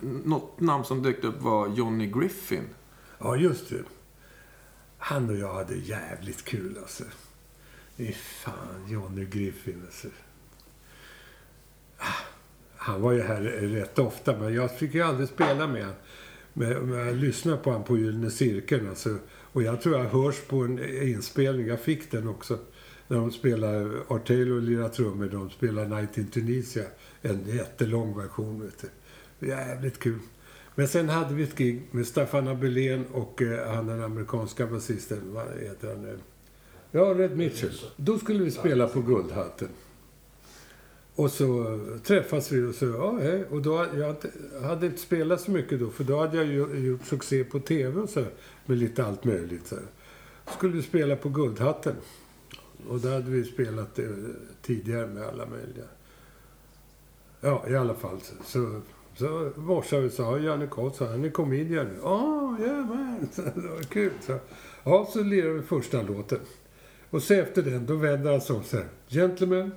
[0.00, 2.64] Något namn som dök upp var Johnny Griffin.
[3.18, 3.82] Ja, just det.
[4.98, 7.04] Han och jag hade jävligt kul alltså.
[7.96, 10.08] Fy fan, Johnny Griffin alltså.
[11.98, 12.04] Ah,
[12.76, 15.96] Han var ju här rätt ofta, men jag fick ju aldrig spela med honom.
[16.52, 19.18] Men jag lyssnade på honom på Gyllene Cirkeln alltså.
[19.52, 22.58] Och jag tror jag hörs på en inspelning, jag fick den också.
[23.08, 26.84] När de spelar, Art Taylor lirar trummor, de spelar Night in Tunisia.
[27.22, 28.84] En jättelång version, vet
[29.40, 29.48] du.
[29.48, 30.18] Jävligt kul.
[30.74, 35.20] Men sen hade vi ett gig med Staffan Abelén och eh, han den amerikanska basisten,
[35.34, 36.18] vad heter han nu?
[36.90, 37.80] Ja, Red Mitchell.
[37.96, 39.68] Då skulle vi spela på Guldhatten.
[41.14, 43.44] Och så träffas vi och så, ja, hej.
[43.50, 44.16] Och då, jag
[44.62, 48.00] hade inte spelat så mycket då, för då hade jag ju gjort succé på tv
[48.00, 48.24] och så,
[48.70, 49.66] med lite allt möjligt.
[49.66, 49.76] Så.
[50.56, 51.96] Skulle vi spela på Guldhatten.
[52.88, 54.04] Och där hade vi spelat eh,
[54.62, 55.84] tidigare med alla möjliga.
[57.40, 58.20] Ja, i alla fall.
[58.44, 58.80] Så,
[59.14, 61.98] så, morsade vi och sa, Janne Karlsson, han är comedian nu.
[62.02, 63.28] Ja, jajamän.
[63.36, 64.12] Det var kul.
[64.20, 64.38] Så,
[64.84, 66.40] ja, så lirade vi första låten.
[67.10, 68.88] Och så efter den, då vänder han sig om så här.
[69.08, 69.72] Gentlemen,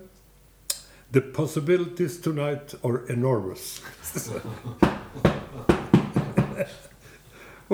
[1.14, 3.82] the possibilities tonight are enormous.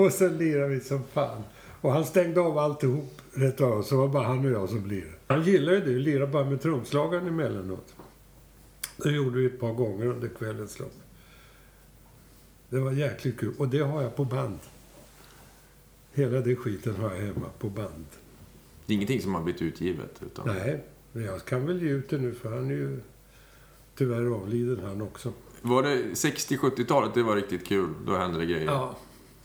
[0.04, 1.42] och sen lirade vi som fan.
[1.80, 5.14] Och han stängde av alltihop rätt av, så var bara han och jag som lirade.
[5.26, 7.94] Han gillade ju det, lira bara med trumslagaren emellanåt.
[8.96, 10.94] Det gjorde vi ett par gånger under kvällens lopp.
[12.68, 13.54] Det var jäkligt kul.
[13.58, 14.58] Och det har jag på band.
[16.12, 18.06] Hela det skiten har jag hemma på band.
[18.86, 20.20] Det är ingenting som har blivit utgivet.
[20.26, 20.46] Utan...
[20.46, 23.00] Nej, men jag kan väl ge ut det nu för han är ju
[23.94, 25.32] tyvärr avliden han också.
[25.62, 27.88] Var det 60-70-talet det var riktigt kul?
[28.06, 28.66] Då hände det grejer.
[28.66, 28.96] Ja,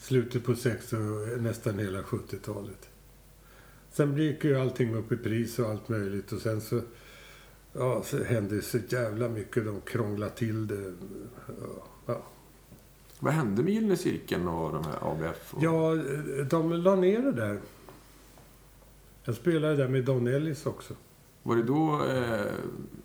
[0.06, 2.90] slutet på 60 och nästan hela 70-talet.
[3.92, 6.82] Sen gick ju allting upp i pris och allt möjligt och sen så,
[7.74, 9.66] ja, så hände så jävla mycket.
[9.66, 10.94] De krånglade till det.
[12.06, 12.24] Ja.
[13.20, 15.54] Vad hände med Gyllene Cirkeln och de här ABF?
[15.54, 15.64] Och...
[15.64, 15.96] ja,
[16.50, 17.60] de la ner det där.
[19.24, 20.94] Jag spelade där med Don Ellis också.
[21.44, 22.54] Var det då eh,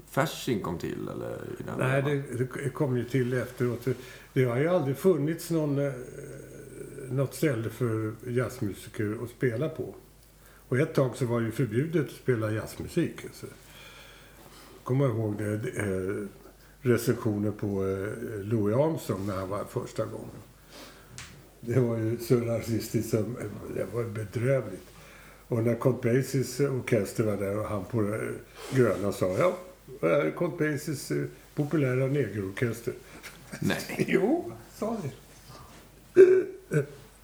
[0.07, 1.09] Fasching kom till?
[1.09, 1.39] Eller
[1.79, 3.89] Nej, det, det kom ju till efteråt.
[4.33, 5.93] Det har ju aldrig funnits någon, eh,
[7.11, 9.95] något ställe för jazzmusiker att spela på.
[10.69, 13.25] Och ett tag så var det ju förbjudet att spela jazzmusik.
[13.25, 13.47] Alltså.
[14.85, 16.27] Kommer jag ihåg det, eh,
[16.81, 20.41] recensioner på eh, Louis Armstrong när han var första gången.
[21.61, 23.37] Det var ju så rasistiskt som,
[23.75, 24.87] det var bedrövligt.
[25.49, 28.21] Och när Count Basies orkester var där och han på det
[28.75, 29.59] gröna sa ja,
[30.09, 32.95] är Count Basies eh, populära negerorkester.
[33.61, 34.05] Nej.
[34.09, 35.11] Jo, sa det.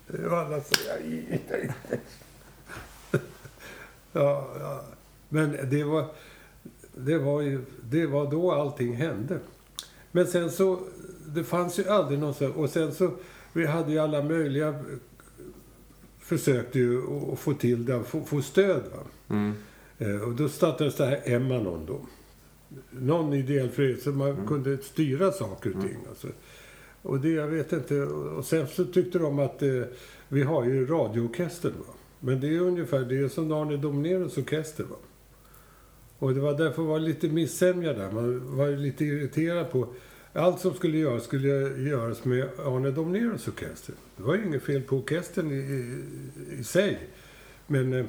[0.08, 0.76] Och alla sa
[4.12, 4.84] ja, ja.
[5.28, 6.04] Men det var,
[6.96, 9.38] det var ju, det var då allting hände.
[10.12, 10.80] Men sen så,
[11.26, 13.10] det fanns ju aldrig någon så, och sen så,
[13.52, 14.84] vi hade ju alla möjliga,
[16.18, 17.02] försökte ju
[17.32, 18.82] att- få till det, få, få stöd.
[19.28, 19.52] Mm.
[19.98, 22.00] Eh, Och då startades det här Emanon då.
[22.90, 25.96] Någon ideell förening så man kunde styra saker och ting.
[26.08, 26.28] Alltså.
[27.06, 28.02] Och det, jag vet inte.
[28.02, 29.82] Och sen så tyckte de att eh,
[30.28, 31.94] vi har ju radioorkestern va.
[32.20, 34.96] Men det är ungefär det är som Arne Dominerus orkester va.
[36.18, 38.10] Och det var därför var lite missämja där.
[38.10, 39.88] Man var lite irriterad på
[40.32, 41.48] allt som skulle göras skulle
[41.88, 43.94] göras med Arne Dominerus orkester.
[44.16, 46.04] Det var ju inget fel på orkestern i, i,
[46.60, 46.98] i sig.
[47.66, 48.06] Men, eh,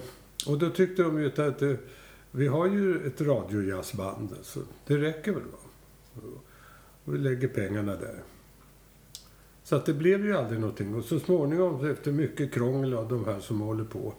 [0.47, 1.73] och då tyckte de ju att eh,
[2.31, 4.29] vi har ju ett radiojazzband.
[4.41, 5.57] Så det räcker väl va?
[7.03, 8.23] Och vi lägger pengarna där.
[9.67, 10.95] Så att det blev ju aldrig någonting.
[10.95, 14.13] Och så småningom, efter mycket krångel av de här som håller på.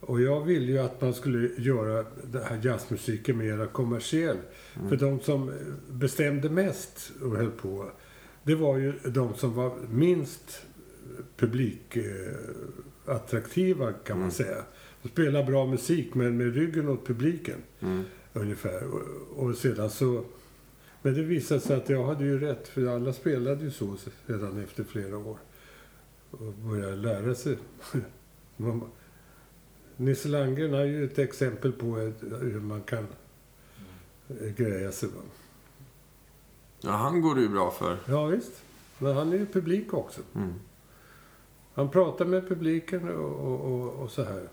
[0.00, 4.36] Och jag ville ju att man skulle göra den här jazzmusiken mera kommersiell.
[4.88, 5.52] För de som
[5.90, 7.90] bestämde mest och höll på,
[8.42, 10.62] det var ju de som var minst
[11.36, 14.64] publikattraktiva kan man säga.
[15.02, 17.62] De spelade bra musik men med ryggen åt publiken.
[17.80, 18.02] Mm.
[18.32, 18.84] Ungefär.
[18.84, 19.02] Och,
[19.36, 20.24] och sedan så...
[21.04, 24.64] Men det visade sig att jag hade ju rätt, för alla spelade ju så redan
[24.64, 25.38] efter flera år.
[26.30, 27.58] Och började lära sig.
[29.96, 31.96] Nisse Landgren är ju ett exempel på
[32.40, 33.06] hur man kan
[34.56, 35.08] greja sig.
[36.80, 37.98] Ja, han går det ju bra för.
[38.06, 38.62] Ja, visst.
[38.98, 40.20] Men han är ju publik också.
[40.34, 40.54] Mm.
[41.74, 44.48] Han pratar med publiken och, och, och, och så här.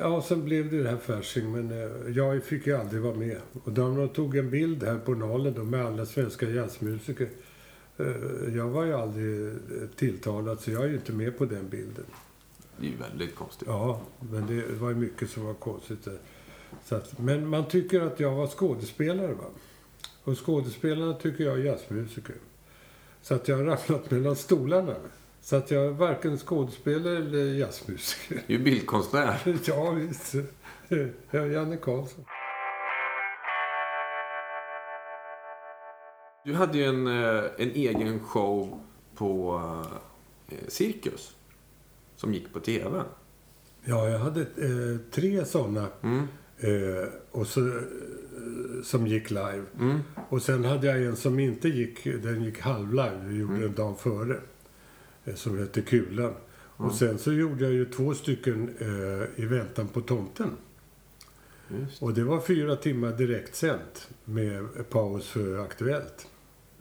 [0.00, 3.36] Ja, sen blev det det här Fasching, men eh, jag fick ju aldrig vara med.
[3.64, 7.28] Och de tog en bild här på Nalen då med alla svenska jazzmusiker.
[7.96, 9.52] Eh, jag var ju aldrig eh,
[9.96, 12.04] tilltalad, så jag är ju inte med på den bilden.
[12.76, 13.68] Det är ju väldigt konstigt.
[13.68, 14.00] Ja,
[14.30, 16.18] men det var ju mycket som var konstigt där.
[16.84, 19.44] Så att, men man tycker att jag var skådespelare, va?
[20.24, 22.36] Och skådespelarna tycker jag är jazzmusiker.
[23.22, 24.94] Så att jag har ramlat mellan stolarna.
[25.40, 28.42] Så att jag är varken skådespelare eller jazzmusiker.
[28.46, 29.38] Du är bildkonstnär.
[29.66, 30.34] Ja, visst.
[31.30, 32.24] Jag är Janne Karlsson.
[36.44, 38.80] Du hade ju en, eh, en egen show
[39.14, 39.60] på
[40.48, 41.36] eh, Cirkus.
[42.16, 43.02] Som gick på TV.
[43.84, 45.88] Ja, jag hade eh, tre sådana.
[46.02, 46.28] Mm.
[46.58, 47.74] Eh, och så, eh,
[48.84, 49.64] som gick live.
[49.80, 50.00] Mm.
[50.28, 53.20] Och sen hade jag en som inte gick, den gick halvlive.
[53.24, 54.36] Vi gjorde en dag före.
[55.28, 56.34] Eh, som hette Kulan.
[56.76, 60.50] Och sen så gjorde jag ju två stycken eh, i väntan på tomten.
[61.80, 62.02] Just.
[62.02, 66.26] Och det var fyra timmar direktsänt med paus för Aktuellt.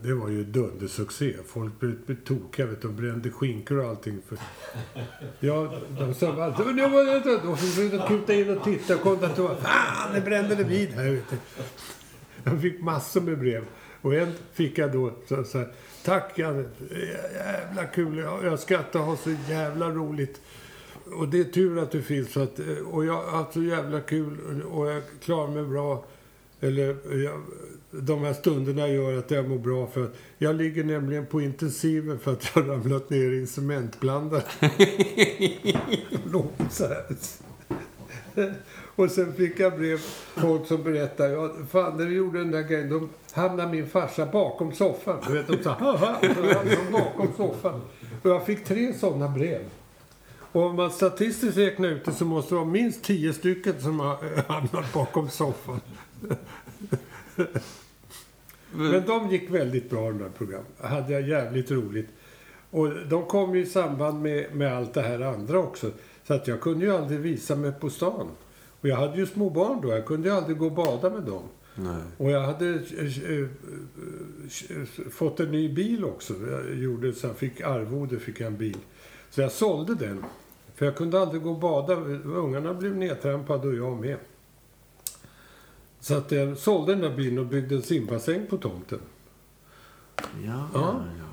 [0.02, 1.36] Det var ju dundersuccé.
[1.48, 2.82] Folk blev, blev tokiga, vet.
[2.82, 4.22] De brände skinkor och allting.
[4.28, 4.38] För...
[5.40, 6.76] Ja, de sa alltid...
[6.76, 9.56] Nu var det så försökte de kuta in och titta och konstatera...
[9.56, 11.38] Fan, det brände det vid här ute.
[12.44, 13.66] Jag fick massor med brev.
[14.02, 15.68] Och en fick jag då så, så här,
[16.08, 16.66] Tack Janne.
[17.34, 18.18] Jävla kul.
[18.18, 20.42] Jag, jag skrattar och har så jävla roligt.
[21.14, 22.34] Och det är tur att du finns.
[22.34, 26.06] Så att, eh, och jag har haft så jävla kul och jag klarar mig bra.
[26.60, 27.42] Eller jag,
[27.92, 29.88] de här stunderna gör att jag mår bra.
[29.88, 33.48] för att Jag ligger nämligen på intensiven för att jag har ramlat ner i en
[33.48, 34.44] cementblandare.
[36.32, 37.06] Låg så här.
[38.98, 39.98] Och sen fick jag brev
[40.36, 44.26] folk som berättade, ja, fan när du gjorde den där grejen, då hamnade min farsa
[44.26, 45.18] bakom soffan.
[45.28, 47.82] Du vet, de sa, haha, så hamnade de bakom soffan.
[48.24, 49.62] Och jag fick tre sådana brev.
[50.52, 54.00] Och om man statistiskt räknar ut det så måste det vara minst tio stycken som
[54.00, 55.82] har eh, hamnat bakom soffan.
[58.72, 60.72] Men de gick väldigt bra de där programmen.
[60.82, 62.10] hade jag jävligt roligt.
[62.72, 65.92] Och de kom ju i samband med, med allt det här andra också.
[66.28, 68.28] Så att jag kunde ju aldrig visa mig på stan.
[68.88, 69.90] Och jag hade ju små barn då.
[69.90, 71.44] Jag kunde ju aldrig gå och bada med dem.
[71.76, 72.02] Nej.
[72.18, 73.40] Och jag hade eh, eh,
[74.70, 76.34] eh, fått en ny bil också.
[76.52, 78.78] Jag gjorde så jag fick arvode, fick jag en bil.
[79.30, 80.26] Så jag sålde den.
[80.76, 81.96] För jag kunde aldrig gå och bada.
[82.26, 84.18] Ungarna blev nedtrampade och jag med.
[86.00, 89.00] Så att jag sålde den där bilen och byggde en simbassäng på tomten.
[90.46, 91.04] Ja, Ja.
[91.20, 91.26] ja.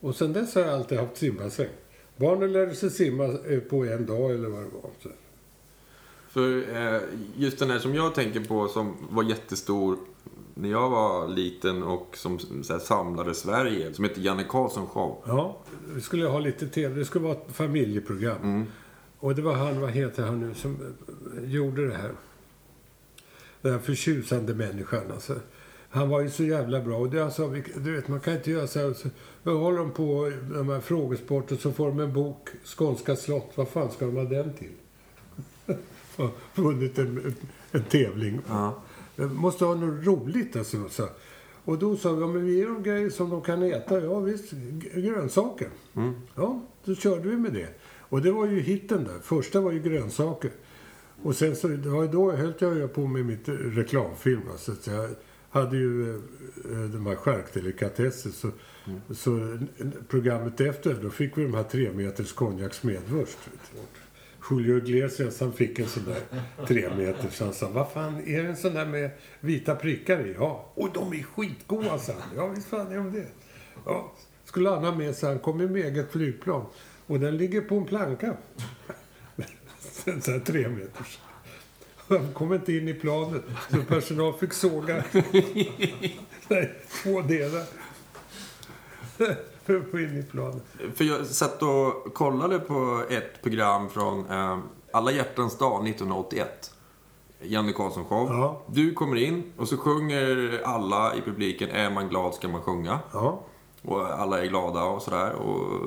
[0.00, 1.68] Och sen dess har jag alltid haft simbassäng.
[2.16, 3.38] Barnen lärde sig simma
[3.70, 4.90] på en dag eller vad det var.
[5.02, 5.08] Så.
[6.30, 7.00] För eh,
[7.36, 9.96] just den här som jag tänker på som var jättestor
[10.54, 13.94] när jag var liten och som så här, samlade Sverige.
[13.94, 15.22] Som heter Janne Karlsson show.
[15.26, 15.58] Ja,
[15.94, 16.94] vi skulle ha lite tv.
[16.94, 18.42] Det skulle vara ett familjeprogram.
[18.42, 18.66] Mm.
[19.18, 20.76] Och det var han, vad heter han nu, som
[21.36, 22.12] eh, gjorde det här.
[23.62, 25.34] Den här förtjusande människan alltså.
[25.90, 26.98] Han var ju så jävla bra.
[26.98, 28.94] Och det, alltså, du vet, man kan inte göra så här.
[29.44, 33.52] Så, håller de på de här frågesporten så får de en bok, Skånska slott.
[33.54, 34.72] Vad fan ska de ha den till?
[36.24, 37.34] Och Vunnit en,
[37.72, 38.40] en tävling.
[38.48, 38.82] Ja.
[39.16, 40.88] Måste ha något roligt alltså.
[40.88, 41.08] Så.
[41.64, 44.00] Och då sa vi, ja, men vi ger dem grejer som de kan äta.
[44.00, 44.52] Ja visst,
[44.94, 45.68] grönsaker.
[46.34, 47.68] Ja, då körde vi med det.
[47.98, 49.18] Och det var ju hitten där.
[49.22, 50.50] Första var ju grönsaker.
[51.22, 54.40] Och sen så, det var då höll jag på med mitt eh, reklamfilm.
[54.50, 55.08] Alltså, så jag
[55.50, 56.20] hade ju eh,
[56.92, 58.30] de här charkdelikatesser.
[58.30, 58.50] Så,
[59.14, 59.68] så n-
[60.08, 63.38] programmet efter, då fick vi de här tre meters konjaksmedvurst.
[64.50, 66.22] Julio Iglesias han fick en sån där
[66.66, 67.28] tre meter.
[67.30, 69.10] Så han sa, vad fan, är det en sån där med
[69.40, 70.34] vita prickar i?
[70.38, 70.72] Ja.
[70.74, 72.36] Och de är skitgoda, sa han.
[72.36, 73.26] Ja, visst fan är de det.
[73.84, 74.12] Ja.
[74.44, 76.66] Skulle han ha med sig, han kom ju med eget flygplan.
[77.06, 78.36] Och den ligger på en planka.
[80.04, 81.18] En sån här tre meters.
[81.96, 85.04] Han kom inte in i planet, så personal fick såga
[86.48, 86.70] Nej,
[87.02, 87.64] två delar.
[89.76, 90.90] In i.
[90.94, 94.58] För jag satt och kollade på ett program från eh,
[94.92, 96.74] Alla hjärtans dag 1981.
[97.42, 98.28] Janne Karlsson show.
[98.30, 98.62] Ja.
[98.66, 102.98] Du kommer in och så sjunger alla i publiken Är man glad ska man sjunga.
[103.12, 103.40] Ja.
[103.82, 105.32] Och alla är glada och sådär.
[105.32, 105.86] Och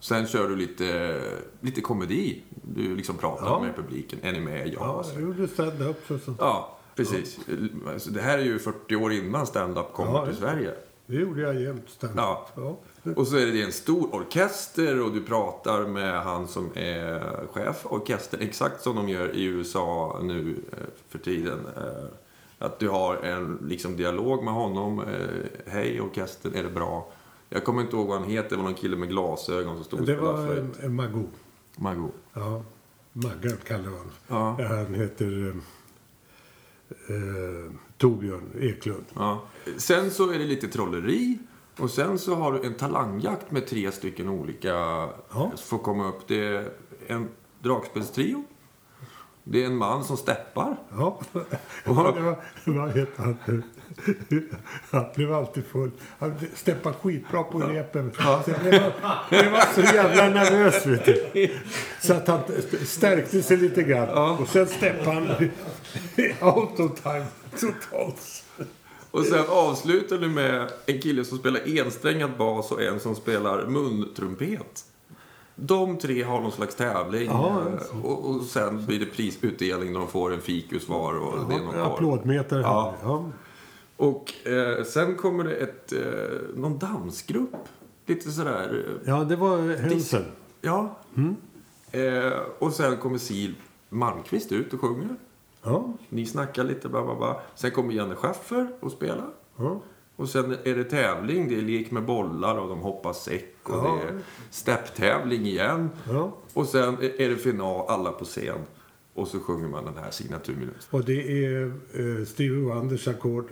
[0.00, 1.20] sen kör du lite,
[1.60, 2.42] lite komedi.
[2.50, 3.60] Du liksom pratar Ja.
[3.60, 4.18] med publiken.
[4.22, 4.68] Är ni med?
[4.68, 4.72] Ja.
[4.80, 6.36] Ja, jag gjorde stand-up och sånt.
[6.40, 7.38] Ja, precis.
[7.92, 10.74] Alltså, det här är ju 40 år innan stand-up kommer till Sverige.
[11.06, 11.84] Det gjorde jag jämt.
[11.88, 12.18] stand-up.
[12.18, 12.78] Ja.
[13.02, 13.12] ja.
[13.16, 17.76] Och så är det en stor orkester och du pratar med han som är chef
[17.76, 18.40] för orkestern.
[18.40, 21.58] Exakt som de gör i USA nu eh, för tiden.
[21.76, 22.04] Eh,
[22.58, 25.00] Att du har en liksom, dialog med honom.
[25.00, 25.06] eh,
[25.66, 27.12] Hej orkestern, är det bra?
[27.48, 28.50] Jag kommer inte ihåg vad han heter.
[28.50, 31.28] Det var någon kille med glasögon som stod och Det var en, en Magoo.
[31.76, 32.14] Margot.
[32.32, 32.62] Ja.
[33.12, 34.10] Maggan kallar vi honom.
[34.28, 34.56] Ja.
[34.68, 35.54] Han heter
[37.08, 37.72] eh,
[38.02, 39.04] Torbjörn Eklund.
[39.14, 39.42] Ja.
[39.76, 41.38] Sen så är det lite trolleri.
[41.78, 45.52] Och sen så har du en talangjakt med tre stycken olika Ja.
[45.64, 46.28] får komma upp.
[46.28, 46.68] Det är
[47.06, 47.28] en
[47.62, 48.44] dragspelstrio.
[49.44, 50.76] Det är en man som steppar.
[50.90, 51.20] Ja,
[51.84, 53.62] ja det var, vad heter han?
[54.90, 55.90] Han blev alltid full.
[56.18, 58.12] Han steppade skitbra på repen.
[58.44, 58.92] Sen blev han,
[59.30, 61.50] blev han så jävla nervös, vet du.
[62.00, 62.40] Så att han
[62.84, 64.08] stärkte sig lite grann.
[64.38, 65.50] Och sen steppade han
[66.42, 67.26] out of time
[67.60, 68.44] totalt.
[69.10, 73.66] Och sen avslutar du med en kille som spelar ensträngad bas och en som spelar
[73.66, 74.84] muntrumpet.
[75.54, 77.26] De tre har någon slags tävling.
[77.26, 81.14] Ja, eh, och, och sen blir det prisutdelning när de får en fikus var.
[81.14, 81.82] Och det är korv.
[81.82, 82.60] Applådmeter.
[82.60, 82.94] Ja.
[83.02, 83.30] Ja.
[83.96, 86.00] Och eh, sen kommer det ett, eh,
[86.54, 87.68] någon dansgrupp.
[88.06, 88.84] Lite sådär...
[88.88, 90.24] Eh, ja, det var hönsen.
[90.60, 90.98] ja.
[91.16, 91.36] Mm.
[91.90, 93.54] Eh, och sen kommer Siv
[93.88, 95.16] Malmqvist ut och sjunger.
[95.62, 97.40] Ja, Ni snackar lite, bla bla bla.
[97.54, 99.28] Sen kommer Janne Schaffer och spelar.
[99.56, 99.80] ja.
[100.16, 101.48] Och sen är det tävling.
[101.48, 103.54] Det är lek med bollar och de hoppar säck.
[103.62, 103.98] Och Ja.
[104.02, 104.18] det är
[104.50, 105.90] stepptävling igen.
[106.10, 106.32] ja.
[106.54, 108.58] Och sen är det final, alla på scen.
[109.14, 110.80] Och så sjunger man den här signaturminuten.
[110.90, 113.44] Och det är eh, Stevie Wonders ackord.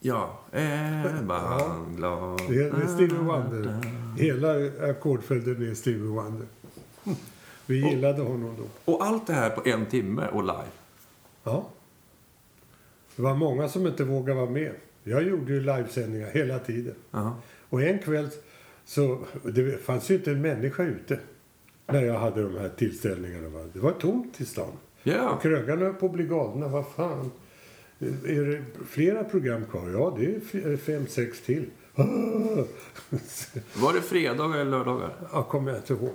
[0.00, 2.40] Ja, är man glad.
[2.48, 3.76] Det är, Stevie Wonder.
[4.18, 4.54] Hela
[4.90, 6.46] ackordföljden är Stevie Wonder.
[7.66, 8.92] Vi gillade honom då.
[8.92, 10.68] Och allt det här på en timme och live.
[11.44, 11.68] Ja.
[13.16, 14.72] Det var många som inte vågade vara med.
[15.04, 16.94] Jag gjorde ju livesändningar hela tiden.
[17.10, 17.36] Ja.
[17.68, 18.28] Och en kväll
[18.84, 19.18] så...
[19.42, 21.18] Det fanns ju inte en människa ute
[21.86, 23.68] när jag hade de här tillställningarna.
[23.72, 24.72] Det var tomt i stan.
[25.02, 25.30] Ja.
[25.30, 26.68] Och krögarna höll på att bli galna.
[26.68, 27.30] Vad fan?
[28.26, 29.90] Är det flera program kvar?
[29.90, 30.26] Ja, det
[30.58, 31.66] är fem, sex till.
[33.74, 35.16] Var det fredagar eller lördagar?
[35.32, 36.14] Jag kommer inte ihåg.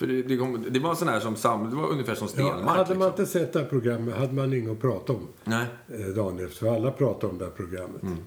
[0.00, 2.32] För det, det, kom, det var sån här som sam, det var ungefär som Ja,
[2.32, 2.76] Stenmark.
[2.76, 3.22] hade man liksom.
[3.22, 5.66] inte sett det här programmet hade man inget att prata om Nej.
[5.88, 6.58] eh, dagen efter.
[6.66, 8.02] För alla pratade om det här programmet.
[8.02, 8.18] Mm.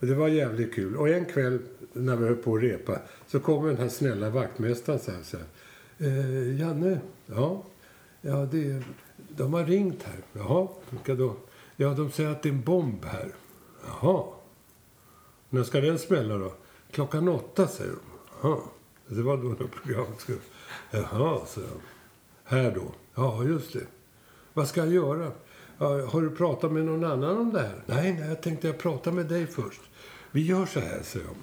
[0.00, 0.96] Det var jävligt kul.
[0.96, 1.58] Och en kväll
[1.92, 5.22] när vi höll på att repa så kom den här snälla vaktmästaren så här.
[5.22, 5.46] Så här
[5.98, 7.62] eh, Janne, ja,
[8.20, 8.82] ja det,
[9.28, 10.18] de har ringt här.
[10.32, 11.36] Jaha, vilka då?
[11.76, 13.28] Ja, de säger att det är en bomb här.
[13.86, 14.24] Jaha.
[15.50, 16.52] När ska den smälla då?
[16.90, 17.98] Klockan åtta, säger de.
[18.42, 18.58] Jaha.
[19.06, 20.38] Det var då när programmet skulle...
[20.90, 21.60] Jaha, så
[22.44, 22.92] Här då?
[23.14, 23.86] Ja, just det.
[24.52, 25.32] Vad ska jag göra?
[25.78, 27.82] Har du pratat med någon annan om det här?
[27.86, 29.80] Nej, nej, jag tänkte jag prata med dig först.
[30.30, 31.36] Vi gör så här, säger jag.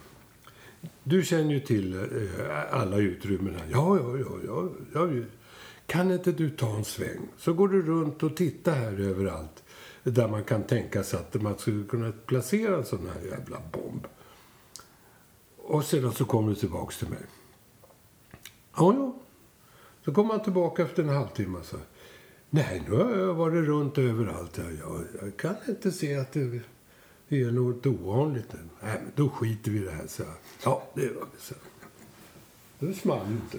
[1.03, 3.67] Du känner ju till eh, alla utrymmen här.
[3.71, 5.23] Ja, ja, ja, ja, ja.
[5.87, 7.27] Kan inte du ta en sväng?
[7.37, 9.63] Så går du runt och tittar här överallt.
[10.03, 14.07] Där man kan tänka sig att man skulle kunna placera en sån här jävla bomb.
[15.57, 17.19] Och sedan så kommer du tillbaks till mig.
[18.75, 19.15] Ja, ja.
[20.05, 21.77] Så kommer han tillbaka efter en halvtimme och så.
[22.49, 24.57] Nej, nu har jag varit runt överallt.
[24.57, 26.61] Jag, jag, jag kan inte se att det
[27.29, 28.53] är något ovanligt.
[28.53, 30.23] Nej, men då skiter vi i det här, så.
[30.63, 31.55] Ja, det var det så.
[32.79, 33.57] Det small inte.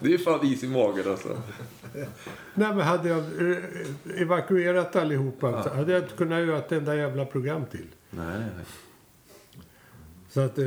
[0.00, 1.42] Det är fan is i magen alltså.
[2.54, 6.96] Nej, men hade jag eh, evakuerat allihopa så hade jag inte kunnat göra ett enda
[6.96, 7.86] jävla program till.
[8.10, 8.64] Nej, nej, nej.
[10.28, 10.66] Så att, eh,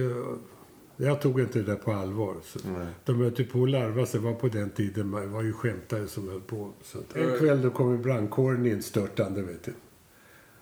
[0.97, 2.35] jag tog inte det där på allvar.
[2.43, 2.87] Så Nej.
[3.05, 4.19] de höll ju på att larva sig.
[4.19, 6.73] var på den tiden man var ju skämtare som höll på.
[6.83, 9.41] Så att en kväll då kom brandkåren instörtande.
[9.41, 9.73] Vet du.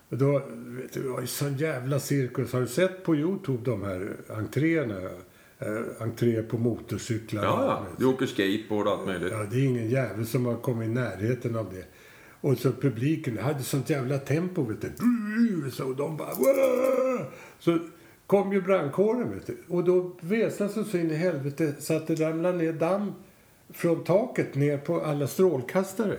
[0.09, 2.53] Och då, vet du, det var ju sån jävla cirkus.
[2.53, 5.09] Har du sett på Youtube de här entréerna?
[5.59, 7.43] Eh, entré på motorcyklar.
[7.43, 7.85] Ja, ja.
[7.97, 9.31] Du åker skateboard och allt möjligt.
[9.31, 11.85] Ja, det är ingen jävel som har kommit i närheten av det.
[12.41, 15.71] Och så publiken hade sånt jävla tempo, vet du.
[15.71, 16.29] Så de bara...
[16.29, 17.25] "Wah!"
[17.59, 17.79] Så
[18.31, 19.57] kom ju brandkåren, vet du.
[19.67, 23.13] Och då väsnades det så in i helvete så att det ramlade ner damm
[23.69, 26.17] från taket ner på alla strålkastare.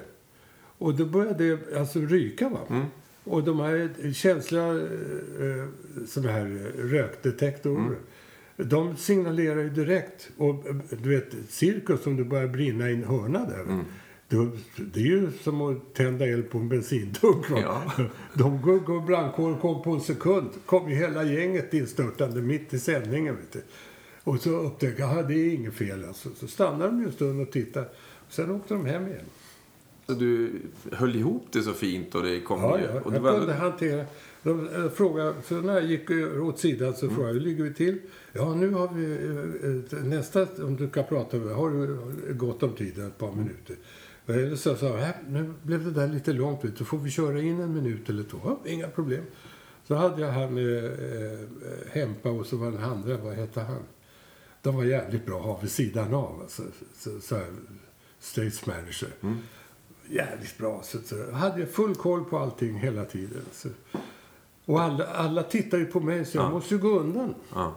[0.79, 2.59] Och då började det alltså ryka, va.
[3.25, 5.69] Och de här känsliga eh,
[6.07, 6.45] såna här
[6.79, 7.99] rökdetektorer.
[8.57, 10.31] De signalerar ju direkt.
[10.37, 13.65] Och eh, du vet, cirkus om det börjar brinna i en hörna där.
[13.67, 13.73] Då,
[14.77, 17.47] det är ju som att tända eld på en bensindunk.
[17.51, 17.83] Ja.
[18.35, 20.49] De går, går brandkåren kom på en sekund.
[20.67, 23.37] kom ju hela gänget instörtande mitt i sändningen.
[23.37, 23.63] Vet du.
[24.25, 26.05] Och så upptäckte jag att det är inget fel.
[26.05, 26.29] Alltså.
[26.37, 27.87] Så stannade de en stund och tittade.
[28.29, 29.25] Sen åkte de hem igen.
[30.07, 30.53] Så du
[30.93, 33.01] höll ihop det så fint och det kom Ja, ju- ja.
[33.01, 34.05] och Jag var kunde hantera.
[34.43, 37.01] De eh, frågade, så när jag gick eh, åt sidan Mm.
[37.01, 37.99] så frågade jag, hur ligger vi till?
[38.33, 39.05] Ja, nu har vi
[39.93, 41.99] eh, eh, nästa, om du kan prata med, har du
[42.35, 43.39] gott om tid, ett par Mm.
[43.41, 43.77] minuter.
[44.57, 47.41] Så sa jag, "Äh, nu blev det där lite långt ut, så får vi köra
[47.41, 48.39] in en minut eller två.
[48.45, 49.25] Ja, inga problem.
[49.85, 50.91] Så hade jag han eh,
[51.93, 53.83] Hempa och så var den andra, vad hette han?
[54.63, 56.41] De var jävligt bra att ha vid sidan av.
[56.41, 56.63] Alltså,
[56.99, 57.47] så, så här,
[58.21, 59.09] States Manager.
[60.09, 60.81] Jävligt bra.
[60.85, 63.43] Så, så jag hade full koll på allting hela tiden.
[63.53, 63.69] Så.
[64.65, 66.51] Och alla, alla tittar ju på mig så jag Ja.
[66.51, 67.35] måste ju gå undan.
[67.55, 67.75] Ja.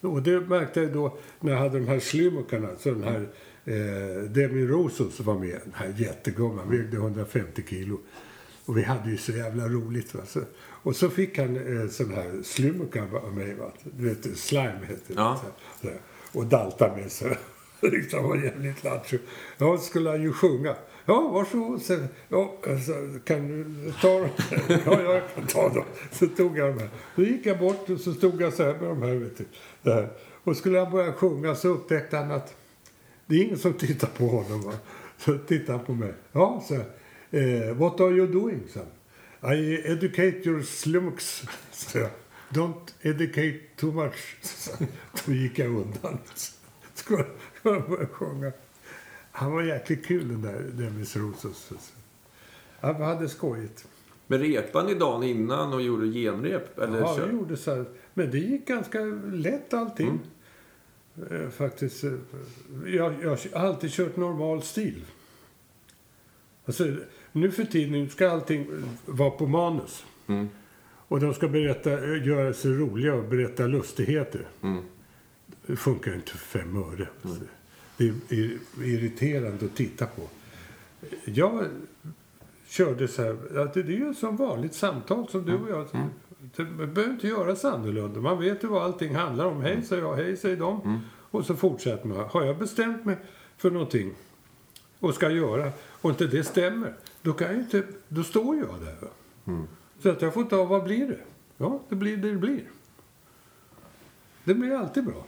[0.00, 2.68] Och det märkte jag då när jag hade de här slimmukarna.
[2.78, 3.28] Så den här
[3.64, 5.60] eh, Demi Rosso som var med.
[5.64, 6.70] Den här jättegumman.
[6.70, 7.98] Vägde 150 kilo.
[8.64, 10.14] Och vi hade ju så jävla roligt.
[10.14, 10.20] Va?
[10.26, 13.54] Så, och så fick han eh, sån här slimmuka av mig.
[13.54, 13.72] Va?
[13.82, 15.20] Du vet, slime heter det.
[15.20, 15.40] Ja.
[15.80, 15.94] Så, så,
[16.38, 17.38] och dalta med sig.
[17.82, 19.18] liksom var jävligt lattjo.
[19.58, 20.76] Ja, skulle han ju sjunga.
[21.04, 21.82] Ja, varsågod.
[21.82, 22.92] Så, ja, alltså,
[23.24, 24.28] kan du ta dem?
[24.86, 25.84] ja, jag kan ta dem.
[26.12, 26.88] Så tog jag dem här.
[27.14, 29.14] Så gick jag bort och så stod jag så här med de här.
[29.14, 29.44] Vet du,
[29.82, 30.08] där.
[30.44, 32.54] Och skulle han börja sjunga så upptäckte han att
[33.30, 34.62] det är ingen som tittar på honom.
[34.62, 34.72] Va?
[35.18, 36.12] Så tittade han på mig.
[36.32, 36.74] Ja, så
[37.36, 38.62] eh, What are you doing?
[38.68, 38.80] Så.
[39.52, 41.42] I educate your slumks.
[41.72, 42.10] Så jag,
[42.48, 44.36] Don't educate too much.
[44.42, 44.70] Så,
[45.26, 46.18] då gick jag undan.
[46.94, 47.24] Skulle
[47.60, 48.52] skulle börja sjunga.
[49.32, 51.72] Han var jäkligt kul den där Demis Rosos.
[52.80, 53.86] Han hade skojigt.
[54.26, 56.78] Men repade ni dagen innan och gjorde genrep?
[56.78, 57.84] Eller Ja, vi gjorde så här.
[58.14, 58.98] Men det gick ganska
[59.32, 60.08] lätt allting.
[60.08, 60.20] Mm.
[61.30, 62.04] Eh, faktiskt.
[62.04, 62.12] eh,
[62.86, 65.04] Jag, jag har alltid kört normal stil.
[66.64, 66.96] Alltså,
[67.32, 68.66] nu för tiden ska allting
[69.06, 70.04] vara på manus.
[70.26, 70.48] Mm.
[71.08, 74.48] Och de ska berätta, eh, göra sig roliga och berätta lustigheter.
[74.62, 74.82] Mm.
[75.66, 77.08] Det funkar inte för fem öre.
[77.22, 77.40] Alltså,
[77.96, 80.22] Det är ir- irriterande att titta på.
[81.24, 81.64] Jag
[82.66, 85.86] körde så här, att det det är ju som vanligt samtal som du och jag.
[86.56, 88.20] Det behöver inte göras annorlunda.
[88.20, 89.60] Man vet ju vad allting handlar om.
[89.60, 91.00] Hej säger jag, hej säger de.
[91.30, 92.28] Och så fortsätter man.
[92.30, 93.16] Har jag bestämt mig
[93.56, 94.14] för någonting
[94.98, 98.96] och ska göra och inte det stämmer, då, kan jag inte, då står jag där.
[99.00, 99.08] Va?
[100.02, 101.20] Så att jag får ta, vad blir det?
[101.56, 102.64] Ja, det blir det det blir.
[104.44, 105.26] Det blir alltid bra.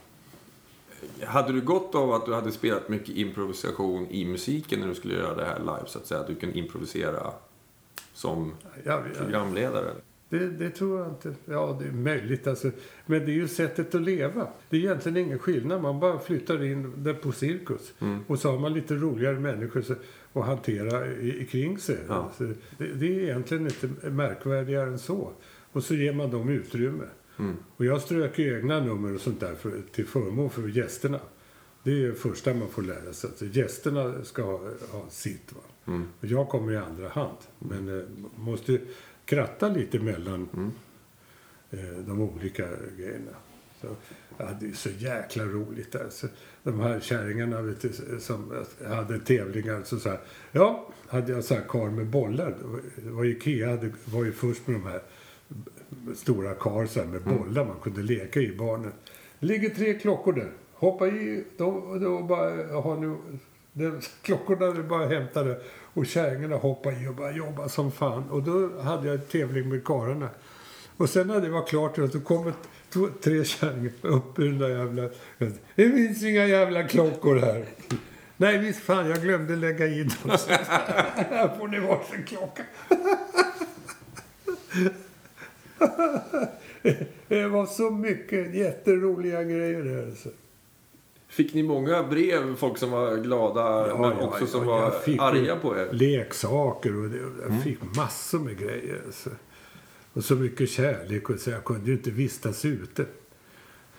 [1.27, 5.15] Hade du gått av att du hade spelat mycket improvisation i musiken när du skulle
[5.15, 5.86] göra det här live?
[5.86, 7.32] Så att säga, att du kan improvisera
[8.12, 8.55] som
[9.19, 9.94] programledare?
[10.32, 11.34] Det, det tror jag inte.
[11.44, 12.46] Ja, det är möjligt.
[12.46, 12.70] Alltså.
[13.06, 14.48] Men det är ju sättet att leva.
[14.68, 15.82] Det är egentligen ingen skillnad.
[15.82, 17.94] Man bara flyttar in det på cirkus.
[18.26, 19.84] Och så har man lite roligare människor
[20.32, 21.98] att hantera i, kring sig.
[22.09, 22.14] Ja.
[22.14, 22.44] Alltså,
[22.78, 25.32] det, det är egentligen inte märkvärdigare än så.
[25.72, 27.04] Och så ger man dem utrymme.
[27.76, 31.20] Och jag strök egna nummer och sånt där för, till förmån för gästerna.
[31.82, 33.30] Det är det första man får lära sig.
[33.30, 34.60] Alltså, gästerna ska ha,
[34.92, 35.52] ha sitt.
[35.52, 35.60] Va?
[36.20, 37.38] Och jag kommer i andra hand.
[37.59, 38.04] Men eh,
[38.36, 38.78] måste
[39.24, 40.73] kratta lite mellan
[41.70, 42.66] eh, de olika
[42.99, 43.31] grejerna.
[43.81, 43.86] Så,
[44.39, 45.94] ja, det är så jäkla roligt.
[45.97, 46.27] Alltså.
[46.62, 49.82] De här kärringarna vet du, som hade tävlingar.
[49.85, 50.20] Så, så här,
[50.53, 52.55] ja, hade jag så här kar med bollar.
[52.97, 55.01] Det var- Ikea hade, var ju först med de här
[56.15, 58.93] stora kar så här, med bollar man kunde leka i barnen.
[59.40, 60.53] Det ligger tre klockor där.
[60.73, 63.16] Hoppa i då, då bara har nu
[63.73, 65.61] det, klockorna är bara hämtade
[65.94, 68.31] och kärringarna hoppade i och bara jobbade som fan.
[68.31, 70.28] Och då hade jag tävling med karlarna.
[70.97, 74.59] Och sen när det var klart då kom ett, två, tre kärringar upp ur den
[74.59, 75.02] där jävla...
[75.74, 77.66] Det finns inga jävla klockor här.
[78.36, 80.36] Nej visst fan, jag glömde lägga in dem.
[81.16, 82.62] Här får ni varsin klocka.
[87.28, 90.06] Det var så mycket jätteroliga grejer där.
[90.06, 90.28] Alltså.
[91.32, 95.16] Fick ni många brev, folk som var glada Ja, men ja, också som ja, jag
[95.18, 95.88] var arga på er?
[95.92, 97.18] Leksaker och det,
[97.48, 99.02] jag fick massor med grejer.
[99.06, 99.30] Alltså.
[100.12, 103.04] Och så mycket kärlek och så jag kunde ju inte vistas ute.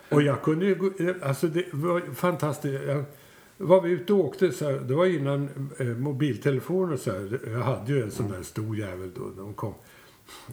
[0.10, 2.84] Och jag kunde ju alltså det var fantastiskt.
[2.88, 3.04] Jag
[3.58, 7.40] var vi ute och åkte så här, det var innan eh, mobiltelefoner så här.
[7.48, 9.74] Jag hade ju en sån där stor jävel då när de kom.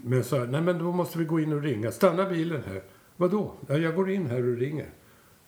[0.05, 1.93] Men så här, nej men då måste vi gå in och ringa.
[1.93, 2.83] Stanna bilen här.
[3.17, 3.55] Vadå?
[3.69, 4.91] Ja, jag går in här och ringer.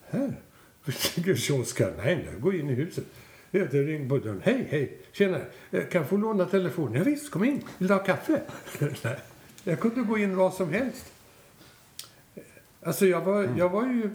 [0.00, 0.40] Här?
[0.86, 1.94] Här?
[2.04, 3.04] Nej, nej, gå in i huset.
[3.50, 4.40] Ja, Det ring på dörren.
[4.44, 5.38] Hej, hej, tjena.
[5.70, 6.94] Eh, Kan jag få låna telefonen?
[6.94, 7.62] Ja, visst, kom in.
[7.78, 8.42] Vill du ha kaffe?
[9.04, 9.18] nej.
[9.64, 11.12] Jag kunde gå in vad som helst.
[12.82, 14.10] Alltså, jag var, jag var ju...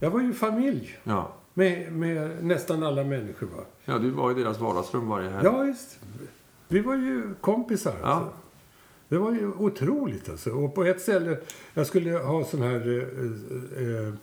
[0.00, 1.34] Jag var ju familj Ja.
[1.54, 3.46] med, med nästan alla människor.
[3.46, 3.64] Va?
[3.84, 5.44] ja, du var i deras vardagsrum varje helg.
[5.44, 5.98] Ja, visst.
[6.68, 7.94] Vi var ju kompisar.
[8.02, 8.06] Ja.
[8.06, 8.32] Alltså.
[9.08, 10.28] Det var ju otroligt.
[10.28, 10.50] Alltså.
[10.50, 11.36] Och på ett ställe,
[11.74, 12.88] jag skulle ha sån här...
[12.88, 14.14] Eh, eh, eh,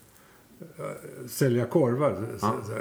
[1.27, 2.25] sälja korvar.
[2.41, 2.61] Ja.
[2.65, 2.73] så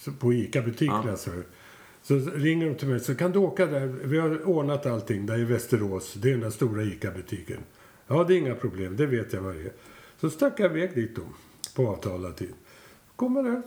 [0.00, 1.02] så på ICA-butiken.
[1.04, 1.10] Ja.
[1.10, 1.30] Alltså.
[2.02, 3.00] Så ringer de till mig.
[3.00, 3.86] Så kan du åka där.
[3.86, 6.14] Vi har ordnat allting där i Västerås.
[6.14, 7.60] Det är den där stora ICA-butiken.
[8.06, 8.96] Ja, det är inga problem.
[8.96, 9.72] Det vet jag vad det är.
[10.20, 11.22] Så stack jag iväg dit då.
[11.76, 12.52] På avtalad tid.
[13.16, 13.62] Kommer där,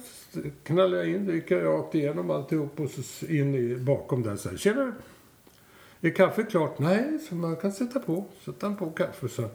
[0.64, 4.50] knallar jag in, gick jag rakt igenom alltihop och så in i, bakom där så
[4.50, 4.58] här.
[4.58, 4.94] Tjena!
[6.02, 6.80] Är kaffet klart?
[6.80, 8.26] Nej, så man kan sätta på.
[8.46, 9.50] Sätta på kaffe så.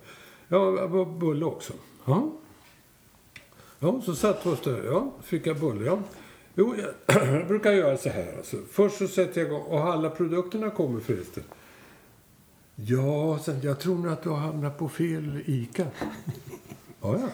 [0.48, 0.88] Ja,
[1.20, 1.72] bulle också.
[2.04, 2.32] Ja.
[3.78, 4.84] Ja, så satt vi oss där.
[4.84, 5.84] Ja, fick jag bulle.
[5.84, 5.98] Ja.
[6.54, 6.74] Jo,
[7.06, 8.36] jag, brukar göra så här.
[8.36, 8.56] Alltså.
[8.70, 9.62] Först så sätter jag igång.
[9.62, 11.42] Och alla produkterna kommer förresten?
[12.74, 15.86] Ja, sen, jag tror nog att du har hamnat på fel ICA.
[17.00, 17.28] ja, ja.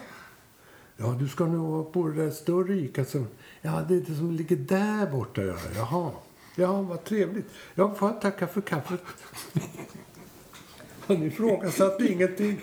[0.96, 3.26] Ja, du ska nog vara på det där större ICA som...
[3.62, 5.42] Ja, det är det som ligger där borta.
[5.42, 5.56] Ja.
[5.76, 6.10] Jaha.
[6.56, 7.46] Ja, vad trevligt.
[7.74, 9.00] Ja, får jag tacka för kaffet?
[11.06, 12.60] Han ifrågasatte ingenting.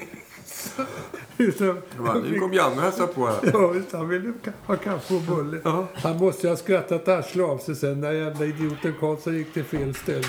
[1.37, 3.39] Utan, bara, Nu kom Janne och hälsade på här.
[3.53, 4.33] Ja, visst, han ville
[4.65, 5.61] ha kaffe och bulle.
[5.63, 5.87] Ja.
[5.95, 9.95] Han måste ha skrattat arslet av sig sen när jävla idioten Karlsson gick till fel
[9.95, 10.27] ställe.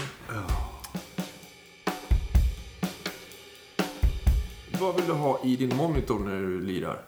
[4.80, 7.02] Vad vill du ha i din monitor när du lirar?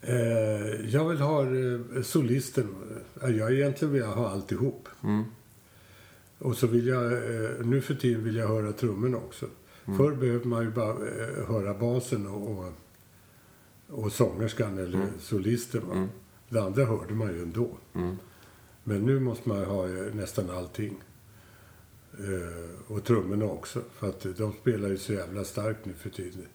[0.00, 2.74] Eh, jag vill ha eh, solisten.
[3.20, 4.88] Jag egentligen vill jag ha alltihop.
[5.04, 5.24] Mm.
[6.38, 9.46] Och så vill jag, eh, nu för tiden vill jag höra trummorna också.
[9.84, 12.72] Förr behövde man ju bara eh, höra basen och,
[13.88, 15.88] och, sångerskan eller solisten.
[15.88, 16.08] Va?
[16.48, 17.68] Det andra hörde man ju ändå.
[17.94, 18.16] Mm.
[18.84, 20.96] Men nu måste man ha eh, nästan allting.
[22.18, 23.82] Eh, och trummorna också.
[23.92, 26.46] För att de spelar ju så jävla starkt nu för tiden.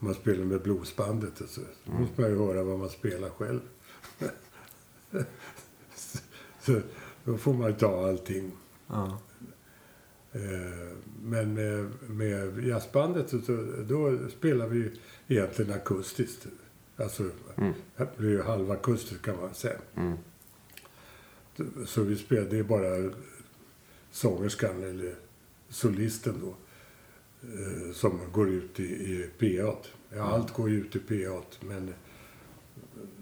[0.00, 1.60] Man spelar med bluesbandet och så.
[1.84, 3.60] Då måste man ju höra vad man spelar själv.
[6.60, 6.80] så
[7.24, 8.52] då får man ju ta allting.
[8.86, 9.18] Ja.
[10.32, 10.40] Eh,
[11.22, 14.90] Men med, med jazzbandet så, då spelar vi
[15.28, 16.46] egentligen akustiskt.
[16.96, 17.30] Alltså,
[17.96, 19.78] det blir ju halvakustiskt kan man säga.
[19.96, 20.16] Mm.
[21.86, 23.10] Så vi spelar, det är bara
[24.10, 25.14] sångerskan eller
[25.68, 26.54] solisten då
[27.48, 29.76] eh, som går ut i, i PA.
[30.10, 31.94] Ja, allt går ju ut i PA, men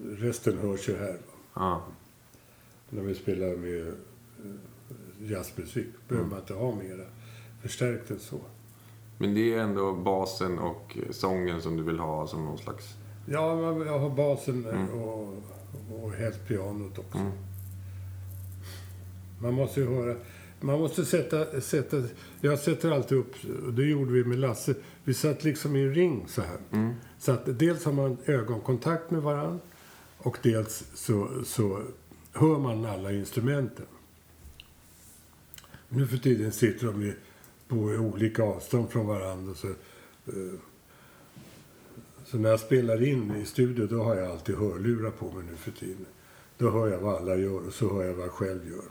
[0.04, 1.18] resten hörs ju här.
[2.90, 3.94] När vi spelar med
[5.20, 7.06] jazzmusik behöver man inte ha mera
[7.62, 8.40] förstärkt än så.
[9.18, 12.94] Men det är ändå basen och sången som du vill ha som någon slags...
[13.26, 15.34] Ja, jag har basen eh, och,
[15.92, 17.18] och helst pianot också.
[17.18, 17.32] Mm.
[19.40, 20.16] Man måste ju höra...
[20.60, 22.02] Man måste sätta, sätta...
[22.40, 23.34] Jag sätter alltid upp,
[23.66, 24.74] och det gjorde vi med Lasse.
[25.04, 26.58] Vi satt liksom i en ring så här.
[26.72, 26.94] Mm.
[27.18, 29.60] Så att dels har man ögonkontakt med varann
[30.18, 31.82] och dels så, så
[32.32, 33.86] hör man alla instrumenten.
[35.88, 37.14] Nu för tiden sitter de ju
[37.68, 39.54] på olika avstånd från varandra.
[39.54, 40.58] Så, eh,
[42.24, 45.56] så när jag spelar in i studio då har jag alltid hörlurar på mig nu
[45.56, 46.06] för tiden.
[46.58, 48.84] Då hör jag vad alla gör och så hör jag vad jag själv gör.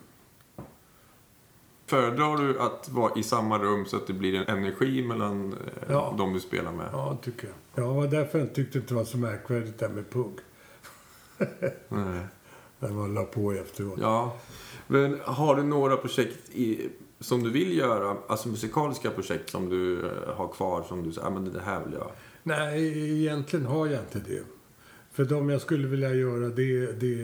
[1.87, 5.59] Föredrar du att vara i samma rum så att det blir en energi mellan eh,
[5.89, 6.15] Ja.
[6.17, 6.89] de du spelar med?
[6.91, 7.85] Ja, tycker jag.
[7.85, 10.39] Ja, var därför jag tyckte det var så märkvärdigt där med pugg.
[11.89, 12.19] Nej.
[12.79, 13.99] När man la på efteråt.
[14.01, 14.37] Ja.
[14.87, 16.89] Men har du några projekt i,
[17.19, 21.27] som du vill göra, alltså musikaliska projekt som du eh, har kvar som du säger,
[21.27, 22.11] ah, men det här vill jag.
[22.43, 24.43] Nej, egentligen har jag inte det.
[25.11, 27.23] För de jag skulle vilja göra, det, det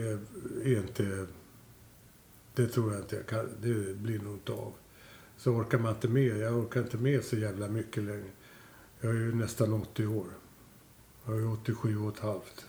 [0.64, 1.26] är inte...
[2.54, 3.48] Det tror jag inte jag kan.
[3.62, 4.72] Det blir nog inte av.
[5.36, 6.38] Så orkar man inte med.
[6.38, 8.30] Jag orkar inte med så jävla mycket längre.
[9.00, 10.26] Jag är ju nästan 80 år.
[11.26, 12.66] Jag är 87 och ett halvt.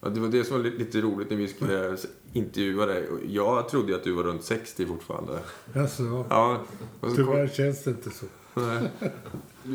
[0.00, 1.96] Ja, det var det som var li- lite roligt när vi skulle
[2.32, 3.08] intervjua dig.
[3.26, 5.38] Jag trodde att du var runt 60 fortfarande.
[5.74, 6.60] Alltså, Ja,
[7.00, 8.26] så tyvärr kom, känns det inte så.
[8.54, 8.90] nej.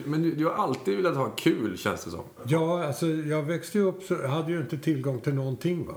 [0.06, 2.24] Men du, du har alltid velat ha kul, känns det som.
[2.44, 5.86] Ja, alltså jag växte upp så hade ju inte tillgång till någonting.
[5.88, 5.96] Va?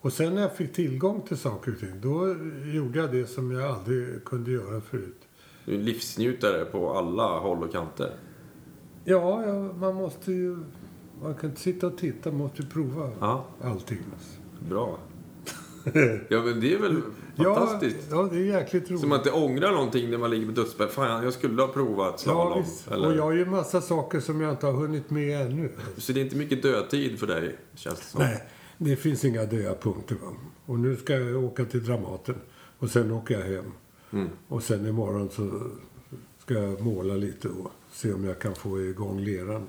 [0.00, 2.36] Och sen när jag fick tillgång till saker och ting, då
[2.74, 5.20] gjorde jag det som jag aldrig kunde göra förut.
[5.64, 8.12] Du är livsnjutare på alla håll och kanter.
[9.04, 10.58] Ja, ja man måste ju...
[11.22, 13.98] Man kan inte sitta och titta, man måste prova Ja, allting.
[14.68, 14.98] Bra.
[16.28, 17.02] Ja, men det är väl
[17.36, 18.08] Ja, fantastiskt.
[18.10, 19.00] ja, det är jäkligt roligt.
[19.00, 20.90] Så man inte ångrar någonting när man ligger på dödsbädd.
[20.90, 22.62] Fan, jag skulle ha provat ja, slalom.
[22.62, 22.88] visst.
[22.90, 23.08] eller...
[23.08, 25.70] Och jag har ju massa saker som jag inte har hunnit med ännu.
[25.96, 28.20] Så det är inte mycket dödtid för dig, känns det som.
[28.22, 28.42] Nej,
[28.78, 30.14] det finns inga döda punkter.
[30.14, 30.32] Va?
[30.66, 32.34] Och nu ska jag åka till Dramaten.
[32.78, 33.72] Och sen åker jag hem.
[34.12, 34.28] Mm.
[34.48, 35.60] Och sen imorgon så
[36.38, 39.66] ska jag måla lite och se om jag kan få igång leran.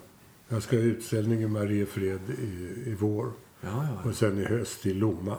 [0.50, 3.32] Jag ska ha utställning i Mariefred i, i vår.
[3.62, 4.10] Ja, ja.
[4.10, 5.38] Och sen i höst i Lomma.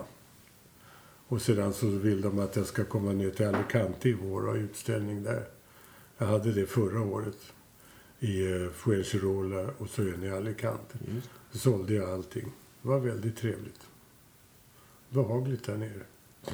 [1.28, 4.48] Och sedan så vill de att jag ska komma ner till Alicante i vår och
[4.48, 5.44] ha utställning där.
[6.18, 7.38] Jag hade det förra året.
[8.20, 10.98] I eh, Fuengirola och så en i Alicante.
[11.14, 11.30] Just.
[11.52, 12.52] Så sålde jag allting.
[12.82, 13.80] Det var väldigt trevligt.
[15.10, 16.02] Behagligt där nere.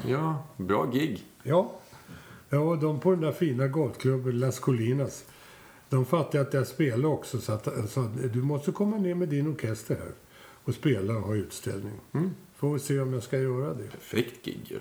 [0.06, 1.24] ja, bra gig.
[1.42, 1.80] Ja.
[2.48, 5.24] Ja, de på den där fina golfklubben Las Colinas.
[5.88, 7.40] De fattade att jag spelade också.
[7.40, 10.12] Så att jag sa, du måste komma ner med din orkester här.
[10.64, 12.00] Och spela och ha utställning.
[12.12, 12.30] Mm.
[12.56, 13.90] Får vi se om jag ska göra det.
[13.90, 14.78] Perfekt gig.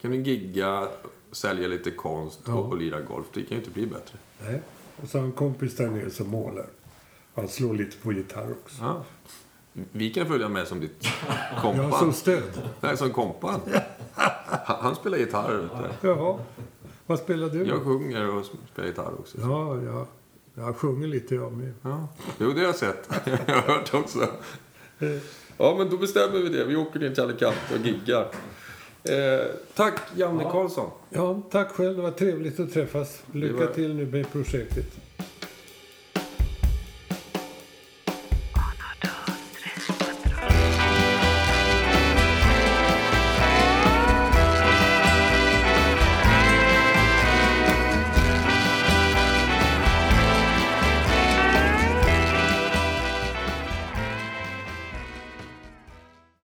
[0.00, 0.88] Kan du gigga,
[1.32, 2.54] sälja lite konst Ja.
[2.54, 3.26] och, och lira golf.
[3.34, 4.18] Det kan ju inte bli bättre.
[4.44, 4.62] Nej.
[5.02, 6.66] Och så har en kompis där nere som målar.
[7.34, 8.76] Han slår lite på gitarr också.
[8.82, 9.04] Ja.
[9.72, 11.92] vi kan följa med som ditt Ja, kompan.
[11.98, 12.62] som stöd.
[12.80, 13.60] Nej, som kompan.
[14.64, 16.08] Han, spelar gitarr, vet du.
[16.08, 16.38] Jaha.
[17.06, 17.66] Vad spelar du?
[17.66, 19.38] Jag sjunger och spelar gitarr också.
[19.40, 20.06] Ja, ja.
[20.58, 21.72] Jag sjunger lite jag med.
[21.82, 22.08] Ja.
[22.38, 23.08] Jo, det har jag sett.
[23.46, 24.28] jag har hört också.
[25.58, 26.64] Ja, men då bestämmer vi det.
[26.64, 28.28] Vi åker ner till Alicante och giggar.
[29.04, 30.90] Eh, tack, Janne Karlsson.
[31.10, 31.96] Ja, tack själv.
[31.96, 33.22] Det var trevligt att träffas.
[33.32, 34.86] Lycka var- till nu med projektet.